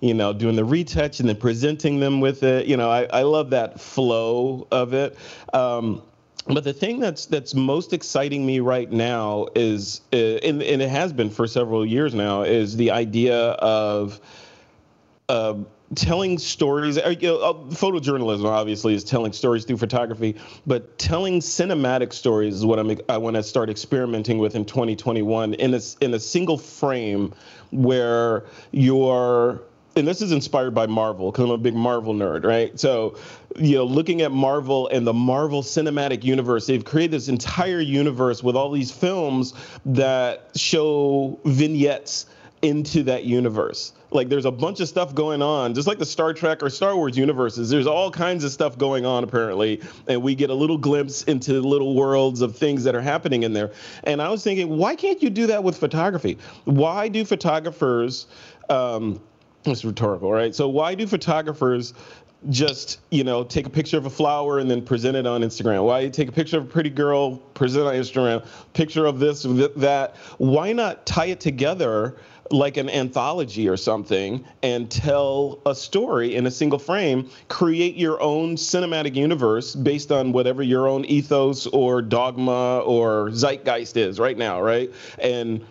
you 0.00 0.12
know, 0.12 0.32
doing 0.32 0.56
the 0.56 0.64
retouch 0.64 1.20
and 1.20 1.28
then 1.28 1.36
presenting 1.36 2.00
them 2.00 2.20
with 2.20 2.42
it. 2.42 2.66
You 2.66 2.76
know, 2.76 2.90
I, 2.90 3.04
I 3.04 3.22
love 3.22 3.50
that 3.50 3.80
flow 3.80 4.66
of 4.70 4.92
it. 4.92 5.16
Um, 5.54 6.02
but 6.46 6.64
the 6.64 6.72
thing 6.72 7.00
that's 7.00 7.26
that's 7.26 7.54
most 7.54 7.92
exciting 7.92 8.46
me 8.46 8.60
right 8.60 8.90
now 8.90 9.46
is, 9.54 10.00
uh, 10.12 10.16
and, 10.16 10.62
and 10.62 10.80
it 10.80 10.88
has 10.88 11.12
been 11.12 11.30
for 11.30 11.46
several 11.46 11.84
years 11.84 12.14
now, 12.14 12.42
is 12.42 12.76
the 12.76 12.92
idea 12.92 13.36
of 13.36 14.20
uh, 15.28 15.54
telling 15.94 16.38
stories. 16.38 16.98
Uh, 16.98 17.14
you 17.18 17.28
know, 17.28 17.38
uh, 17.40 17.52
photojournalism 17.74 18.44
obviously 18.44 18.94
is 18.94 19.02
telling 19.02 19.32
stories 19.32 19.64
through 19.64 19.78
photography, 19.78 20.36
but 20.66 20.98
telling 20.98 21.40
cinematic 21.40 22.12
stories 22.12 22.54
is 22.54 22.66
what 22.66 22.78
I'm, 22.78 22.96
I 23.08 23.18
want 23.18 23.36
to 23.36 23.42
start 23.42 23.68
experimenting 23.68 24.38
with 24.38 24.54
in 24.54 24.64
2021 24.64 25.54
in 25.54 25.74
a 25.74 25.80
in 26.00 26.14
a 26.14 26.20
single 26.20 26.58
frame 26.58 27.34
where 27.70 28.44
you're 28.70 29.62
and 29.96 30.06
this 30.06 30.20
is 30.20 30.30
inspired 30.30 30.74
by 30.74 30.86
Marvel 30.86 31.32
because 31.32 31.44
I'm 31.44 31.50
a 31.50 31.58
big 31.58 31.74
Marvel 31.74 32.14
nerd, 32.14 32.44
right? 32.44 32.78
So, 32.78 33.16
you 33.56 33.76
know, 33.76 33.84
looking 33.84 34.20
at 34.20 34.30
Marvel 34.30 34.88
and 34.88 35.06
the 35.06 35.14
Marvel 35.14 35.62
Cinematic 35.62 36.22
Universe, 36.22 36.66
they've 36.66 36.84
created 36.84 37.12
this 37.12 37.28
entire 37.28 37.80
universe 37.80 38.42
with 38.42 38.56
all 38.56 38.70
these 38.70 38.90
films 38.90 39.54
that 39.86 40.50
show 40.54 41.40
vignettes 41.46 42.26
into 42.60 43.02
that 43.04 43.24
universe. 43.24 43.94
Like 44.10 44.28
there's 44.28 44.44
a 44.44 44.50
bunch 44.50 44.80
of 44.80 44.88
stuff 44.88 45.14
going 45.14 45.40
on, 45.40 45.74
just 45.74 45.88
like 45.88 45.98
the 45.98 46.06
Star 46.06 46.32
Trek 46.32 46.62
or 46.62 46.70
Star 46.70 46.94
Wars 46.94 47.16
universes. 47.16 47.70
There's 47.70 47.86
all 47.86 48.10
kinds 48.10 48.44
of 48.44 48.52
stuff 48.52 48.76
going 48.78 49.04
on 49.06 49.24
apparently, 49.24 49.80
and 50.08 50.22
we 50.22 50.34
get 50.34 50.50
a 50.50 50.54
little 50.54 50.78
glimpse 50.78 51.22
into 51.24 51.60
little 51.60 51.94
worlds 51.94 52.42
of 52.42 52.56
things 52.56 52.84
that 52.84 52.94
are 52.94 53.00
happening 53.00 53.44
in 53.44 53.52
there. 53.52 53.72
And 54.04 54.20
I 54.20 54.28
was 54.28 54.44
thinking, 54.44 54.76
why 54.76 54.94
can't 54.94 55.22
you 55.22 55.30
do 55.30 55.46
that 55.48 55.64
with 55.64 55.76
photography? 55.76 56.38
Why 56.64 57.08
do 57.08 57.24
photographers 57.24 58.26
um, 58.68 59.20
it's 59.72 59.84
rhetorical, 59.84 60.32
right? 60.32 60.54
So 60.54 60.68
why 60.68 60.94
do 60.94 61.06
photographers 61.06 61.94
just 62.50 63.00
you 63.10 63.24
know 63.24 63.42
take 63.42 63.66
a 63.66 63.70
picture 63.70 63.96
of 63.98 64.06
a 64.06 64.10
flower 64.10 64.58
and 64.58 64.70
then 64.70 64.82
present 64.82 65.16
it 65.16 65.26
on 65.26 65.42
Instagram? 65.42 65.84
Why 65.84 66.08
take 66.08 66.28
a 66.28 66.32
picture 66.32 66.58
of 66.58 66.64
a 66.64 66.68
pretty 66.68 66.90
girl, 66.90 67.36
present 67.36 67.86
on 67.86 67.94
Instagram, 67.94 68.46
picture 68.72 69.06
of 69.06 69.18
this, 69.18 69.46
that? 69.76 70.16
Why 70.38 70.72
not 70.72 71.06
tie 71.06 71.26
it 71.26 71.40
together 71.40 72.16
like 72.52 72.76
an 72.76 72.88
anthology 72.88 73.68
or 73.68 73.76
something 73.76 74.44
and 74.62 74.88
tell 74.88 75.60
a 75.66 75.74
story 75.74 76.34
in 76.36 76.46
a 76.46 76.50
single 76.50 76.78
frame? 76.78 77.28
Create 77.48 77.96
your 77.96 78.20
own 78.20 78.56
cinematic 78.56 79.16
universe 79.16 79.74
based 79.74 80.12
on 80.12 80.32
whatever 80.32 80.62
your 80.62 80.86
own 80.86 81.04
ethos 81.06 81.66
or 81.68 82.02
dogma 82.02 82.80
or 82.80 83.30
zeitgeist 83.30 83.96
is 83.96 84.20
right 84.20 84.38
now, 84.38 84.60
right? 84.60 84.92
And 85.18 85.64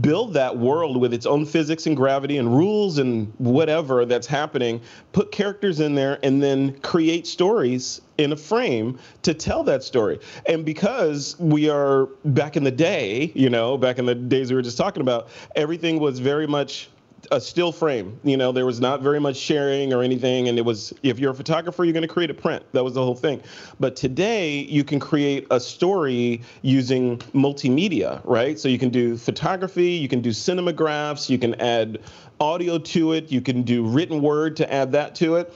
build 0.00 0.32
that 0.34 0.56
world 0.56 1.00
with 1.00 1.12
its 1.12 1.26
own 1.26 1.44
physics 1.44 1.86
and 1.86 1.96
gravity 1.96 2.38
and 2.38 2.56
rules 2.56 2.98
and 2.98 3.32
whatever 3.38 4.06
that's 4.06 4.26
happening, 4.26 4.80
put 5.12 5.30
characters 5.32 5.80
in 5.80 5.94
there, 5.94 6.18
and 6.22 6.42
then 6.42 6.78
create 6.80 7.26
stories 7.26 8.00
in 8.16 8.32
a 8.32 8.36
frame 8.36 8.98
to 9.22 9.34
tell 9.34 9.62
that 9.64 9.82
story. 9.82 10.18
And 10.46 10.64
because 10.64 11.36
we 11.38 11.68
are 11.68 12.06
back 12.24 12.56
in 12.56 12.64
the 12.64 12.70
day, 12.70 13.32
you 13.34 13.50
know, 13.50 13.76
back 13.76 13.98
in 13.98 14.06
the 14.06 14.14
days 14.14 14.50
we 14.50 14.56
were 14.56 14.62
just 14.62 14.78
talking 14.78 15.02
about, 15.02 15.28
everything 15.56 16.00
was 16.00 16.18
very 16.20 16.46
much 16.46 16.88
a 17.34 17.40
still 17.40 17.72
frame. 17.72 18.18
You 18.24 18.36
know, 18.36 18.52
there 18.52 18.64
was 18.64 18.80
not 18.80 19.02
very 19.02 19.20
much 19.20 19.36
sharing 19.36 19.92
or 19.92 20.02
anything. 20.02 20.48
And 20.48 20.58
it 20.58 20.64
was, 20.64 20.92
if 21.02 21.18
you're 21.18 21.32
a 21.32 21.34
photographer, 21.34 21.84
you're 21.84 21.92
going 21.92 22.06
to 22.06 22.08
create 22.08 22.30
a 22.30 22.34
print. 22.34 22.64
That 22.72 22.84
was 22.84 22.94
the 22.94 23.04
whole 23.04 23.14
thing. 23.14 23.42
But 23.78 23.96
today, 23.96 24.60
you 24.60 24.84
can 24.84 25.00
create 25.00 25.46
a 25.50 25.60
story 25.60 26.40
using 26.62 27.18
multimedia, 27.34 28.20
right? 28.24 28.58
So 28.58 28.68
you 28.68 28.78
can 28.78 28.90
do 28.90 29.16
photography, 29.16 29.90
you 29.90 30.08
can 30.08 30.20
do 30.20 30.30
cinemagraphs, 30.30 31.28
you 31.28 31.38
can 31.38 31.54
add 31.60 32.00
audio 32.40 32.78
to 32.78 33.12
it, 33.12 33.30
you 33.30 33.40
can 33.40 33.62
do 33.62 33.84
written 33.84 34.22
word 34.22 34.56
to 34.56 34.72
add 34.72 34.92
that 34.92 35.14
to 35.16 35.36
it 35.36 35.52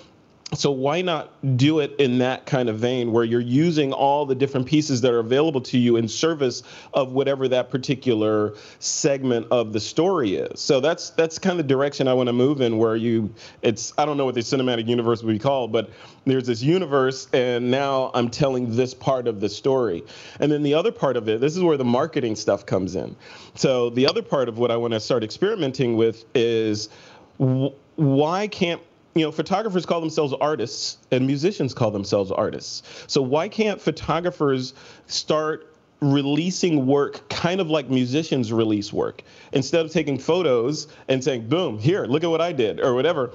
so 0.55 0.71
why 0.71 1.03
not 1.03 1.31
do 1.59 1.81
it 1.81 1.95
in 1.99 2.19
that 2.19 2.47
kind 2.47 2.71
of 2.71 2.79
vein 2.79 3.13
where 3.13 3.25
you're 3.25 3.39
using 3.39 3.93
all 3.93 4.25
the 4.25 4.35
different 4.35 4.67
pieces 4.67 5.03
that 5.03 5.13
are 5.13 5.19
available 5.19 5.61
to 5.61 5.77
you 5.77 5.97
in 5.97 6.09
service 6.09 6.63
of 6.95 7.13
whatever 7.13 7.49
that 7.49 7.71
particular 7.71 8.55
segment 8.79 9.47
of 9.51 9.75
the 9.75 9.81
story 9.81 10.37
is? 10.37 10.59
So 10.59 10.81
that's 10.81 11.11
that's 11.11 11.39
kind 11.39 11.61
of 11.61 11.67
the 11.67 11.75
direction 11.75 12.09
i 12.09 12.15
want 12.15 12.29
to 12.29 12.33
move 12.33 12.63
in 12.63 12.79
where 12.79 12.97
you 12.97 13.33
it's 13.61 13.93
i 13.99 14.07
don't 14.07 14.17
know 14.17 14.25
what 14.25 14.35
the 14.35 14.41
cinematic 14.41 14.89
universe 14.89 15.23
would 15.23 15.33
be 15.33 15.39
called 15.39 15.71
but 15.71 15.91
there's 16.25 16.47
this 16.47 16.63
universe 16.63 17.29
and 17.35 17.71
now 17.71 18.11
i'm 18.15 18.31
telling 18.31 18.75
this 18.75 18.95
part 18.95 19.29
of 19.29 19.41
the 19.41 19.49
story. 19.49 20.03
And 20.41 20.51
then 20.51 20.63
the 20.63 20.73
other 20.73 20.93
part 20.93 21.19
of 21.19 21.29
it 21.29 21.43
this 21.43 21.57
is 21.57 21.63
where 21.63 21.77
the 21.77 21.85
marketing 21.85 22.37
stuff 22.37 22.65
comes 22.65 22.97
in. 22.97 23.15
So 23.55 23.91
the 23.91 24.07
other 24.07 24.23
part 24.23 24.49
of 24.49 24.57
what 24.57 24.71
i 24.71 24.77
want 24.77 24.95
to 24.95 25.01
start 25.01 25.23
experimenting 25.23 25.97
with 25.97 26.25
is 26.35 26.89
why 27.37 28.49
can't 28.49 28.81
you 29.15 29.23
know, 29.23 29.33
photographers 29.33 29.87
call 29.87 30.01
themselves 30.01 30.35
artists 30.41 30.99
and 31.11 31.27
musicians 31.27 31.75
call 31.75 31.91
themselves 31.91 32.31
artists. 32.31 32.83
So 33.07 33.23
why 33.23 33.49
can't 33.49 33.81
photographers 33.81 34.75
start 35.07 35.75
releasing 36.01 36.87
work 36.87 37.29
kind 37.29 37.61
of 37.61 37.69
like 37.69 37.91
musicians 37.91 38.53
release 38.53 38.93
work? 38.93 39.23
Instead 39.53 39.85
of 39.85 39.93
taking 39.93 40.19
photos 40.19 40.89
and 41.09 41.23
saying, 41.23 41.49
boom, 41.49 41.79
here, 41.79 42.05
look 42.05 42.23
at 42.23 42.31
what 42.31 42.41
I 42.41 42.53
did, 42.53 42.81
or 42.81 42.95
whatever, 42.95 43.33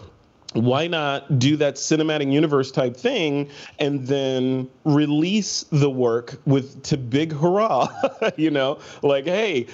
why 0.53 0.87
not 0.87 1.39
do 1.39 1.57
that 1.57 1.75
cinematic 1.75 2.31
universe 2.31 2.71
type 2.71 2.95
thing 2.95 3.49
and 3.79 4.05
then 4.07 4.69
release 4.83 5.65
the 5.71 5.89
work 5.89 6.39
with 6.45 6.81
to 6.83 6.97
big 6.97 7.33
hurrah 7.33 7.87
you 8.37 8.51
know 8.51 8.77
like 9.01 9.25
hey 9.25 9.65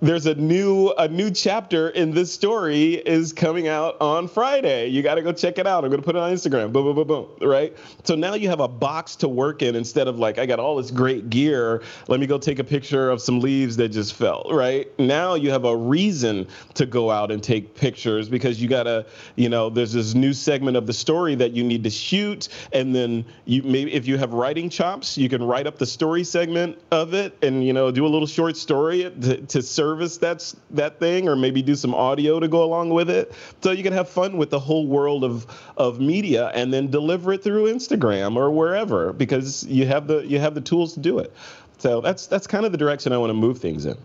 there's 0.00 0.26
a 0.26 0.34
new 0.34 0.90
a 0.96 1.08
new 1.08 1.30
chapter 1.30 1.88
in 1.88 2.12
this 2.12 2.32
story 2.32 2.94
is 2.94 3.32
coming 3.32 3.66
out 3.66 4.00
on 4.00 4.28
Friday. 4.28 4.86
You 4.86 5.02
got 5.02 5.16
to 5.16 5.22
go 5.22 5.32
check 5.32 5.58
it 5.58 5.66
out. 5.66 5.84
I'm 5.84 5.90
to 5.90 6.02
put 6.02 6.14
it 6.14 6.20
on 6.20 6.32
Instagram. 6.32 6.72
Boom, 6.72 6.84
boom, 6.84 6.94
boom, 6.94 7.08
boom. 7.08 7.48
Right. 7.48 7.76
So 8.04 8.14
now 8.14 8.34
you 8.34 8.48
have 8.48 8.60
a 8.60 8.68
box 8.68 9.16
to 9.16 9.28
work 9.28 9.62
in 9.62 9.74
instead 9.74 10.06
of 10.06 10.18
like 10.18 10.38
I 10.38 10.46
got 10.46 10.60
all 10.60 10.76
this 10.76 10.90
great 10.90 11.30
gear. 11.30 11.82
Let 12.06 12.20
me 12.20 12.26
go 12.26 12.38
take 12.38 12.60
a 12.60 12.64
picture 12.64 13.10
of 13.10 13.20
some 13.20 13.40
leaves 13.40 13.76
that 13.78 13.88
just 13.88 14.14
fell. 14.14 14.46
Right. 14.50 14.96
Now 15.00 15.34
you 15.34 15.50
have 15.50 15.64
a 15.64 15.76
reason 15.76 16.46
to 16.74 16.86
go 16.86 17.10
out 17.10 17.32
and 17.32 17.42
take 17.42 17.74
pictures 17.74 18.28
because 18.28 18.62
you 18.62 18.68
got 18.68 18.84
to, 18.84 19.04
you 19.34 19.48
know, 19.48 19.68
there's 19.68 19.92
this 19.92 20.14
new 20.14 20.32
segment 20.32 20.76
of 20.76 20.86
the 20.86 20.92
story 20.92 21.34
that 21.34 21.52
you 21.52 21.64
need 21.64 21.82
to 21.84 21.90
shoot, 21.90 22.48
and 22.72 22.94
then 22.94 23.24
you 23.46 23.62
maybe 23.64 23.92
if 23.92 24.06
you 24.06 24.16
have 24.16 24.32
writing 24.32 24.70
chops, 24.70 25.18
you 25.18 25.28
can 25.28 25.42
write 25.42 25.66
up 25.66 25.78
the 25.78 25.86
story 25.86 26.22
segment 26.22 26.78
of 26.92 27.14
it 27.14 27.36
and 27.42 27.66
you 27.66 27.72
know 27.72 27.90
do 27.90 28.06
a 28.06 28.08
little 28.08 28.26
short 28.26 28.56
story 28.56 29.10
to, 29.20 29.38
to 29.46 29.62
serve 29.62 29.87
service 29.88 30.18
that's 30.18 30.54
that 30.70 30.98
thing 30.98 31.28
or 31.28 31.34
maybe 31.34 31.62
do 31.62 31.74
some 31.74 31.94
audio 31.94 32.38
to 32.38 32.46
go 32.46 32.62
along 32.62 32.90
with 32.90 33.08
it. 33.08 33.32
So 33.62 33.70
you 33.70 33.82
can 33.82 33.94
have 33.94 34.08
fun 34.08 34.36
with 34.36 34.50
the 34.50 34.58
whole 34.58 34.86
world 34.86 35.24
of 35.24 35.46
of 35.76 35.98
media 35.98 36.48
and 36.54 36.72
then 36.72 36.90
deliver 36.90 37.32
it 37.32 37.42
through 37.42 37.72
Instagram 37.72 38.36
or 38.36 38.50
wherever 38.50 39.12
because 39.12 39.64
you 39.66 39.86
have 39.86 40.06
the 40.06 40.26
you 40.26 40.38
have 40.38 40.54
the 40.54 40.60
tools 40.60 40.92
to 40.94 41.00
do 41.00 41.18
it. 41.18 41.32
So 41.78 42.00
that's 42.00 42.26
that's 42.26 42.46
kind 42.46 42.66
of 42.66 42.72
the 42.72 42.78
direction 42.78 43.12
I 43.12 43.18
want 43.18 43.30
to 43.30 43.34
move 43.34 43.58
things 43.58 43.86
in. 43.86 43.96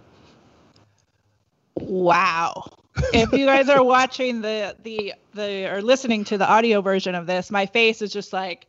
Wow. 1.76 2.70
If 3.14 3.34
you 3.34 3.46
guys 3.46 3.68
are 3.68 3.84
watching 3.84 4.42
the 4.42 4.76
the 4.84 5.14
the 5.34 5.70
or 5.70 5.82
listening 5.82 6.24
to 6.26 6.38
the 6.38 6.50
audio 6.50 6.82
version 6.82 7.14
of 7.16 7.28
this 7.28 7.52
my 7.52 7.66
face 7.66 8.02
is 8.02 8.14
just 8.14 8.32
like 8.32 8.68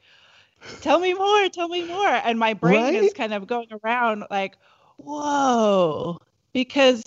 tell 0.81 0.99
me 0.99 1.15
more 1.15 1.49
tell 1.49 1.69
me 1.69 1.85
more. 1.85 2.09
And 2.09 2.41
my 2.41 2.55
brain 2.55 2.95
right? 2.95 2.95
is 2.95 3.12
kind 3.12 3.33
of 3.33 3.47
going 3.47 3.69
around 3.85 4.25
like 4.31 4.57
whoa 4.97 6.19
because 6.55 7.02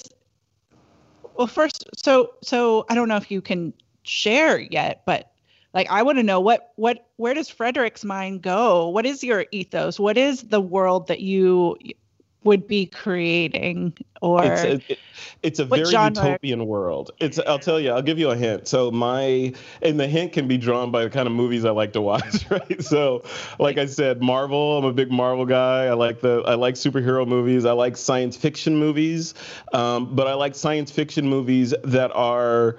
well 1.35 1.47
first 1.47 1.85
so 1.95 2.29
so 2.43 2.85
i 2.89 2.93
don't 2.93 3.07
know 3.07 3.17
if 3.17 3.31
you 3.31 3.41
can 3.41 3.73
share 4.03 4.59
yet 4.59 5.01
but 5.07 5.31
like 5.73 5.89
i 5.89 6.03
want 6.03 6.19
to 6.19 6.23
know 6.23 6.39
what 6.39 6.71
what 6.75 7.07
where 7.17 7.33
does 7.33 7.49
frederick's 7.49 8.05
mind 8.05 8.41
go? 8.41 8.89
What 8.89 9.05
is 9.05 9.23
your 9.23 9.45
ethos? 9.51 9.99
What 9.99 10.17
is 10.17 10.43
the 10.43 10.61
world 10.61 11.07
that 11.07 11.19
you 11.19 11.77
would 12.47 12.65
be 12.65 12.85
creating 12.85 13.93
or 14.21 14.41
it's 14.41 14.63
a, 14.63 14.93
it, 14.93 14.99
it's 15.43 15.59
a 15.59 15.65
very 15.65 15.83
genre? 15.83 16.23
utopian 16.23 16.65
world. 16.65 17.11
It's 17.19 17.37
i'll 17.39 17.59
tell 17.59 17.77
you 17.77 17.91
i'll 17.91 18.01
give 18.01 18.17
you 18.17 18.29
a 18.29 18.37
hint. 18.37 18.69
So 18.69 18.89
my 18.89 19.53
and 19.81 19.99
the 19.99 20.07
hint 20.07 20.31
can 20.31 20.47
be 20.47 20.57
drawn 20.57 20.89
by 20.89 21.03
the 21.03 21.09
kind 21.09 21.27
of 21.27 21.33
movies 21.33 21.65
i 21.65 21.71
like 21.71 21.91
to 21.93 22.01
watch 22.01 22.45
right? 22.49 22.81
So 22.81 23.23
like 23.59 23.77
i 23.77 23.85
said 23.85 24.21
marvel 24.23 24.77
i'm 24.77 24.85
a 24.85 24.93
big 24.93 25.11
marvel 25.11 25.45
guy. 25.45 25.87
I 25.87 25.93
like 25.93 26.21
the 26.21 26.41
i 26.47 26.53
like 26.53 26.75
superhero 26.75 27.27
movies. 27.27 27.65
I 27.65 27.73
like 27.73 27.97
science 27.97 28.37
fiction 28.37 28.77
movies. 28.77 29.33
Um, 29.73 30.15
but 30.15 30.27
i 30.27 30.33
like 30.33 30.55
science 30.55 30.89
fiction 30.89 31.27
movies 31.27 31.75
that 31.83 32.11
are 32.15 32.77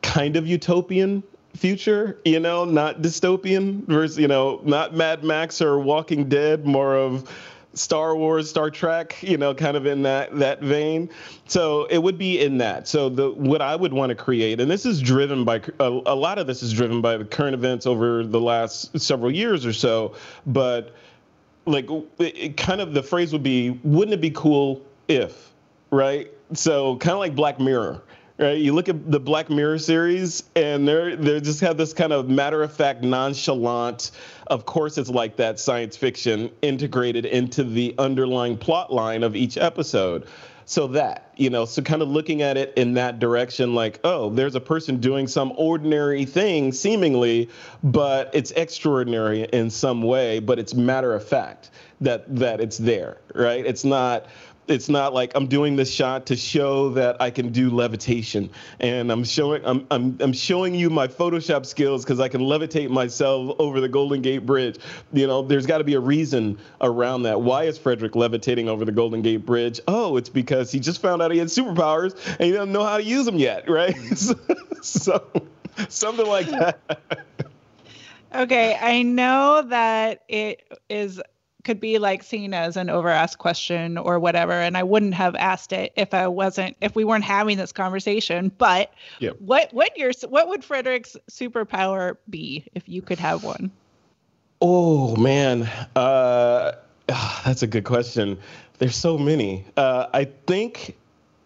kind 0.00 0.36
of 0.36 0.46
utopian 0.46 1.22
future, 1.54 2.18
you 2.24 2.40
know, 2.40 2.64
not 2.64 3.02
dystopian 3.02 3.86
versus, 3.86 4.18
you 4.18 4.28
know, 4.28 4.60
not 4.64 4.94
Mad 4.94 5.22
Max 5.22 5.60
or 5.60 5.78
Walking 5.78 6.28
Dead, 6.28 6.64
more 6.64 6.96
of 6.96 7.28
Star 7.74 8.14
Wars, 8.14 8.50
Star 8.50 8.70
Trek, 8.70 9.16
you 9.22 9.38
know, 9.38 9.54
kind 9.54 9.76
of 9.76 9.86
in 9.86 10.02
that 10.02 10.36
that 10.38 10.60
vein. 10.60 11.08
So 11.46 11.84
it 11.86 11.98
would 11.98 12.18
be 12.18 12.40
in 12.40 12.58
that. 12.58 12.86
So 12.86 13.08
the 13.08 13.30
what 13.30 13.62
I 13.62 13.76
would 13.76 13.92
want 13.92 14.10
to 14.10 14.14
create, 14.14 14.60
and 14.60 14.70
this 14.70 14.84
is 14.84 15.00
driven 15.00 15.44
by 15.44 15.62
a, 15.80 15.88
a 16.06 16.14
lot 16.14 16.38
of 16.38 16.46
this 16.46 16.62
is 16.62 16.72
driven 16.72 17.00
by 17.00 17.16
the 17.16 17.24
current 17.24 17.54
events 17.54 17.86
over 17.86 18.24
the 18.24 18.40
last 18.40 18.98
several 19.00 19.30
years 19.30 19.64
or 19.64 19.72
so. 19.72 20.14
But 20.46 20.94
like, 21.64 21.88
it, 22.18 22.56
kind 22.56 22.80
of 22.80 22.92
the 22.92 23.02
phrase 23.02 23.32
would 23.32 23.42
be, 23.42 23.70
wouldn't 23.84 24.14
it 24.14 24.20
be 24.20 24.30
cool 24.30 24.82
if, 25.08 25.52
right? 25.90 26.30
So 26.54 26.96
kind 26.96 27.12
of 27.12 27.18
like 27.18 27.34
Black 27.34 27.60
Mirror 27.60 28.02
right? 28.42 28.58
You 28.58 28.74
look 28.74 28.88
at 28.88 29.10
the 29.10 29.20
Black 29.20 29.48
Mirror 29.48 29.78
series, 29.78 30.42
and 30.56 30.86
they're 30.86 31.16
they 31.16 31.40
just 31.40 31.60
have 31.60 31.76
this 31.76 31.92
kind 31.92 32.12
of 32.12 32.28
matter 32.28 32.62
of 32.62 32.72
fact, 32.72 33.02
nonchalant. 33.02 34.10
Of 34.48 34.66
course, 34.66 34.98
it's 34.98 35.08
like 35.08 35.36
that 35.36 35.60
science 35.60 35.96
fiction 35.96 36.50
integrated 36.60 37.24
into 37.24 37.62
the 37.64 37.94
underlying 37.98 38.58
plot 38.58 38.92
line 38.92 39.22
of 39.22 39.36
each 39.36 39.56
episode. 39.56 40.26
So 40.64 40.86
that 40.88 41.32
you 41.36 41.50
know, 41.50 41.64
so 41.64 41.82
kind 41.82 42.02
of 42.02 42.08
looking 42.08 42.42
at 42.42 42.56
it 42.56 42.72
in 42.76 42.94
that 42.94 43.18
direction, 43.18 43.74
like, 43.74 44.00
oh, 44.04 44.30
there's 44.30 44.54
a 44.54 44.60
person 44.60 44.98
doing 44.98 45.26
some 45.26 45.52
ordinary 45.56 46.24
thing, 46.24 46.72
seemingly, 46.72 47.48
but 47.82 48.30
it's 48.32 48.50
extraordinary 48.52 49.44
in 49.44 49.70
some 49.70 50.02
way, 50.02 50.38
but 50.38 50.58
it's 50.58 50.74
matter 50.74 51.14
of 51.14 51.26
fact 51.26 51.70
that 52.00 52.34
that 52.36 52.60
it's 52.60 52.78
there, 52.78 53.18
right? 53.34 53.64
It's 53.64 53.84
not 53.84 54.26
it's 54.68 54.88
not 54.88 55.12
like 55.12 55.32
I'm 55.34 55.46
doing 55.46 55.76
this 55.76 55.92
shot 55.92 56.26
to 56.26 56.36
show 56.36 56.90
that 56.90 57.20
I 57.20 57.30
can 57.30 57.50
do 57.50 57.70
levitation, 57.70 58.48
and 58.80 59.10
I'm 59.10 59.24
showing 59.24 59.64
I'm 59.64 59.86
I'm 59.90 60.16
I'm 60.20 60.32
showing 60.32 60.74
you 60.74 60.88
my 60.90 61.08
Photoshop 61.08 61.66
skills 61.66 62.04
because 62.04 62.20
I 62.20 62.28
can 62.28 62.42
levitate 62.42 62.88
myself 62.90 63.56
over 63.58 63.80
the 63.80 63.88
Golden 63.88 64.22
Gate 64.22 64.46
Bridge. 64.46 64.78
You 65.12 65.26
know, 65.26 65.42
there's 65.42 65.66
got 65.66 65.78
to 65.78 65.84
be 65.84 65.94
a 65.94 66.00
reason 66.00 66.58
around 66.80 67.24
that. 67.24 67.40
Why 67.40 67.64
is 67.64 67.76
Frederick 67.76 68.14
levitating 68.14 68.68
over 68.68 68.84
the 68.84 68.92
Golden 68.92 69.22
Gate 69.22 69.44
Bridge? 69.44 69.80
Oh, 69.88 70.16
it's 70.16 70.28
because 70.28 70.70
he 70.70 70.78
just 70.78 71.00
found 71.02 71.22
out 71.22 71.30
he 71.32 71.38
had 71.38 71.48
superpowers 71.48 72.14
and 72.38 72.46
he 72.46 72.52
doesn't 72.52 72.72
know 72.72 72.84
how 72.84 72.96
to 72.96 73.04
use 73.04 73.26
them 73.26 73.36
yet, 73.36 73.68
right? 73.68 73.96
so 74.82 75.24
something 75.88 76.26
like 76.26 76.46
that. 76.48 76.78
Okay, 78.34 78.78
I 78.80 79.02
know 79.02 79.60
that 79.68 80.22
it 80.26 80.62
is 80.88 81.20
could 81.64 81.80
be 81.80 81.98
like 81.98 82.22
seen 82.22 82.54
as 82.54 82.76
an 82.76 82.90
over 82.90 83.08
asked 83.08 83.38
question 83.38 83.96
or 83.96 84.18
whatever 84.18 84.52
and 84.52 84.76
i 84.76 84.82
wouldn't 84.82 85.14
have 85.14 85.34
asked 85.36 85.72
it 85.72 85.92
if 85.96 86.12
i 86.14 86.26
wasn't 86.26 86.76
if 86.80 86.94
we 86.94 87.04
weren't 87.04 87.24
having 87.24 87.56
this 87.56 87.72
conversation 87.72 88.50
but 88.58 88.92
yep. 89.18 89.36
what 89.40 89.72
what 89.72 89.96
your 89.96 90.12
what 90.28 90.48
would 90.48 90.64
frederick's 90.64 91.16
superpower 91.30 92.16
be 92.28 92.66
if 92.74 92.88
you 92.88 93.02
could 93.02 93.18
have 93.18 93.44
one? 93.44 93.70
Oh 94.60 95.16
man 95.16 95.62
uh 95.96 96.72
that's 97.44 97.62
a 97.62 97.66
good 97.66 97.84
question. 97.84 98.38
There's 98.78 98.96
so 98.96 99.18
many. 99.18 99.64
Uh 99.76 100.06
i 100.12 100.24
think 100.24 100.96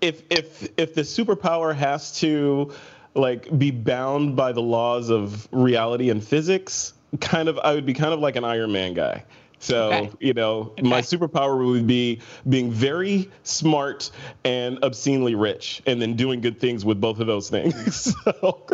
if 0.01 0.23
if 0.31 0.69
if 0.77 0.95
the 0.95 1.03
superpower 1.03 1.75
has 1.75 2.19
to 2.21 2.73
like 3.15 3.57
be 3.59 3.71
bound 3.71 4.37
by 4.37 4.53
the 4.53 4.63
laws 4.63 5.09
of 5.09 5.49
reality 5.51 6.11
and 6.11 6.23
physics 6.23 6.93
kind 7.21 7.49
of 7.49 7.59
i 7.61 7.73
would 7.73 7.87
be 7.87 7.95
kind 7.95 8.13
of 8.13 8.21
like 8.21 8.37
an 8.37 8.45
iron 8.45 8.71
man 8.73 8.93
guy 8.93 9.25
so, 9.67 9.93
okay. 9.93 10.11
you 10.21 10.33
know, 10.33 10.73
okay. 10.79 10.83
my 10.83 11.01
superpower 11.01 11.67
would 11.67 11.89
be 11.89 12.21
being 12.49 12.71
very 12.71 13.29
smart 13.43 14.13
and 14.45 14.79
obscenely 14.85 15.35
rich 15.35 15.83
and 15.87 16.01
then 16.01 16.15
doing 16.15 16.41
good 16.41 16.61
things 16.61 16.85
with 16.85 17.01
both 17.01 17.19
of 17.19 17.27
those 17.27 17.51
things. 17.51 18.15
so, 18.23 18.65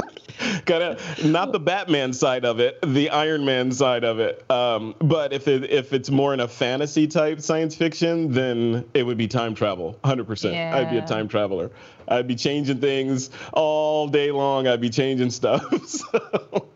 kind 0.66 0.82
of 0.82 1.24
not 1.24 1.52
the 1.52 1.58
Batman 1.58 2.12
side 2.12 2.44
of 2.44 2.60
it, 2.60 2.78
the 2.82 3.08
Iron 3.08 3.46
Man 3.46 3.72
side 3.72 4.04
of 4.04 4.20
it. 4.20 4.44
Um, 4.50 4.94
but 4.98 5.32
if 5.32 5.48
it, 5.48 5.70
if 5.70 5.94
it's 5.94 6.10
more 6.10 6.34
in 6.34 6.40
a 6.40 6.48
fantasy 6.48 7.06
type 7.06 7.40
science 7.40 7.74
fiction, 7.74 8.30
then 8.30 8.84
it 8.92 9.04
would 9.04 9.16
be 9.16 9.28
time 9.28 9.54
travel. 9.54 9.98
100%. 10.04 10.52
Yeah. 10.52 10.76
I'd 10.76 10.90
be 10.90 10.98
a 10.98 11.06
time 11.06 11.26
traveler. 11.26 11.70
I'd 12.06 12.28
be 12.28 12.36
changing 12.36 12.80
things 12.80 13.30
all 13.54 14.08
day 14.08 14.30
long. 14.30 14.66
I'd 14.66 14.82
be 14.82 14.90
changing 14.90 15.30
stuff. 15.30 15.64
so. 15.86 16.68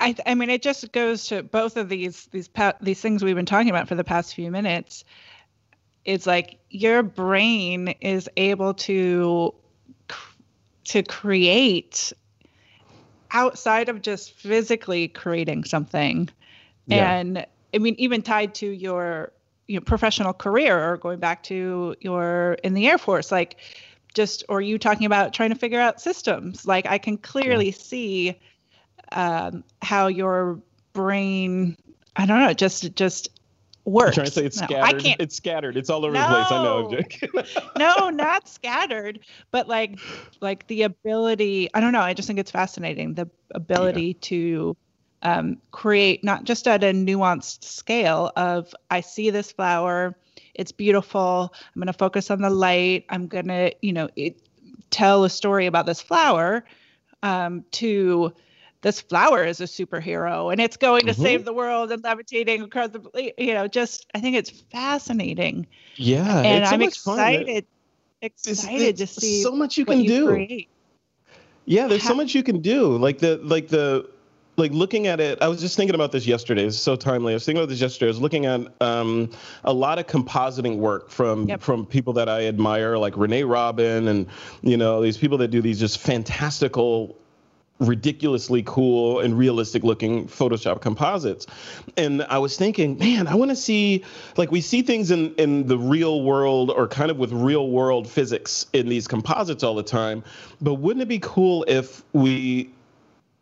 I, 0.00 0.14
I 0.26 0.34
mean, 0.34 0.50
it 0.50 0.62
just 0.62 0.90
goes 0.92 1.26
to 1.26 1.42
both 1.42 1.76
of 1.76 1.88
these 1.88 2.26
these 2.26 2.48
these 2.80 3.00
things 3.00 3.24
we've 3.24 3.36
been 3.36 3.46
talking 3.46 3.70
about 3.70 3.88
for 3.88 3.94
the 3.94 4.04
past 4.04 4.34
few 4.34 4.50
minutes. 4.50 5.04
It's 6.04 6.26
like 6.26 6.58
your 6.70 7.02
brain 7.02 7.88
is 8.00 8.28
able 8.36 8.74
to 8.74 9.54
to 10.84 11.02
create 11.02 12.12
outside 13.30 13.88
of 13.88 14.00
just 14.00 14.32
physically 14.32 15.08
creating 15.08 15.64
something, 15.64 16.28
yeah. 16.86 17.16
and 17.16 17.46
I 17.74 17.78
mean, 17.78 17.94
even 17.98 18.22
tied 18.22 18.54
to 18.56 18.66
your 18.66 19.32
you 19.66 19.76
know, 19.76 19.84
professional 19.84 20.32
career 20.32 20.92
or 20.92 20.96
going 20.96 21.18
back 21.18 21.42
to 21.44 21.94
your 22.00 22.54
in 22.64 22.74
the 22.74 22.88
Air 22.88 22.98
Force, 22.98 23.30
like 23.30 23.56
just 24.14 24.44
or 24.48 24.60
you 24.60 24.78
talking 24.78 25.06
about 25.06 25.34
trying 25.34 25.50
to 25.50 25.56
figure 25.56 25.80
out 25.80 26.00
systems. 26.00 26.66
Like 26.66 26.86
I 26.86 26.98
can 26.98 27.18
clearly 27.18 27.66
yeah. 27.66 27.76
see 27.76 28.40
um, 29.12 29.64
how 29.82 30.08
your 30.08 30.60
brain 30.92 31.76
I 32.18 32.26
don't 32.26 32.40
know 32.40 32.52
just 32.52 32.94
just 32.96 33.28
works. 33.84 34.08
I'm 34.08 34.14
trying 34.14 34.26
to 34.26 34.32
say 34.32 34.44
it's 34.44 34.60
no, 34.60 34.66
scattered. 34.66 34.96
I 34.96 35.00
can't. 35.00 35.20
It's 35.20 35.36
scattered. 35.36 35.76
It's 35.76 35.88
all 35.88 36.04
over 36.04 36.12
no. 36.12 36.20
the 36.20 36.26
place. 36.26 36.50
I 36.50 36.64
know, 36.64 36.90
Jake. 36.90 37.58
no, 37.78 38.10
not 38.10 38.48
scattered, 38.48 39.20
but 39.52 39.68
like 39.68 39.98
like 40.40 40.66
the 40.66 40.82
ability. 40.82 41.70
I 41.74 41.80
don't 41.80 41.92
know. 41.92 42.00
I 42.00 42.14
just 42.14 42.26
think 42.26 42.40
it's 42.40 42.50
fascinating 42.50 43.14
the 43.14 43.28
ability 43.52 44.06
yeah. 44.06 44.14
to 44.20 44.76
um, 45.22 45.58
create 45.70 46.24
not 46.24 46.44
just 46.44 46.66
at 46.66 46.82
a 46.82 46.92
nuanced 46.92 47.64
scale 47.64 48.32
of 48.36 48.74
I 48.90 49.00
see 49.00 49.30
this 49.30 49.52
flower, 49.52 50.16
it's 50.54 50.72
beautiful. 50.72 51.54
I'm 51.54 51.80
going 51.80 51.86
to 51.86 51.92
focus 51.92 52.30
on 52.30 52.42
the 52.42 52.50
light. 52.50 53.06
I'm 53.08 53.28
going 53.28 53.48
to 53.48 53.72
you 53.80 53.92
know 53.92 54.08
it, 54.16 54.40
tell 54.90 55.24
a 55.24 55.30
story 55.30 55.66
about 55.66 55.86
this 55.86 56.02
flower. 56.02 56.64
Um, 57.20 57.64
to 57.72 58.32
this 58.82 59.00
flower 59.00 59.44
is 59.44 59.60
a 59.60 59.64
superhero 59.64 60.52
and 60.52 60.60
it's 60.60 60.76
going 60.76 61.06
to 61.06 61.12
mm-hmm. 61.12 61.22
save 61.22 61.44
the 61.44 61.52
world 61.52 61.90
and 61.90 62.02
levitating 62.02 62.62
across 62.62 62.90
the 62.90 63.32
you 63.38 63.54
know 63.54 63.66
just 63.66 64.06
i 64.14 64.20
think 64.20 64.36
it's 64.36 64.50
fascinating 64.50 65.66
yeah 65.96 66.40
and 66.42 66.64
i'm 66.64 66.82
excited 66.82 67.66
excited 68.22 69.00
it's, 69.00 69.14
to 69.14 69.20
see 69.20 69.42
so 69.42 69.52
much 69.52 69.76
you 69.76 69.84
can 69.84 70.00
you 70.00 70.08
do 70.08 70.26
create. 70.26 70.68
yeah 71.64 71.86
there's 71.86 72.02
so 72.02 72.14
much 72.14 72.34
you 72.34 72.42
can 72.42 72.60
do 72.60 72.96
like 72.96 73.18
the 73.18 73.38
like 73.42 73.68
the 73.68 74.08
like 74.58 74.72
looking 74.72 75.06
at 75.06 75.20
it, 75.20 75.40
I 75.40 75.46
was 75.46 75.60
just 75.60 75.76
thinking 75.76 75.94
about 75.94 76.10
this 76.10 76.26
yesterday. 76.26 76.66
It's 76.66 76.76
so 76.76 76.96
timely. 76.96 77.32
I 77.32 77.36
was 77.36 77.44
thinking 77.44 77.62
about 77.62 77.68
this 77.68 77.80
yesterday. 77.80 78.06
I 78.06 78.10
was 78.10 78.20
looking 78.20 78.44
at 78.44 78.60
um, 78.80 79.30
a 79.62 79.72
lot 79.72 80.00
of 80.00 80.08
compositing 80.08 80.78
work 80.78 81.10
from 81.10 81.46
yep. 81.46 81.62
from 81.62 81.86
people 81.86 82.12
that 82.14 82.28
I 82.28 82.46
admire, 82.46 82.98
like 82.98 83.16
Renee 83.16 83.44
Robyn, 83.44 84.08
and 84.08 84.26
you 84.62 84.76
know 84.76 85.00
these 85.00 85.16
people 85.16 85.38
that 85.38 85.48
do 85.48 85.62
these 85.62 85.78
just 85.78 85.98
fantastical 85.98 87.16
ridiculously 87.80 88.62
cool 88.66 89.20
and 89.20 89.38
realistic 89.38 89.84
looking 89.84 90.26
Photoshop 90.26 90.80
composites. 90.80 91.46
And 91.96 92.22
I 92.24 92.38
was 92.38 92.56
thinking, 92.56 92.98
man, 92.98 93.26
I 93.26 93.34
want 93.34 93.50
to 93.50 93.56
see 93.56 94.04
like 94.36 94.50
we 94.50 94.60
see 94.60 94.82
things 94.82 95.10
in 95.10 95.34
in 95.36 95.66
the 95.66 95.78
real 95.78 96.22
world 96.22 96.70
or 96.70 96.88
kind 96.88 97.10
of 97.10 97.18
with 97.18 97.32
real 97.32 97.68
world 97.68 98.08
physics 98.08 98.66
in 98.72 98.88
these 98.88 99.06
composites 99.06 99.62
all 99.62 99.74
the 99.74 99.82
time, 99.82 100.24
but 100.60 100.74
wouldn't 100.74 101.02
it 101.02 101.08
be 101.08 101.20
cool 101.20 101.64
if 101.68 102.02
we 102.12 102.70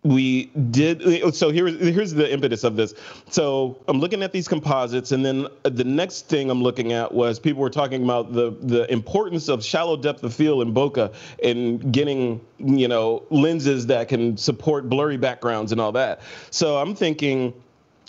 we 0.07 0.46
did 0.70 1.34
so 1.34 1.50
here's 1.50 1.78
here's 1.80 2.12
the 2.12 2.32
impetus 2.32 2.64
of 2.64 2.76
this. 2.76 2.94
So 3.28 3.78
i'm 3.88 3.98
looking 3.98 4.22
at 4.22 4.32
these 4.32 4.46
composites 4.46 5.12
and 5.12 5.24
then 5.24 5.48
the 5.64 5.84
next 5.84 6.28
thing 6.28 6.48
i'm 6.50 6.62
looking 6.62 6.92
at 6.92 7.12
was 7.12 7.38
people 7.38 7.61
were 7.61 7.70
talking 7.70 8.04
about 8.04 8.32
the 8.32 8.57
the 8.62 8.90
importance 8.92 9.48
of 9.48 9.64
shallow 9.64 9.96
depth 9.96 10.22
of 10.22 10.32
field 10.32 10.62
in 10.62 10.72
bokeh 10.72 11.12
and 11.42 11.92
getting 11.92 12.40
you 12.59 12.88
know 12.88 13.24
lenses 13.30 13.86
that 13.86 14.09
can 14.09 14.36
support 14.36 14.88
blurry 14.88 15.16
backgrounds 15.16 15.72
and 15.72 15.80
all 15.80 15.92
that. 15.92 16.20
So 16.50 16.78
i'm 16.78 16.94
thinking 16.94 17.52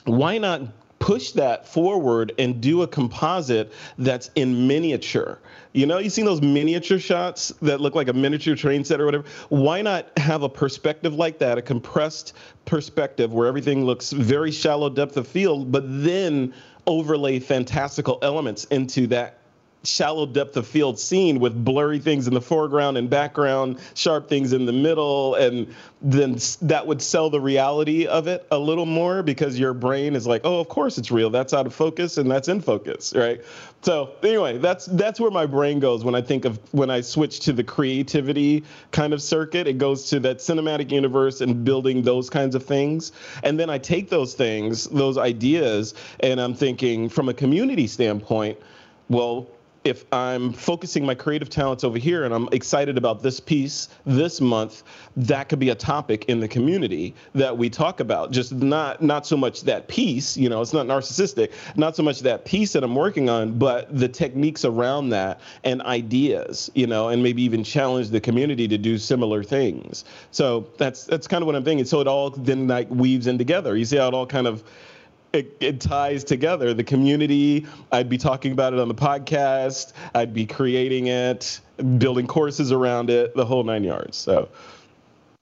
why 0.05 0.37
not 0.37 0.61
push 1.07 1.31
that 1.31 1.65
forward 1.65 2.33
and 2.37 2.59
do 2.59 2.81
a 2.81 2.87
composite 2.87 3.71
that's 3.97 4.29
in 4.35 4.67
miniature. 4.67 5.39
You 5.71 5.85
know, 5.85 5.99
you've 5.99 6.11
seen 6.11 6.25
those 6.25 6.41
miniature 6.41 6.99
shots 6.99 7.47
that 7.61 7.79
look 7.79 7.95
like 7.95 8.09
a 8.09 8.13
miniature 8.13 8.57
train 8.57 8.83
set 8.83 8.99
or 8.99 9.05
whatever. 9.05 9.23
Why 9.47 9.81
not 9.81 10.05
have 10.17 10.43
a 10.43 10.49
perspective 10.49 11.13
like 11.13 11.39
that, 11.39 11.57
a 11.57 11.61
compressed 11.61 12.33
perspective 12.65 13.33
where 13.33 13.47
everything 13.47 13.85
looks 13.85 14.11
very 14.11 14.51
shallow 14.51 14.89
depth 14.89 15.15
of 15.15 15.29
field, 15.29 15.71
but 15.71 15.85
then 15.87 16.53
overlay 16.87 17.39
fantastical 17.39 18.19
elements 18.21 18.65
into 18.65 19.07
that 19.07 19.39
shallow 19.83 20.25
depth 20.25 20.57
of 20.57 20.67
field 20.67 20.99
scene 20.99 21.39
with 21.39 21.63
blurry 21.63 21.99
things 21.99 22.27
in 22.27 22.33
the 22.33 22.41
foreground 22.41 22.97
and 22.97 23.09
background, 23.09 23.79
sharp 23.93 24.27
things 24.27 24.53
in 24.53 24.65
the 24.65 24.73
middle, 24.73 25.35
and 25.35 25.73
then 26.01 26.37
that 26.61 26.85
would 26.85 27.01
sell 27.01 27.29
the 27.29 27.39
reality 27.39 28.05
of 28.05 28.27
it 28.27 28.45
a 28.51 28.57
little 28.57 28.85
more 28.85 29.23
because 29.23 29.57
your 29.57 29.73
brain 29.73 30.15
is 30.15 30.27
like, 30.27 30.41
oh, 30.43 30.59
of 30.59 30.67
course 30.69 30.97
it's 30.97 31.09
real. 31.09 31.29
That's 31.29 31.53
out 31.53 31.65
of 31.65 31.73
focus 31.73 32.17
and 32.17 32.29
that's 32.29 32.47
in 32.47 32.61
focus, 32.61 33.13
right? 33.15 33.41
So 33.81 34.11
anyway, 34.23 34.57
that's 34.57 34.85
that's 34.85 35.19
where 35.19 35.31
my 35.31 35.45
brain 35.45 35.79
goes 35.79 36.03
when 36.03 36.15
I 36.15 36.21
think 36.21 36.45
of 36.45 36.59
when 36.73 36.89
I 36.89 37.01
switch 37.01 37.39
to 37.41 37.53
the 37.53 37.63
creativity 37.63 38.63
kind 38.91 39.13
of 39.13 39.21
circuit. 39.21 39.67
It 39.67 39.77
goes 39.77 40.09
to 40.09 40.19
that 40.21 40.39
cinematic 40.39 40.91
universe 40.91 41.41
and 41.41 41.63
building 41.63 42.01
those 42.01 42.29
kinds 42.29 42.55
of 42.55 42.63
things, 42.63 43.11
and 43.43 43.59
then 43.59 43.69
I 43.69 43.77
take 43.77 44.09
those 44.09 44.33
things, 44.33 44.85
those 44.85 45.17
ideas, 45.17 45.93
and 46.19 46.41
I'm 46.41 46.53
thinking 46.53 47.07
from 47.07 47.29
a 47.29 47.33
community 47.33 47.87
standpoint. 47.87 48.59
Well, 49.09 49.47
if 49.87 50.03
I'm 50.11 50.51
focusing 50.51 51.05
my 51.05 51.15
creative 51.15 51.49
talents 51.49 51.85
over 51.85 51.97
here 51.97 52.25
and 52.25 52.33
I'm 52.33 52.49
excited 52.51 52.97
about 52.97 53.23
this 53.23 53.39
piece 53.39 53.87
this 54.05 54.41
month, 54.41 54.83
that 55.15 55.47
could 55.47 55.59
be 55.59 55.69
a 55.69 55.75
topic 55.75 56.25
in 56.25 56.41
the 56.41 56.47
community 56.47 57.15
that 57.33 57.57
we 57.57 57.69
talk 57.69 58.01
about. 58.01 58.31
Just 58.31 58.51
not 58.51 59.01
not 59.01 59.25
so 59.25 59.37
much 59.37 59.61
that 59.61 59.87
piece, 59.87 60.35
you 60.35 60.49
know, 60.49 60.61
it's 60.61 60.73
not 60.73 60.87
narcissistic, 60.87 61.53
not 61.77 61.95
so 61.95 62.03
much 62.03 62.19
that 62.19 62.43
piece 62.43 62.73
that 62.73 62.83
I'm 62.83 62.95
working 62.95 63.29
on, 63.29 63.57
but 63.57 63.97
the 63.97 64.09
techniques 64.09 64.65
around 64.65 65.09
that 65.09 65.39
and 65.63 65.81
ideas, 65.83 66.69
you 66.75 66.85
know, 66.85 67.07
and 67.07 67.23
maybe 67.23 67.41
even 67.43 67.63
challenge 67.63 68.09
the 68.09 68.19
community 68.19 68.67
to 68.67 68.77
do 68.77 68.97
similar 68.97 69.41
things. 69.41 70.03
So 70.31 70.67
that's 70.77 71.05
that's 71.05 71.27
kind 71.27 71.41
of 71.41 71.45
what 71.45 71.55
I'm 71.55 71.63
thinking. 71.63 71.85
So 71.85 72.01
it 72.01 72.07
all 72.07 72.31
then 72.31 72.67
like 72.67 72.89
weaves 72.89 73.27
in 73.27 73.37
together. 73.37 73.77
You 73.77 73.85
see 73.85 73.97
how 73.97 74.09
it 74.09 74.13
all 74.13 74.27
kind 74.27 74.47
of 74.47 74.63
it, 75.33 75.55
it, 75.59 75.79
ties 75.81 76.23
together 76.23 76.73
the 76.73 76.83
community. 76.83 77.65
I'd 77.91 78.09
be 78.09 78.17
talking 78.17 78.51
about 78.51 78.73
it 78.73 78.79
on 78.79 78.87
the 78.87 78.95
podcast. 78.95 79.93
I'd 80.15 80.33
be 80.33 80.45
creating 80.45 81.07
it, 81.07 81.59
building 81.97 82.27
courses 82.27 82.71
around 82.71 83.09
it, 83.09 83.35
the 83.35 83.45
whole 83.45 83.63
nine 83.63 83.83
yards. 83.83 84.17
So. 84.17 84.49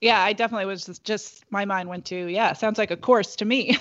Yeah, 0.00 0.22
I 0.22 0.34
definitely 0.34 0.66
was 0.66 0.84
just, 0.84 1.04
just 1.04 1.44
my 1.50 1.64
mind 1.64 1.88
went 1.88 2.04
to 2.06 2.26
yeah, 2.26 2.52
sounds 2.52 2.78
like 2.78 2.90
a 2.90 2.96
course 2.96 3.36
to 3.36 3.44
me. 3.44 3.78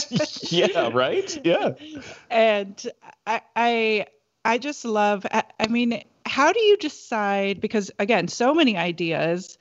yeah, 0.42 0.90
right. 0.92 1.38
Yeah. 1.44 1.74
And 2.30 2.90
I, 3.26 3.42
I, 3.54 4.06
I 4.44 4.58
just 4.58 4.84
love. 4.84 5.26
I, 5.30 5.44
I 5.60 5.66
mean, 5.66 6.02
how 6.24 6.52
do 6.52 6.60
you 6.60 6.78
decide? 6.78 7.60
Because 7.60 7.90
again, 7.98 8.28
so 8.28 8.54
many 8.54 8.76
ideas. 8.76 9.58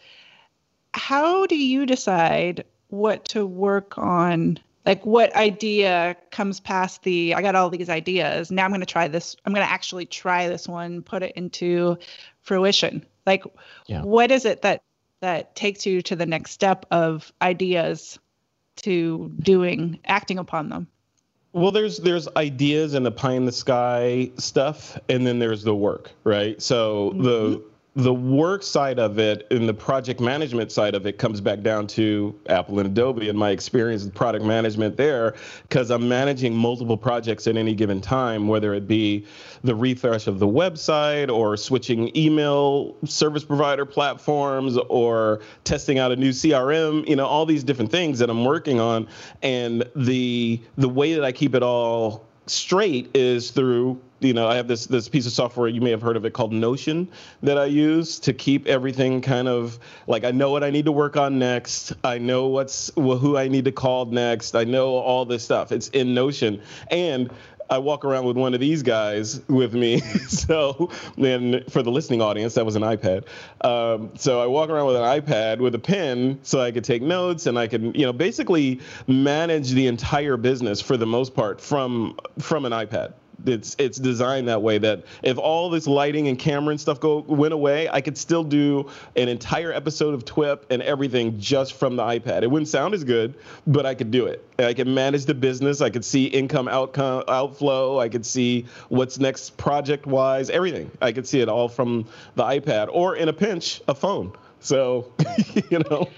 How 0.93 1.45
do 1.45 1.57
you 1.57 1.85
decide 1.85 2.63
what 2.87 3.25
to 3.25 3.45
work 3.45 3.97
on 3.97 4.59
like 4.87 5.05
what 5.05 5.35
idea 5.35 6.15
comes 6.31 6.59
past 6.59 7.03
the 7.03 7.33
i 7.33 7.41
got 7.41 7.55
all 7.55 7.69
these 7.69 7.89
ideas 7.89 8.49
now 8.49 8.63
i'm 8.63 8.71
going 8.71 8.79
to 8.79 8.85
try 8.85 9.07
this 9.07 9.35
i'm 9.45 9.53
going 9.53 9.65
to 9.65 9.71
actually 9.71 10.05
try 10.05 10.47
this 10.47 10.67
one 10.67 11.01
put 11.01 11.21
it 11.21 11.33
into 11.35 11.97
fruition 12.41 13.05
like 13.25 13.43
yeah. 13.87 14.01
what 14.01 14.31
is 14.31 14.45
it 14.45 14.61
that 14.61 14.81
that 15.19 15.55
takes 15.55 15.85
you 15.85 16.01
to 16.01 16.15
the 16.15 16.25
next 16.25 16.51
step 16.51 16.85
of 16.91 17.31
ideas 17.41 18.17
to 18.77 19.31
doing 19.39 19.99
acting 20.05 20.39
upon 20.39 20.69
them 20.69 20.87
well 21.51 21.71
there's 21.71 21.97
there's 21.97 22.27
ideas 22.37 22.93
and 22.93 23.05
the 23.05 23.11
pie 23.11 23.33
in 23.33 23.45
the 23.45 23.51
sky 23.51 24.31
stuff 24.37 24.97
and 25.09 25.27
then 25.27 25.39
there's 25.39 25.63
the 25.63 25.75
work 25.75 26.11
right 26.23 26.61
so 26.61 27.11
mm-hmm. 27.11 27.23
the 27.23 27.63
the 27.97 28.13
work 28.13 28.61
side 28.61 28.99
of 28.99 29.17
it 29.17 29.47
and 29.49 29.67
the 29.67 29.73
project 29.73 30.19
management 30.19 30.71
side 30.71 30.93
of 30.93 31.07
it 31.07 31.17
comes 31.17 31.41
back 31.41 31.63
down 31.63 31.87
to 31.87 32.39
Apple 32.47 32.77
and 32.77 32.87
Adobe 32.87 33.27
and 33.27 33.37
my 33.37 33.49
experience 33.49 34.03
with 34.03 34.13
product 34.13 34.45
management 34.45 34.95
there 34.97 35.33
because 35.63 35.89
I'm 35.89 36.07
managing 36.07 36.55
multiple 36.55 36.95
projects 36.95 37.47
at 37.47 37.57
any 37.57 37.73
given 37.73 37.99
time, 37.99 38.47
whether 38.47 38.75
it 38.75 38.87
be 38.87 39.25
the 39.63 39.73
refresh 39.73 40.27
of 40.27 40.37
the 40.37 40.45
website 40.45 41.35
or 41.35 41.57
switching 41.57 42.15
email 42.15 42.95
service 43.03 43.43
provider 43.43 43.83
platforms 43.83 44.77
or 44.89 45.41
testing 45.63 45.97
out 45.97 46.11
a 46.11 46.15
new 46.15 46.29
CRM, 46.29 47.07
you 47.09 47.15
know, 47.15 47.25
all 47.25 47.47
these 47.47 47.63
different 47.63 47.89
things 47.89 48.19
that 48.19 48.29
I'm 48.29 48.45
working 48.45 48.79
on. 48.79 49.07
And 49.41 49.83
the 49.95 50.61
the 50.77 50.87
way 50.89 51.15
that 51.15 51.23
I 51.23 51.31
keep 51.31 51.55
it 51.55 51.63
all 51.63 52.27
straight 52.45 53.09
is 53.15 53.49
through 53.49 53.99
you 54.19 54.33
know, 54.33 54.47
I 54.47 54.55
have 54.55 54.67
this 54.67 54.85
this 54.85 55.07
piece 55.07 55.25
of 55.25 55.31
software 55.31 55.67
you 55.67 55.81
may 55.81 55.91
have 55.91 56.01
heard 56.01 56.17
of 56.17 56.25
it 56.25 56.33
called 56.33 56.53
Notion 56.53 57.07
that 57.43 57.57
I 57.57 57.65
use 57.65 58.19
to 58.19 58.33
keep 58.33 58.67
everything 58.67 59.21
kind 59.21 59.47
of 59.47 59.79
like 60.07 60.23
I 60.23 60.31
know 60.31 60.51
what 60.51 60.63
I 60.63 60.69
need 60.69 60.85
to 60.85 60.91
work 60.91 61.17
on 61.17 61.37
next. 61.37 61.93
I 62.03 62.17
know 62.17 62.47
what's 62.47 62.91
who 62.95 63.37
I 63.37 63.47
need 63.47 63.65
to 63.65 63.71
call 63.71 64.05
next. 64.05 64.55
I 64.55 64.63
know 64.63 64.95
all 64.95 65.25
this 65.25 65.43
stuff. 65.43 65.71
It's 65.71 65.89
in 65.89 66.13
Notion, 66.13 66.61
and 66.89 67.29
I 67.69 67.77
walk 67.77 68.05
around 68.05 68.25
with 68.25 68.37
one 68.37 68.53
of 68.53 68.59
these 68.59 68.81
guys 68.81 69.41
with 69.47 69.73
me. 69.73 69.99
so 70.27 70.89
then 71.17 71.63
for 71.69 71.83
the 71.83 71.91
listening 71.91 72.21
audience, 72.21 72.53
that 72.55 72.65
was 72.65 72.75
an 72.75 72.83
iPad. 72.83 73.25
Um, 73.61 74.11
so 74.15 74.41
I 74.41 74.47
walk 74.47 74.69
around 74.69 74.87
with 74.87 74.95
an 74.95 75.03
iPad 75.03 75.59
with 75.59 75.75
a 75.75 75.79
pen 75.79 76.39
so 76.43 76.61
I 76.61 76.71
could 76.71 76.83
take 76.83 77.01
notes 77.01 77.45
and 77.45 77.57
I 77.59 77.67
could, 77.67 77.95
you 77.95 78.05
know, 78.05 78.13
basically 78.13 78.79
manage 79.07 79.71
the 79.71 79.87
entire 79.87 80.37
business 80.37 80.81
for 80.81 80.97
the 80.97 81.05
most 81.05 81.35
part 81.35 81.59
from 81.59 82.17
from 82.39 82.65
an 82.65 82.71
iPad 82.71 83.13
it's 83.45 83.75
it's 83.79 83.97
designed 83.97 84.47
that 84.47 84.61
way 84.61 84.77
that 84.77 85.03
if 85.23 85.37
all 85.37 85.69
this 85.69 85.87
lighting 85.87 86.27
and 86.27 86.37
camera 86.37 86.71
and 86.71 86.81
stuff 86.81 86.99
go 86.99 87.19
went 87.19 87.53
away, 87.53 87.89
I 87.89 88.01
could 88.01 88.17
still 88.17 88.43
do 88.43 88.89
an 89.15 89.29
entire 89.29 89.71
episode 89.71 90.13
of 90.13 90.25
TWIP 90.25 90.65
and 90.69 90.81
everything 90.81 91.39
just 91.39 91.73
from 91.73 91.95
the 91.95 92.03
iPad. 92.03 92.43
It 92.43 92.51
wouldn't 92.51 92.69
sound 92.69 92.93
as 92.93 93.03
good, 93.03 93.35
but 93.65 93.85
I 93.85 93.93
could 93.93 94.11
do 94.11 94.25
it. 94.25 94.43
I 94.59 94.73
could 94.73 94.87
manage 94.87 95.25
the 95.25 95.33
business. 95.33 95.81
I 95.81 95.89
could 95.89 96.05
see 96.05 96.25
income 96.25 96.67
outcome 96.67 97.23
outflow. 97.27 97.99
I 97.99 98.09
could 98.09 98.25
see 98.25 98.65
what's 98.89 99.19
next 99.19 99.57
project 99.57 100.05
wise, 100.05 100.49
everything. 100.49 100.91
I 101.01 101.11
could 101.11 101.27
see 101.27 101.41
it 101.41 101.49
all 101.49 101.69
from 101.69 102.05
the 102.35 102.43
iPad 102.43 102.89
or 102.91 103.15
in 103.15 103.29
a 103.29 103.33
pinch, 103.33 103.81
a 103.87 103.95
phone. 103.95 104.33
So, 104.59 105.11
you 105.69 105.79
know. 105.79 106.09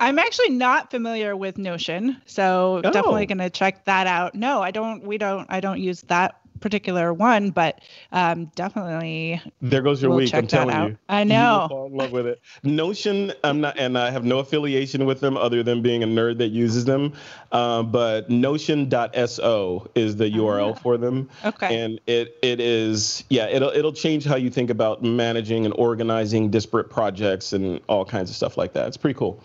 I'm 0.00 0.18
actually 0.18 0.50
not 0.50 0.90
familiar 0.90 1.36
with 1.36 1.58
Notion, 1.58 2.20
so 2.26 2.80
oh. 2.84 2.90
definitely 2.90 3.26
going 3.26 3.38
to 3.38 3.50
check 3.50 3.84
that 3.86 4.06
out. 4.06 4.34
No, 4.34 4.62
I 4.62 4.70
don't. 4.70 5.02
We 5.02 5.18
don't. 5.18 5.46
I 5.48 5.60
don't 5.60 5.80
use 5.80 6.02
that 6.02 6.40
particular 6.58 7.12
one, 7.12 7.50
but 7.50 7.80
um, 8.12 8.46
definitely. 8.54 9.40
There 9.62 9.82
goes 9.82 10.02
your 10.02 10.10
we'll 10.10 10.18
week. 10.18 10.34
I'm 10.34 10.46
telling 10.46 10.74
out. 10.74 10.90
you. 10.90 10.98
I 11.08 11.24
know. 11.24 11.62
You 11.62 11.68
fall 11.68 11.86
in 11.86 11.94
love 11.94 12.12
with 12.12 12.26
it. 12.26 12.40
Notion. 12.62 13.32
I'm 13.44 13.60
not, 13.60 13.78
and 13.78 13.96
I 13.96 14.10
have 14.10 14.24
no 14.24 14.38
affiliation 14.38 15.06
with 15.06 15.20
them 15.20 15.36
other 15.36 15.62
than 15.62 15.82
being 15.82 16.02
a 16.02 16.06
nerd 16.06 16.38
that 16.38 16.48
uses 16.48 16.84
them. 16.84 17.12
Uh, 17.52 17.82
but 17.82 18.28
Notion.so 18.28 19.90
is 19.94 20.16
the 20.16 20.30
URL 20.30 20.72
ah, 20.72 20.74
for 20.74 20.96
them. 20.96 21.28
Okay. 21.44 21.82
And 21.82 22.00
it 22.06 22.36
it 22.42 22.60
is 22.60 23.24
yeah 23.28 23.46
it'll 23.46 23.70
it'll 23.70 23.92
change 23.92 24.24
how 24.24 24.36
you 24.36 24.50
think 24.50 24.70
about 24.70 25.02
managing 25.02 25.64
and 25.64 25.74
organizing 25.76 26.50
disparate 26.50 26.90
projects 26.90 27.52
and 27.52 27.80
all 27.88 28.04
kinds 28.04 28.30
of 28.30 28.36
stuff 28.36 28.56
like 28.56 28.72
that. 28.74 28.88
It's 28.88 28.96
pretty 28.96 29.18
cool 29.18 29.42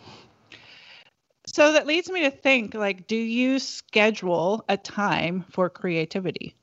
So 1.45 1.73
that 1.73 1.87
leads 1.87 2.09
me 2.09 2.21
to 2.21 2.31
think 2.31 2.73
like, 2.73 3.07
do 3.07 3.15
you 3.15 3.59
schedule 3.59 4.63
a 4.69 4.77
time 4.77 5.45
for 5.49 5.69
creativity? 5.69 6.55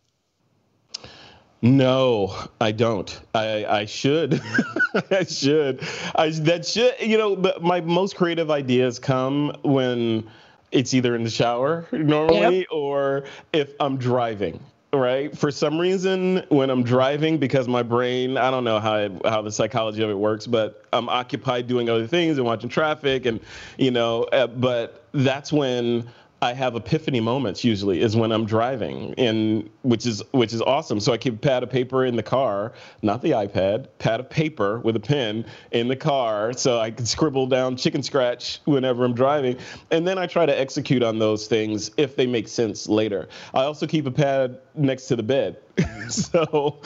No, 1.62 2.34
I 2.60 2.72
don't. 2.72 3.20
I 3.34 3.66
I 3.66 3.84
should. 3.84 4.40
I 5.10 5.24
should. 5.24 5.86
I 6.14 6.30
that 6.30 6.64
should. 6.64 6.94
You 7.00 7.18
know, 7.18 7.54
my 7.60 7.80
most 7.82 8.16
creative 8.16 8.50
ideas 8.50 8.98
come 8.98 9.54
when 9.62 10.28
it's 10.72 10.94
either 10.94 11.14
in 11.14 11.24
the 11.24 11.30
shower 11.30 11.86
normally 11.92 12.58
yep. 12.58 12.66
or 12.70 13.24
if 13.52 13.72
I'm 13.80 13.98
driving 13.98 14.60
right 14.92 15.36
for 15.38 15.52
some 15.52 15.78
reason 15.78 16.44
when 16.48 16.68
i'm 16.68 16.82
driving 16.82 17.38
because 17.38 17.68
my 17.68 17.82
brain 17.82 18.36
i 18.36 18.50
don't 18.50 18.64
know 18.64 18.80
how 18.80 18.96
it, 18.96 19.12
how 19.24 19.40
the 19.40 19.52
psychology 19.52 20.02
of 20.02 20.10
it 20.10 20.18
works 20.18 20.48
but 20.48 20.84
i'm 20.92 21.08
occupied 21.08 21.68
doing 21.68 21.88
other 21.88 22.08
things 22.08 22.38
and 22.38 22.44
watching 22.44 22.68
traffic 22.68 23.24
and 23.24 23.38
you 23.78 23.92
know 23.92 24.24
uh, 24.24 24.48
but 24.48 25.04
that's 25.12 25.52
when 25.52 26.04
I 26.42 26.54
have 26.54 26.74
epiphany 26.74 27.20
moments 27.20 27.64
usually 27.64 28.00
is 28.00 28.16
when 28.16 28.32
I'm 28.32 28.46
driving 28.46 29.14
and 29.18 29.68
which 29.82 30.06
is 30.06 30.22
which 30.30 30.54
is 30.54 30.62
awesome. 30.62 30.98
So 30.98 31.12
I 31.12 31.18
keep 31.18 31.34
a 31.34 31.38
pad 31.38 31.62
of 31.62 31.70
paper 31.70 32.06
in 32.06 32.16
the 32.16 32.22
car, 32.22 32.72
not 33.02 33.20
the 33.20 33.32
iPad, 33.32 33.88
pad 33.98 34.20
of 34.20 34.30
paper 34.30 34.80
with 34.80 34.96
a 34.96 35.00
pen 35.00 35.44
in 35.70 35.88
the 35.88 35.96
car 35.96 36.54
so 36.54 36.78
I 36.78 36.92
can 36.92 37.04
scribble 37.04 37.46
down 37.46 37.76
chicken 37.76 38.02
scratch 38.02 38.60
whenever 38.64 39.04
I'm 39.04 39.14
driving. 39.14 39.58
And 39.90 40.08
then 40.08 40.16
I 40.16 40.26
try 40.26 40.46
to 40.46 40.58
execute 40.58 41.02
on 41.02 41.18
those 41.18 41.46
things 41.46 41.90
if 41.98 42.16
they 42.16 42.26
make 42.26 42.48
sense 42.48 42.88
later. 42.88 43.28
I 43.52 43.64
also 43.64 43.86
keep 43.86 44.06
a 44.06 44.10
pad 44.10 44.58
next 44.74 45.08
to 45.08 45.16
the 45.16 45.22
bed. 45.22 45.58
so 46.08 46.80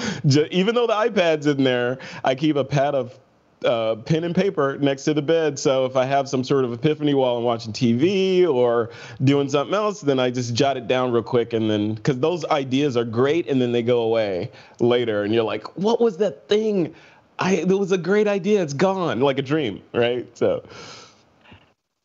even 0.50 0.74
though 0.74 0.86
the 0.86 0.94
iPad's 0.94 1.46
in 1.46 1.62
there, 1.62 1.98
I 2.24 2.34
keep 2.34 2.57
a 2.57 2.64
pad 2.64 2.96
of 2.96 3.18
uh, 3.64 3.96
pen 3.96 4.24
and 4.24 4.34
paper 4.34 4.78
next 4.78 5.05
to 5.05 5.14
the 5.14 5.22
bed. 5.22 5.59
So 5.59 5.84
if 5.84 5.96
I 5.96 6.05
have 6.05 6.28
some 6.28 6.44
sort 6.44 6.64
of 6.64 6.72
epiphany 6.72 7.14
while 7.14 7.36
I'm 7.36 7.44
watching 7.44 7.72
TV 7.72 8.46
or 8.46 8.90
doing 9.22 9.48
something 9.48 9.74
else, 9.74 10.00
then 10.00 10.18
I 10.18 10.30
just 10.30 10.55
jot 10.55 10.76
it 10.76 10.86
down 10.86 11.12
real 11.12 11.22
quick. 11.22 11.52
And 11.52 11.70
then, 11.70 11.94
because 11.94 12.18
those 12.20 12.44
ideas 12.46 12.96
are 12.96 13.05
great 13.05 13.48
and 13.48 13.61
then 13.61 13.72
they 13.72 13.82
go 13.82 14.02
away 14.02 14.50
later. 14.80 15.22
And 15.22 15.32
you're 15.34 15.44
like, 15.44 15.76
what 15.76 16.00
was 16.00 16.18
that 16.18 16.48
thing? 16.48 16.94
I, 17.38 17.55
it 17.55 17.68
was 17.68 17.92
a 17.92 17.98
great 17.98 18.28
idea. 18.28 18.62
It's 18.62 18.74
gone 18.74 19.20
like 19.20 19.38
a 19.38 19.42
dream, 19.42 19.82
right? 19.92 20.26
So. 20.36 20.64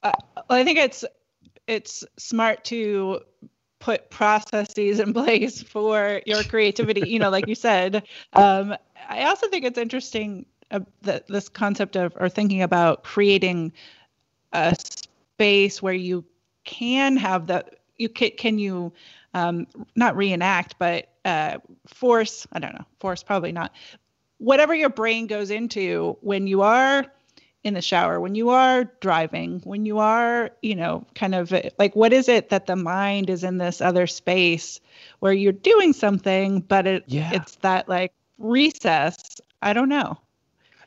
Uh, 0.01 0.11
I 0.49 0.63
think 0.63 0.79
it's 0.79 1.03
it's 1.67 2.03
smart 2.17 2.63
to 2.65 3.21
put 3.79 4.09
processes 4.09 4.99
in 4.99 5.13
place 5.13 5.61
for 5.63 6.21
your 6.25 6.43
creativity 6.43 7.09
you 7.09 7.19
know 7.19 7.29
like 7.29 7.47
you 7.47 7.55
said 7.55 8.03
um, 8.33 8.75
i 9.07 9.23
also 9.23 9.47
think 9.47 9.63
it's 9.63 9.77
interesting 9.77 10.45
uh, 10.71 10.79
the, 11.01 11.23
this 11.27 11.49
concept 11.49 11.95
of 11.95 12.13
or 12.19 12.29
thinking 12.29 12.61
about 12.61 13.03
creating 13.03 13.71
a 14.53 14.75
space 14.79 15.81
where 15.81 15.93
you 15.93 16.23
can 16.63 17.17
have 17.17 17.47
the 17.47 17.65
you 17.97 18.09
can, 18.09 18.31
can 18.37 18.59
you 18.59 18.91
um, 19.33 19.67
not 19.95 20.15
reenact 20.15 20.75
but 20.79 21.09
uh, 21.25 21.57
force 21.87 22.47
i 22.53 22.59
don't 22.59 22.73
know 22.73 22.85
force 22.99 23.23
probably 23.23 23.51
not 23.51 23.71
whatever 24.37 24.73
your 24.73 24.89
brain 24.89 25.27
goes 25.27 25.51
into 25.51 26.17
when 26.21 26.47
you 26.47 26.61
are 26.61 27.05
in 27.63 27.73
the 27.73 27.81
shower 27.81 28.19
when 28.19 28.35
you 28.35 28.49
are 28.49 28.85
driving 29.01 29.59
when 29.65 29.85
you 29.85 29.99
are 29.99 30.49
you 30.61 30.75
know 30.75 31.05
kind 31.13 31.35
of 31.35 31.53
like 31.77 31.95
what 31.95 32.13
is 32.13 32.29
it 32.29 32.49
that 32.49 32.67
the 32.67 32.75
mind 32.75 33.29
is 33.29 33.43
in 33.43 33.57
this 33.57 33.81
other 33.81 34.07
space 34.07 34.79
where 35.19 35.33
you're 35.33 35.51
doing 35.51 35.91
something 35.91 36.61
but 36.61 36.87
it 36.87 37.03
yeah. 37.07 37.31
it's 37.33 37.55
that 37.57 37.89
like 37.89 38.13
recess 38.37 39.41
i 39.61 39.73
don't 39.73 39.89
know 39.89 40.17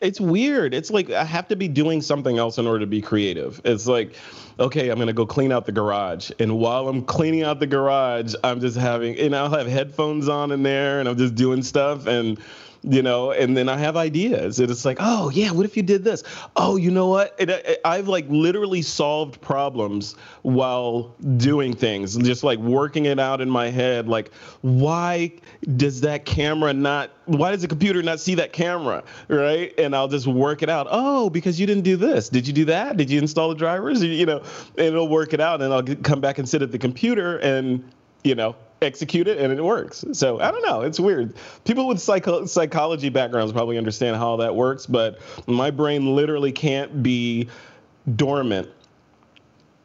it's 0.02 0.20
weird. 0.20 0.74
It's 0.74 0.90
like 0.90 1.10
I 1.10 1.24
have 1.24 1.48
to 1.48 1.56
be 1.56 1.68
doing 1.68 2.02
something 2.02 2.38
else 2.38 2.58
in 2.58 2.66
order 2.66 2.80
to 2.80 2.86
be 2.86 3.00
creative. 3.00 3.60
It's 3.64 3.86
like, 3.86 4.16
okay, 4.58 4.90
I'm 4.90 4.98
gonna 4.98 5.12
go 5.12 5.24
clean 5.24 5.52
out 5.52 5.64
the 5.64 5.72
garage, 5.72 6.30
and 6.38 6.58
while 6.58 6.88
I'm 6.88 7.04
cleaning 7.04 7.44
out 7.44 7.60
the 7.60 7.66
garage, 7.66 8.34
I'm 8.44 8.60
just 8.60 8.76
having, 8.76 9.16
and 9.18 9.34
I'll 9.34 9.50
have 9.50 9.66
headphones 9.66 10.28
on 10.28 10.50
in 10.50 10.62
there, 10.62 11.00
and 11.00 11.08
I'm 11.08 11.16
just 11.16 11.34
doing 11.34 11.62
stuff, 11.62 12.06
and 12.06 12.38
you 12.82 13.02
know 13.02 13.30
and 13.30 13.56
then 13.56 13.68
i 13.68 13.76
have 13.76 13.96
ideas. 13.96 14.58
And 14.58 14.70
it's 14.70 14.84
like 14.84 14.98
oh 15.00 15.30
yeah 15.30 15.50
what 15.50 15.64
if 15.64 15.76
you 15.76 15.82
did 15.82 16.04
this? 16.04 16.22
Oh 16.56 16.76
you 16.76 16.90
know 16.90 17.08
what? 17.08 17.34
It, 17.38 17.80
i've 17.84 18.08
like 18.08 18.26
literally 18.28 18.82
solved 18.82 19.40
problems 19.40 20.16
while 20.42 21.14
doing 21.36 21.74
things 21.74 22.16
just 22.16 22.44
like 22.44 22.58
working 22.58 23.06
it 23.06 23.18
out 23.18 23.40
in 23.40 23.48
my 23.48 23.68
head 23.68 24.08
like 24.08 24.32
why 24.62 25.32
does 25.76 26.00
that 26.00 26.24
camera 26.24 26.72
not 26.72 27.10
why 27.26 27.52
does 27.52 27.62
the 27.62 27.68
computer 27.68 28.02
not 28.02 28.20
see 28.20 28.34
that 28.34 28.52
camera 28.52 29.02
right? 29.28 29.72
And 29.78 29.94
i'll 29.94 30.08
just 30.08 30.26
work 30.26 30.62
it 30.62 30.68
out. 30.68 30.86
Oh 30.90 31.30
because 31.30 31.60
you 31.60 31.66
didn't 31.66 31.84
do 31.84 31.96
this. 31.96 32.28
Did 32.28 32.46
you 32.46 32.52
do 32.52 32.64
that? 32.66 32.96
Did 32.96 33.10
you 33.10 33.18
install 33.18 33.48
the 33.48 33.54
drivers? 33.54 34.02
You 34.02 34.26
know 34.26 34.42
and 34.76 34.86
it'll 34.86 35.08
work 35.08 35.32
it 35.32 35.40
out 35.40 35.62
and 35.62 35.72
i'll 35.72 35.82
come 35.82 36.20
back 36.20 36.38
and 36.38 36.48
sit 36.48 36.62
at 36.62 36.72
the 36.72 36.78
computer 36.78 37.38
and 37.38 37.84
you 38.24 38.34
know 38.34 38.56
execute 38.82 39.28
it 39.28 39.38
and 39.38 39.52
it 39.52 39.62
works. 39.62 40.04
So 40.12 40.40
I 40.40 40.50
don't 40.50 40.64
know. 40.64 40.82
It's 40.82 41.00
weird. 41.00 41.34
People 41.64 41.86
with 41.86 42.00
psycho- 42.00 42.46
psychology 42.46 43.08
backgrounds 43.08 43.52
probably 43.52 43.78
understand 43.78 44.16
how 44.16 44.36
that 44.36 44.54
works, 44.54 44.86
but 44.86 45.18
my 45.46 45.70
brain 45.70 46.14
literally 46.14 46.52
can't 46.52 47.02
be 47.02 47.48
dormant. 48.16 48.68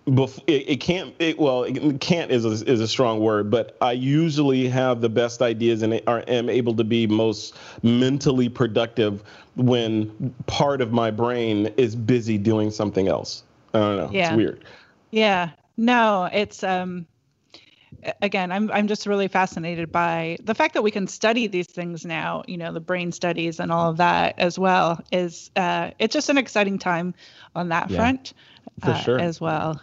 Bef- 0.08 0.42
it, 0.48 0.70
it 0.70 0.76
can't. 0.78 1.14
It, 1.20 1.38
well, 1.38 1.64
it 1.64 2.00
can't 2.00 2.32
is 2.32 2.46
a, 2.46 2.66
is 2.72 2.80
a 2.80 2.88
strong 2.88 3.20
word, 3.20 3.52
but 3.52 3.76
I 3.82 3.92
usually 3.92 4.70
have 4.70 5.02
the 5.02 5.10
best 5.10 5.42
ideas 5.42 5.82
and 5.82 6.02
are, 6.08 6.24
am 6.28 6.50
able 6.50 6.74
to 6.76 6.86
be 6.86 7.08
most 7.08 7.56
mentally 7.84 8.48
productive 8.48 9.22
when 9.58 10.34
part 10.46 10.80
of 10.80 10.94
my 10.94 11.12
brain 11.12 11.68
is 11.76 11.96
busy 11.96 12.38
doing 12.38 12.72
something 12.72 13.10
else. 13.10 13.44
I 13.74 13.80
don't 13.80 13.98
know. 13.98 14.10
Yeah. 14.12 14.30
It's 14.30 14.38
weird. 14.38 14.64
Yeah. 15.12 15.50
No, 15.76 16.30
it's 16.32 16.64
um 16.64 17.06
again, 18.22 18.52
I'm 18.52 18.72
I'm 18.72 18.88
just 18.88 19.06
really 19.06 19.28
fascinated 19.28 19.92
by 19.92 20.38
the 20.44 20.56
fact 20.56 20.74
that 20.74 20.82
we 20.82 20.92
can 20.92 21.08
study 21.08 21.48
these 21.48 21.68
things 21.68 22.06
now. 22.06 22.44
You 22.48 22.58
know, 22.58 22.72
the 22.72 22.80
brain 22.80 23.12
studies 23.12 23.60
and 23.60 23.72
all 23.72 23.90
of 23.90 23.98
that 23.98 24.38
as 24.38 24.58
well 24.60 25.04
is 25.12 25.52
uh, 25.56 25.92
it's 26.00 26.14
just 26.14 26.30
an 26.30 26.38
exciting 26.38 26.78
time 26.80 27.14
on 27.56 27.70
that 27.70 27.90
yeah, 27.90 27.98
front 27.98 28.34
uh, 28.84 28.94
sure 28.94 29.20
as 29.20 29.42
well. 29.42 29.82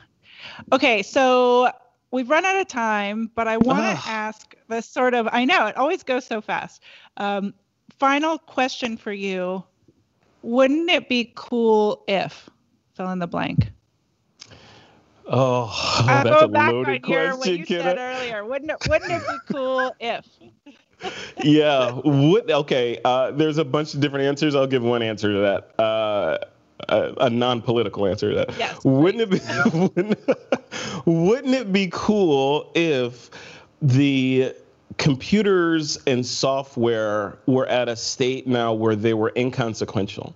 Okay, 0.73 1.03
so 1.03 1.71
we've 2.11 2.31
run 2.31 2.45
out 2.45 2.57
of 2.57 2.69
time, 2.69 3.31
but 3.35 3.49
I 3.49 3.57
want 3.59 3.85
to 3.85 4.09
ask 4.09 4.55
this 4.69 4.89
sort 4.89 5.15
of 5.15 5.29
I 5.33 5.45
know 5.45 5.67
it 5.67 5.77
always 5.77 6.03
goes 6.03 6.25
so 6.27 6.41
fast. 6.41 6.83
Um, 7.17 7.55
final 7.99 8.39
question 8.39 8.97
for 8.97 9.12
you: 9.12 9.65
Wouldn't 10.43 10.91
it 10.91 11.09
be 11.09 11.33
cool 11.37 12.05
if 12.09 12.49
fill 12.95 13.11
in 13.11 13.19
the 13.19 13.27
blank? 13.27 13.74
Oh, 15.27 16.03
that's 16.07 16.29
go 16.29 16.39
a 16.41 16.49
back 16.49 16.72
loaded 16.72 17.05
on 17.05 17.11
your, 17.11 17.37
what 17.37 17.47
you 17.49 17.64
said 17.66 17.99
earlier. 17.99 18.45
Wouldn't 18.45 18.70
it, 18.70 18.77
wouldn't 18.89 19.11
it 19.11 19.22
be 19.27 19.53
cool 19.53 19.95
if? 20.01 20.27
yeah. 21.43 21.93
Would, 22.05 22.51
okay. 22.51 22.99
Uh, 23.05 23.31
there's 23.31 23.59
a 23.59 23.64
bunch 23.64 23.95
of 23.95 24.01
different 24.01 24.27
answers. 24.27 24.55
I'll 24.55 24.66
give 24.66 24.83
one 24.83 25.03
answer 25.03 25.33
to 25.33 25.39
that. 25.41 25.81
Uh, 25.83 26.39
a, 26.89 27.14
a, 27.27 27.31
non-political 27.31 28.07
answer 28.07 28.31
to 28.31 28.37
that. 28.37 28.59
Yes. 28.59 28.85
Wouldn't 28.85 29.22
it 29.22 29.31
be? 29.31 29.79
wouldn't, 29.79 30.18
wouldn't 31.07 31.55
it 31.55 31.72
be 31.72 31.89
cool 31.93 32.70
if 32.75 33.31
the 33.81 34.55
computers 34.99 35.99
and 36.07 36.25
software 36.25 37.39
were 37.47 37.66
at 37.66 37.89
a 37.89 37.97
state 37.97 38.47
now 38.47 38.72
where 38.72 38.97
they 38.97 39.14
were 39.14 39.33
inconsequential, 39.37 40.35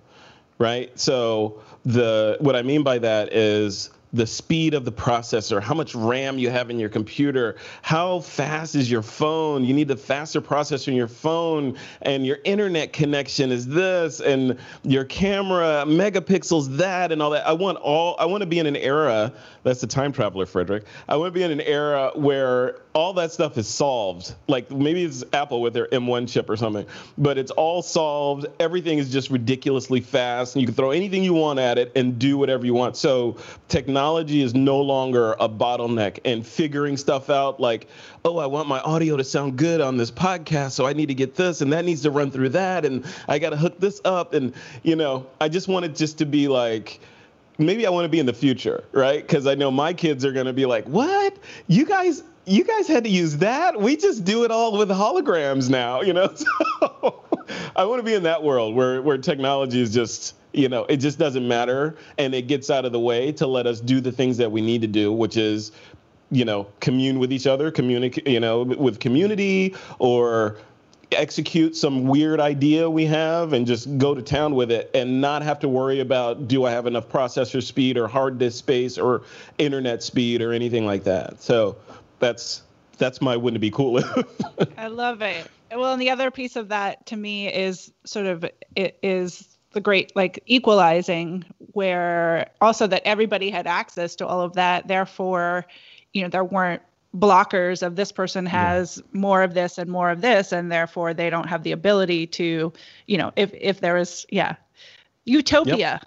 right? 0.57 0.97
So 0.99 1.61
the 1.85 2.37
what 2.39 2.55
I 2.55 2.61
mean 2.61 2.83
by 2.83 2.97
that 2.99 3.33
is 3.33 3.89
the 4.11 4.25
speed 4.25 4.73
of 4.73 4.85
the 4.85 4.91
processor, 4.91 5.61
how 5.61 5.73
much 5.73 5.93
RAM 5.93 6.39
you 6.39 6.49
have 6.49 6.69
in 6.69 6.79
your 6.79 6.89
computer, 6.89 7.55
how 7.81 8.19
fast 8.19 8.75
is 8.75 8.89
your 8.89 9.03
phone? 9.03 9.63
You 9.63 9.73
need 9.73 9.87
the 9.87 9.97
faster 9.97 10.41
processor 10.41 10.87
in 10.87 10.95
your 10.95 11.07
phone, 11.07 11.77
and 12.01 12.25
your 12.25 12.39
internet 12.43 12.91
connection 12.91 13.51
is 13.51 13.67
this, 13.67 14.19
and 14.19 14.57
your 14.83 15.05
camera 15.05 15.83
megapixels 15.85 16.77
that, 16.77 17.11
and 17.11 17.21
all 17.21 17.29
that. 17.31 17.47
I 17.47 17.53
want 17.53 17.77
all. 17.77 18.15
I 18.19 18.25
want 18.25 18.41
to 18.41 18.47
be 18.47 18.59
in 18.59 18.65
an 18.65 18.75
era. 18.75 19.31
That's 19.63 19.81
the 19.81 19.87
time 19.87 20.11
traveler, 20.11 20.45
Frederick. 20.45 20.85
I 21.07 21.15
want 21.15 21.33
to 21.33 21.37
be 21.37 21.43
in 21.43 21.51
an 21.51 21.61
era 21.61 22.11
where 22.15 22.77
all 22.99 23.13
that 23.13 23.31
stuff 23.31 23.57
is 23.57 23.67
solved. 23.67 24.35
Like 24.47 24.69
maybe 24.69 25.05
it's 25.05 25.23
Apple 25.31 25.61
with 25.61 25.73
their 25.73 25.87
M1 25.87 26.27
chip 26.27 26.49
or 26.49 26.57
something, 26.57 26.85
but 27.17 27.37
it's 27.37 27.51
all 27.51 27.81
solved. 27.81 28.45
Everything 28.59 28.97
is 28.97 29.09
just 29.09 29.29
ridiculously 29.29 30.01
fast, 30.01 30.55
and 30.55 30.61
you 30.61 30.67
can 30.67 30.75
throw 30.75 30.91
anything 30.91 31.23
you 31.23 31.33
want 31.33 31.59
at 31.59 31.77
it 31.77 31.93
and 31.95 32.19
do 32.19 32.37
whatever 32.37 32.65
you 32.65 32.73
want. 32.73 32.97
So 32.97 33.37
technology 33.69 34.41
is 34.41 34.53
no 34.53 34.81
longer 34.81 35.33
a 35.39 35.47
bottleneck, 35.47 36.19
and 36.25 36.45
figuring 36.45 36.97
stuff 36.97 37.29
out 37.29 37.61
like, 37.61 37.87
oh, 38.25 38.37
I 38.37 38.45
want 38.47 38.67
my 38.67 38.81
audio 38.81 39.15
to 39.15 39.23
sound 39.23 39.57
good 39.57 39.79
on 39.79 39.95
this 39.95 40.11
podcast, 40.11 40.71
so 40.71 40.85
I 40.85 40.91
need 40.91 41.07
to 41.07 41.15
get 41.15 41.35
this, 41.35 41.61
and 41.61 41.71
that 41.71 41.85
needs 41.85 42.01
to 42.01 42.11
run 42.11 42.31
through 42.31 42.49
that, 42.49 42.83
and 42.83 43.05
I 43.29 43.39
got 43.39 43.51
to 43.51 43.57
hook 43.57 43.79
this 43.79 44.01
up, 44.03 44.33
and 44.33 44.53
you 44.83 44.97
know, 44.97 45.25
I 45.39 45.47
just 45.47 45.69
want 45.69 45.85
it 45.85 45.95
just 45.95 46.17
to 46.17 46.25
be 46.25 46.49
like 46.49 46.99
maybe 47.59 47.85
I 47.85 47.89
want 47.89 48.05
to 48.05 48.09
be 48.09 48.19
in 48.19 48.25
the 48.25 48.33
future, 48.33 48.83
right? 48.93 49.21
Because 49.21 49.45
I 49.45 49.53
know 49.53 49.69
my 49.69 49.93
kids 49.93 50.25
are 50.25 50.31
going 50.31 50.45
to 50.45 50.53
be 50.53 50.65
like, 50.65 50.85
what? 50.85 51.37
You 51.67 51.85
guys, 51.85 52.23
you 52.49 52.63
guys 52.63 52.87
had 52.87 53.03
to 53.03 53.09
use 53.09 53.37
that. 53.37 53.79
We 53.79 53.95
just 53.95 54.25
do 54.25 54.43
it 54.43 54.51
all 54.51 54.77
with 54.77 54.89
holograms 54.89 55.69
now, 55.69 56.01
you 56.01 56.13
know. 56.13 56.33
So 56.79 57.23
I 57.75 57.83
want 57.85 57.99
to 57.99 58.03
be 58.03 58.13
in 58.13 58.23
that 58.23 58.43
world 58.43 58.75
where 58.75 59.01
where 59.01 59.17
technology 59.17 59.81
is 59.81 59.93
just 59.93 60.35
you 60.53 60.67
know, 60.67 60.85
it 60.85 60.97
just 60.97 61.19
doesn't 61.19 61.47
matter. 61.47 61.95
And 62.17 62.33
it 62.33 62.47
gets 62.47 62.69
out 62.69 62.85
of 62.85 62.91
the 62.91 62.99
way 62.99 63.31
to 63.33 63.47
let 63.47 63.67
us 63.67 63.79
do 63.79 64.01
the 64.01 64.11
things 64.11 64.37
that 64.37 64.51
we 64.51 64.61
need 64.61 64.81
to 64.81 64.87
do, 64.87 65.11
which 65.11 65.37
is, 65.37 65.71
you 66.31 66.45
know, 66.45 66.67
commune 66.79 67.19
with 67.19 67.31
each 67.31 67.47
other, 67.47 67.69
communicate, 67.69 68.27
you 68.27 68.39
know, 68.39 68.63
with 68.63 68.99
community 68.99 69.75
or 69.99 70.57
execute 71.11 71.75
some 71.75 72.05
weird 72.05 72.39
idea 72.39 72.89
we 72.89 73.05
have 73.05 73.53
and 73.53 73.65
just 73.65 73.97
go 73.97 74.13
to 74.13 74.21
town 74.21 74.53
with 74.53 74.71
it 74.71 74.91
and 74.93 75.21
not 75.21 75.41
have 75.41 75.59
to 75.59 75.67
worry 75.67 75.99
about 76.01 76.47
do 76.47 76.65
I 76.65 76.71
have 76.71 76.85
enough 76.85 77.09
processor 77.09 77.63
speed 77.63 77.97
or 77.97 78.07
hard 78.07 78.37
disk 78.37 78.59
space 78.59 78.97
or 78.97 79.23
internet 79.57 80.03
speed 80.03 80.41
or 80.41 80.53
anything 80.53 80.85
like 80.85 81.03
that. 81.05 81.41
So 81.41 81.77
that's 82.19 82.63
that's 82.97 83.21
my 83.21 83.35
wouldn't 83.37 83.57
it 83.57 83.61
be 83.61 83.71
cool 83.71 84.01
I 84.77 84.87
love 84.87 85.21
it. 85.21 85.47
Well, 85.71 85.93
and 85.93 86.01
the 86.01 86.09
other 86.09 86.31
piece 86.31 86.55
of 86.55 86.69
that 86.69 87.05
to 87.07 87.15
me 87.15 87.53
is 87.53 87.91
sort 88.03 88.25
of 88.25 88.45
it 88.75 88.97
is 89.01 89.57
the 89.71 89.81
great 89.81 90.15
like 90.15 90.41
equalizing 90.47 91.45
where 91.73 92.49
also 92.59 92.87
that 92.87 93.03
everybody 93.05 93.49
had 93.49 93.67
access 93.67 94.15
to 94.15 94.27
all 94.27 94.41
of 94.41 94.53
that. 94.53 94.87
Therefore, 94.87 95.65
you 96.13 96.23
know, 96.23 96.29
there 96.29 96.43
weren't 96.43 96.81
blockers 97.15 97.81
of 97.81 97.95
this 97.95 98.11
person 98.11 98.45
has 98.45 98.97
yeah. 98.97 99.19
more 99.19 99.41
of 99.41 99.53
this 99.53 99.79
and 99.79 99.89
more 99.89 100.11
of 100.11 100.21
this 100.21 100.51
and 100.51 100.71
therefore 100.71 101.11
they 101.11 101.29
don't 101.29 101.47
have 101.47 101.63
the 101.63 101.71
ability 101.71 102.27
to 102.27 102.71
you 103.07 103.17
know 103.17 103.31
if 103.35 103.51
if 103.55 103.81
there 103.81 103.97
is 103.97 104.27
yeah 104.29 104.55
utopia 105.25 105.75
yep. 105.75 106.05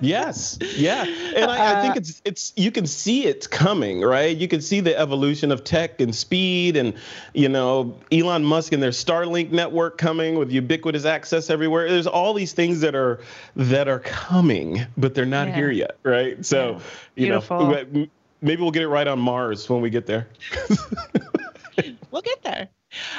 Yes 0.00 0.58
yeah 0.76 1.04
and 1.04 1.50
I, 1.50 1.78
I, 1.78 1.82
think 1.82 1.96
uh, 1.96 1.98
it's 1.98 2.22
it's 2.24 2.52
you 2.56 2.70
can 2.70 2.86
see 2.86 3.26
it 3.26 3.48
coming 3.50 4.00
right 4.00 4.36
you 4.36 4.48
can 4.48 4.60
see 4.60 4.80
the 4.80 4.98
evolution 4.98 5.52
of 5.52 5.64
tech 5.64 6.00
and 6.00 6.14
speed 6.14 6.76
and 6.76 6.94
you 7.34 7.48
know 7.48 7.98
elon 8.10 8.44
musk 8.44 8.72
and 8.72 8.82
their 8.82 8.90
starlink 8.90 9.50
network 9.50 9.98
coming 9.98 10.38
with 10.38 10.50
ubiquitous 10.50 11.04
access 11.04 11.50
everywhere 11.50 11.88
there's 11.88 12.06
all 12.06 12.34
these 12.34 12.52
things 12.52 12.80
that 12.80 12.94
are 12.94 13.20
that 13.56 13.88
are 13.88 14.00
coming 14.00 14.84
but 14.96 15.14
they're 15.14 15.26
not 15.26 15.48
yeah. 15.48 15.54
here 15.54 15.70
yet 15.70 15.96
right 16.02 16.44
so 16.44 16.80
yeah. 17.16 17.24
you 17.24 17.28
know 17.28 18.08
maybe 18.42 18.60
we'll 18.60 18.72
get 18.72 18.82
it 18.82 18.88
right 18.88 19.06
on 19.06 19.18
Mars 19.18 19.70
when 19.70 19.80
we 19.80 19.88
get 19.88 20.04
there. 20.04 20.28
we'll 22.10 22.22
get 22.22 22.42
there. 22.42 22.68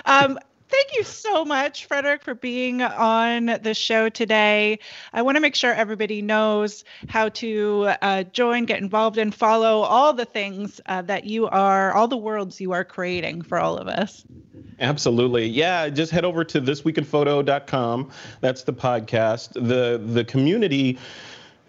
Um, 0.06 0.38
thank 0.74 0.98
you 0.98 1.04
so 1.04 1.46
much, 1.46 1.86
Frederick, 1.86 2.24
for 2.24 2.34
being 2.34 2.82
on 2.82 3.46
the 3.62 3.76
show 3.76 4.10
today. 4.10 4.80
I 5.14 5.22
want 5.22 5.36
to 5.36 5.42
make 5.42 5.56
sure 5.56 5.72
everybody 5.72 6.22
knows 6.22 6.84
how 7.08 7.30
to 7.30 7.92
uh, 8.02 8.24
join, 8.24 8.66
get 8.66 8.82
involved, 8.82 9.20
and 9.20 9.34
follow 9.34 9.82
all 9.82 10.14
the 10.14 10.26
things 10.26 10.82
uh, 10.88 11.04
that 11.04 11.26
you 11.26 11.48
are, 11.48 11.94
all 11.94 12.08
the 12.08 12.18
worlds 12.18 12.60
you 12.60 12.72
are 12.72 12.84
creating 12.84 13.44
for 13.44 13.60
all 13.60 13.78
of 13.78 13.88
us. 13.88 14.26
Absolutely. 14.80 15.46
Yeah, 15.46 15.90
just 15.90 16.12
head 16.12 16.26
over 16.26 16.44
to 16.44 16.60
thisweekinphoto.com. 16.60 18.12
That's 18.42 18.64
the 18.64 18.74
podcast. 18.74 19.54
The 19.54 20.02
the 20.04 20.26
community 20.26 20.98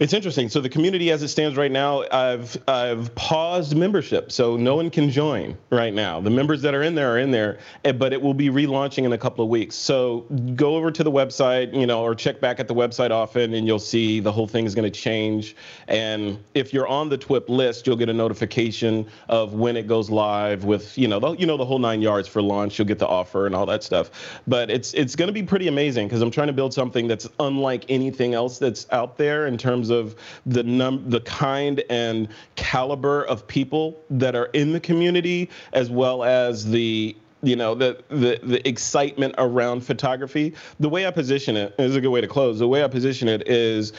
it's 0.00 0.12
interesting. 0.12 0.48
So 0.48 0.60
the 0.60 0.68
community, 0.68 1.12
as 1.12 1.22
it 1.22 1.28
stands 1.28 1.56
right 1.56 1.70
now, 1.70 2.02
I've 2.10 2.60
I've 2.66 3.14
paused 3.14 3.76
membership, 3.76 4.32
so 4.32 4.56
no 4.56 4.74
one 4.74 4.90
can 4.90 5.08
join 5.08 5.56
right 5.70 5.94
now. 5.94 6.20
The 6.20 6.30
members 6.30 6.62
that 6.62 6.74
are 6.74 6.82
in 6.82 6.96
there 6.96 7.12
are 7.14 7.18
in 7.20 7.30
there, 7.30 7.58
eh, 7.84 7.92
but 7.92 8.12
it 8.12 8.20
will 8.20 8.34
be 8.34 8.48
relaunching 8.50 9.04
in 9.04 9.12
a 9.12 9.18
couple 9.18 9.44
of 9.44 9.50
weeks. 9.50 9.76
So 9.76 10.22
go 10.56 10.74
over 10.74 10.90
to 10.90 11.04
the 11.04 11.12
website, 11.12 11.72
you 11.78 11.86
know, 11.86 12.02
or 12.02 12.16
check 12.16 12.40
back 12.40 12.58
at 12.58 12.66
the 12.66 12.74
website 12.74 13.12
often, 13.12 13.54
and 13.54 13.68
you'll 13.68 13.78
see 13.78 14.18
the 14.18 14.32
whole 14.32 14.48
thing 14.48 14.64
is 14.64 14.74
going 14.74 14.90
to 14.90 15.00
change. 15.00 15.54
And 15.86 16.42
if 16.54 16.72
you're 16.72 16.88
on 16.88 17.08
the 17.08 17.16
TWIP 17.16 17.48
list, 17.48 17.86
you'll 17.86 17.96
get 17.96 18.08
a 18.08 18.14
notification 18.14 19.06
of 19.28 19.54
when 19.54 19.76
it 19.76 19.86
goes 19.86 20.10
live 20.10 20.64
with, 20.64 20.98
you 20.98 21.06
know, 21.06 21.20
the, 21.20 21.34
you 21.34 21.46
know 21.46 21.56
the 21.56 21.64
whole 21.64 21.78
nine 21.78 22.02
yards 22.02 22.26
for 22.26 22.42
launch. 22.42 22.80
You'll 22.80 22.88
get 22.88 22.98
the 22.98 23.06
offer 23.06 23.46
and 23.46 23.54
all 23.54 23.66
that 23.66 23.84
stuff. 23.84 24.40
But 24.48 24.72
it's 24.72 24.92
it's 24.94 25.14
going 25.14 25.28
to 25.28 25.32
be 25.32 25.44
pretty 25.44 25.68
amazing 25.68 26.08
because 26.08 26.20
I'm 26.20 26.32
trying 26.32 26.48
to 26.48 26.52
build 26.52 26.74
something 26.74 27.06
that's 27.06 27.28
unlike 27.38 27.84
anything 27.88 28.34
else 28.34 28.58
that's 28.58 28.88
out 28.90 29.16
there 29.18 29.46
in 29.46 29.56
terms 29.56 29.83
terms 29.84 29.90
of 29.90 30.16
the 30.46 30.62
num 30.62 31.08
the 31.08 31.20
kind 31.20 31.82
and 31.90 32.28
caliber 32.56 33.24
of 33.24 33.46
people 33.46 34.00
that 34.10 34.34
are 34.34 34.46
in 34.46 34.72
the 34.72 34.80
community, 34.80 35.50
as 35.72 35.90
well 35.90 36.24
as 36.24 36.64
the 36.66 37.16
you 37.42 37.56
know 37.56 37.74
the, 37.74 38.02
the 38.08 38.40
the 38.42 38.66
excitement 38.66 39.34
around 39.36 39.82
photography 39.82 40.54
the 40.80 40.88
way 40.88 41.06
i 41.06 41.10
position 41.10 41.58
it 41.58 41.74
is 41.78 41.94
a 41.94 42.00
good 42.00 42.08
way 42.08 42.22
to 42.22 42.26
close 42.26 42.58
the 42.58 42.66
way 42.66 42.82
i 42.82 42.88
position 42.88 43.28
it 43.28 43.46
is 43.46 43.92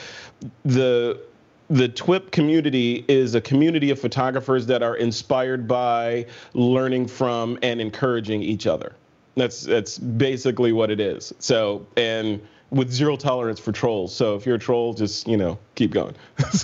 the 0.63 1.19
the 1.67 1.89
TWIP 1.89 2.31
community 2.31 3.05
is 3.07 3.33
a 3.33 3.41
community 3.41 3.89
of 3.89 3.99
photographers 3.99 4.67
that 4.67 4.83
are 4.83 4.95
inspired 4.95 5.67
by 5.67 6.27
learning 6.53 7.07
from 7.07 7.57
and 7.63 7.81
encouraging 7.81 8.43
each 8.43 8.67
other. 8.67 8.93
That's 9.35 9.61
that's 9.61 9.97
basically 9.97 10.73
what 10.73 10.91
it 10.91 10.99
is. 10.99 11.33
So 11.39 11.87
and 11.97 12.39
with 12.71 12.91
zero 12.91 13.15
tolerance 13.15 13.59
for 13.59 13.71
trolls. 13.71 14.15
So 14.15 14.35
if 14.35 14.45
you're 14.45 14.55
a 14.55 14.59
troll, 14.59 14.93
just 14.93 15.27
you 15.27 15.37
know 15.37 15.57
keep 15.75 15.91
going. 15.91 16.15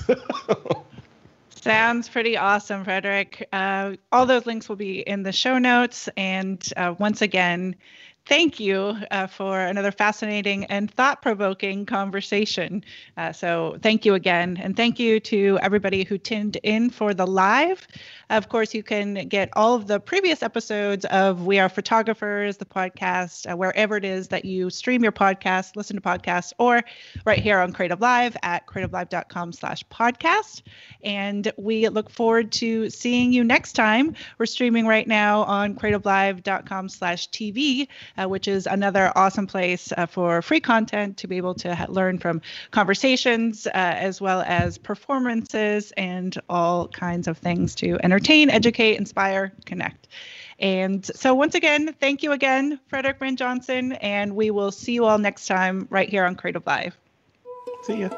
Sounds 1.50 2.10
pretty 2.10 2.38
awesome, 2.38 2.84
Frederick. 2.84 3.48
Uh, 3.54 3.94
all 4.12 4.26
those 4.26 4.48
links 4.48 4.68
will 4.68 4.78
be 4.78 5.02
in 5.02 5.22
the 5.22 5.32
show 5.32 5.60
notes. 5.60 6.10
And 6.18 6.68
uh, 6.76 6.96
once 6.98 7.22
again, 7.22 7.76
thank 8.26 8.60
you 8.60 8.98
uh, 9.12 9.28
for 9.28 9.60
another 9.60 9.92
fascinating 9.92 10.66
and 10.66 10.92
thought 10.92 11.22
provoking 11.22 11.86
conversation. 11.86 12.84
Uh, 13.18 13.32
so, 13.32 13.78
thank 13.82 14.06
you 14.06 14.14
again. 14.14 14.58
And 14.62 14.76
thank 14.76 15.00
you 15.00 15.20
to 15.22 15.60
everybody 15.62 16.04
who 16.04 16.18
tuned 16.18 16.58
in 16.64 16.90
for 16.90 17.14
the 17.14 17.28
live. 17.28 17.88
Of 18.30 18.48
course, 18.48 18.74
you 18.74 18.82
can 18.82 19.28
get 19.28 19.50
all 19.54 19.76
of 19.76 19.88
the 19.88 20.00
previous 20.00 20.42
episodes 20.42 21.04
of 21.06 21.46
We 21.46 21.60
Are 21.60 21.68
Photographers, 21.68 22.58
the 22.58 22.66
podcast, 22.66 23.52
uh, 23.52 23.58
wherever 23.58 23.98
it 23.98 24.06
is 24.06 24.30
that 24.30 24.46
you 24.46 24.70
stream 24.70 25.04
your 25.04 25.12
podcast, 25.12 25.76
listen 25.76 25.98
to 25.98 26.02
podcasts, 26.02 26.54
or 26.58 26.82
right 27.26 27.40
here 27.40 27.60
on 27.60 27.74
Creative 27.74 28.00
Live 28.00 28.38
at 28.42 28.66
creativelive.com 28.68 29.52
slash 29.52 29.84
podcast. 29.88 30.62
And 31.04 31.52
we 31.58 31.90
look 31.90 32.10
forward 32.10 32.54
to 32.54 32.90
seeing 32.90 33.34
you 33.34 33.44
next 33.44 33.74
time. 33.74 34.16
We're 34.38 34.46
streaming 34.46 34.88
right 34.88 35.08
now 35.08 35.44
on 35.44 35.76
creativelive.com 35.76 36.88
slash 36.88 37.30
TV, 37.32 37.88
uh, 38.18 38.28
which 38.28 38.48
is 38.48 38.66
another 38.66 39.12
awesome 39.16 39.48
place 39.48 39.92
uh, 39.98 40.06
for 40.06 40.42
free 40.42 40.60
content 40.60 41.18
to 41.18 41.28
be 41.28 41.38
able 41.38 41.54
to 41.56 41.76
ha- 41.76 41.86
learn 41.90 42.18
from 42.18 42.42
conversations 42.72 43.68
uh, 43.68 43.72
as 43.74 44.22
well 44.22 44.42
as 44.46 44.78
performances 44.78 45.92
and 45.98 46.40
all 46.50 46.88
kinds 46.88 47.28
of 47.28 47.38
things 47.38 47.76
to 47.76 47.98
entertain 48.04 48.22
entertain, 48.22 48.50
educate, 48.50 48.98
inspire, 48.98 49.52
connect. 49.66 50.08
And 50.60 51.04
so, 51.06 51.34
once 51.34 51.56
again, 51.56 51.94
thank 52.00 52.22
you 52.22 52.32
again, 52.32 52.80
Frederick 52.88 53.18
Van 53.20 53.36
Johnson, 53.36 53.94
and 53.94 54.36
we 54.36 54.52
will 54.52 54.72
see 54.72 54.94
you 54.94 55.06
all 55.06 55.18
next 55.18 55.48
time 55.48 55.88
right 55.90 56.08
here 56.08 56.24
on 56.24 56.36
Creative 56.36 56.66
Live. 56.66 56.96
See 57.84 58.02
ya. 58.02 58.10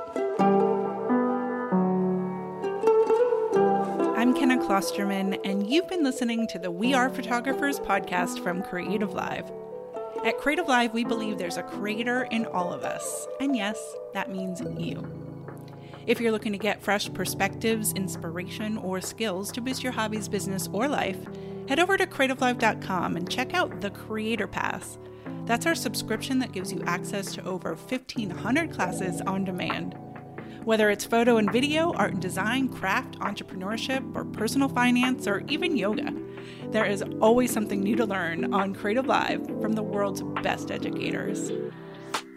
I'm 4.15 4.33
Kenna 4.33 4.57
Klosterman, 4.57 5.39
and 5.45 5.69
you've 5.69 5.87
been 5.87 6.03
listening 6.03 6.47
to 6.47 6.59
the 6.59 6.71
We 6.71 6.93
Are 6.93 7.09
Photographers 7.09 7.79
podcast 7.79 8.43
from 8.43 8.61
Creative 8.61 9.13
Live. 9.13 9.49
At 10.23 10.37
Creative 10.37 10.65
Live, 10.65 10.93
we 10.93 11.03
believe 11.03 11.37
there's 11.37 11.57
a 11.57 11.63
creator 11.63 12.23
in 12.31 12.45
all 12.45 12.71
of 12.71 12.83
us. 12.83 13.27
And 13.41 13.57
yes, 13.57 13.77
that 14.13 14.31
means 14.31 14.61
you. 14.79 15.05
If 16.07 16.21
you're 16.21 16.31
looking 16.31 16.53
to 16.53 16.57
get 16.57 16.81
fresh 16.81 17.11
perspectives, 17.13 17.91
inspiration, 17.91 18.77
or 18.77 19.01
skills 19.01 19.51
to 19.51 19.59
boost 19.59 19.83
your 19.83 19.91
hobbies, 19.91 20.29
business, 20.29 20.69
or 20.71 20.87
life, 20.87 21.17
head 21.67 21.77
over 21.77 21.97
to 21.97 22.07
creativelive.com 22.07 23.17
and 23.17 23.29
check 23.29 23.53
out 23.53 23.81
the 23.81 23.89
Creator 23.89 24.47
Pass. 24.47 24.97
That's 25.45 25.65
our 25.65 25.75
subscription 25.75 26.39
that 26.39 26.53
gives 26.53 26.71
you 26.71 26.81
access 26.85 27.33
to 27.33 27.43
over 27.43 27.75
1,500 27.75 28.71
classes 28.71 29.19
on 29.21 29.43
demand. 29.43 29.93
Whether 30.65 30.89
it's 30.89 31.03
photo 31.03 31.37
and 31.37 31.51
video, 31.51 31.91
art 31.93 32.13
and 32.13 32.21
design, 32.21 32.69
craft, 32.69 33.19
entrepreneurship, 33.19 34.15
or 34.15 34.23
personal 34.23 34.69
finance, 34.69 35.27
or 35.27 35.43
even 35.49 35.75
yoga, 35.75 36.13
there 36.71 36.85
is 36.85 37.03
always 37.19 37.51
something 37.51 37.81
new 37.81 37.97
to 37.97 38.05
learn 38.05 38.53
on 38.53 38.73
Creative 38.73 39.05
Live 39.05 39.45
from 39.61 39.73
the 39.73 39.83
world's 39.83 40.21
best 40.41 40.71
educators. 40.71 41.51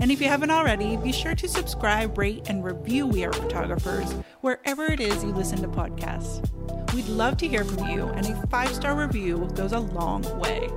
And 0.00 0.10
if 0.10 0.20
you 0.20 0.26
haven't 0.26 0.50
already, 0.50 0.96
be 0.96 1.12
sure 1.12 1.36
to 1.36 1.48
subscribe, 1.48 2.18
rate, 2.18 2.48
and 2.48 2.64
review 2.64 3.06
We 3.06 3.24
Are 3.24 3.32
Photographers 3.32 4.12
wherever 4.40 4.86
it 4.86 4.98
is 4.98 5.22
you 5.22 5.30
listen 5.30 5.62
to 5.62 5.68
podcasts. 5.68 6.42
We'd 6.94 7.06
love 7.06 7.36
to 7.38 7.48
hear 7.48 7.64
from 7.64 7.88
you, 7.88 8.06
and 8.08 8.26
a 8.26 8.46
five 8.48 8.74
star 8.74 8.96
review 8.96 9.48
goes 9.54 9.72
a 9.72 9.80
long 9.80 10.22
way. 10.40 10.68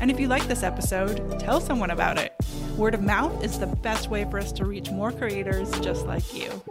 And 0.00 0.10
if 0.10 0.20
you 0.20 0.28
like 0.28 0.46
this 0.46 0.62
episode, 0.62 1.40
tell 1.40 1.60
someone 1.60 1.90
about 1.90 2.18
it. 2.18 2.34
Word 2.76 2.94
of 2.94 3.02
mouth 3.02 3.42
is 3.42 3.58
the 3.58 3.66
best 3.66 4.10
way 4.10 4.24
for 4.24 4.38
us 4.38 4.52
to 4.52 4.64
reach 4.64 4.90
more 4.90 5.12
creators 5.12 5.70
just 5.80 6.06
like 6.06 6.34
you. 6.34 6.62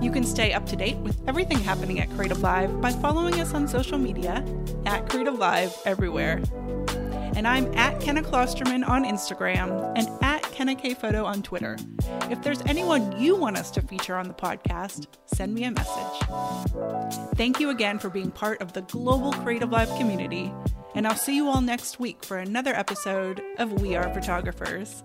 You 0.00 0.10
can 0.10 0.24
stay 0.24 0.52
up 0.52 0.66
to 0.66 0.76
date 0.76 0.96
with 0.98 1.20
everything 1.26 1.58
happening 1.58 2.00
at 2.00 2.10
Creative 2.10 2.40
Live 2.40 2.80
by 2.80 2.92
following 2.92 3.40
us 3.40 3.54
on 3.54 3.66
social 3.68 3.98
media 3.98 4.44
at 4.86 5.08
Creative 5.08 5.38
Live 5.38 5.76
everywhere 5.84 6.42
and 7.40 7.48
I'm 7.48 7.72
at 7.74 7.98
Kenna 8.02 8.22
Klosterman 8.22 8.86
on 8.86 9.02
Instagram 9.02 9.94
and 9.96 10.06
at 10.22 10.29
Kenna 10.60 10.74
K 10.74 10.92
Photo 10.92 11.24
on 11.24 11.42
Twitter. 11.42 11.78
If 12.28 12.42
there's 12.42 12.60
anyone 12.66 13.18
you 13.18 13.34
want 13.34 13.56
us 13.56 13.70
to 13.70 13.80
feature 13.80 14.14
on 14.14 14.28
the 14.28 14.34
podcast, 14.34 15.06
send 15.24 15.54
me 15.54 15.64
a 15.64 15.70
message. 15.70 16.28
Thank 17.34 17.60
you 17.60 17.70
again 17.70 17.98
for 17.98 18.10
being 18.10 18.30
part 18.30 18.60
of 18.60 18.74
the 18.74 18.82
global 18.82 19.32
Creative 19.32 19.70
Live 19.70 19.88
community, 19.96 20.52
and 20.94 21.06
I'll 21.06 21.16
see 21.16 21.34
you 21.34 21.48
all 21.48 21.62
next 21.62 21.98
week 21.98 22.26
for 22.26 22.36
another 22.36 22.74
episode 22.74 23.40
of 23.56 23.80
We 23.80 23.96
Are 23.96 24.12
Photographers. 24.12 25.02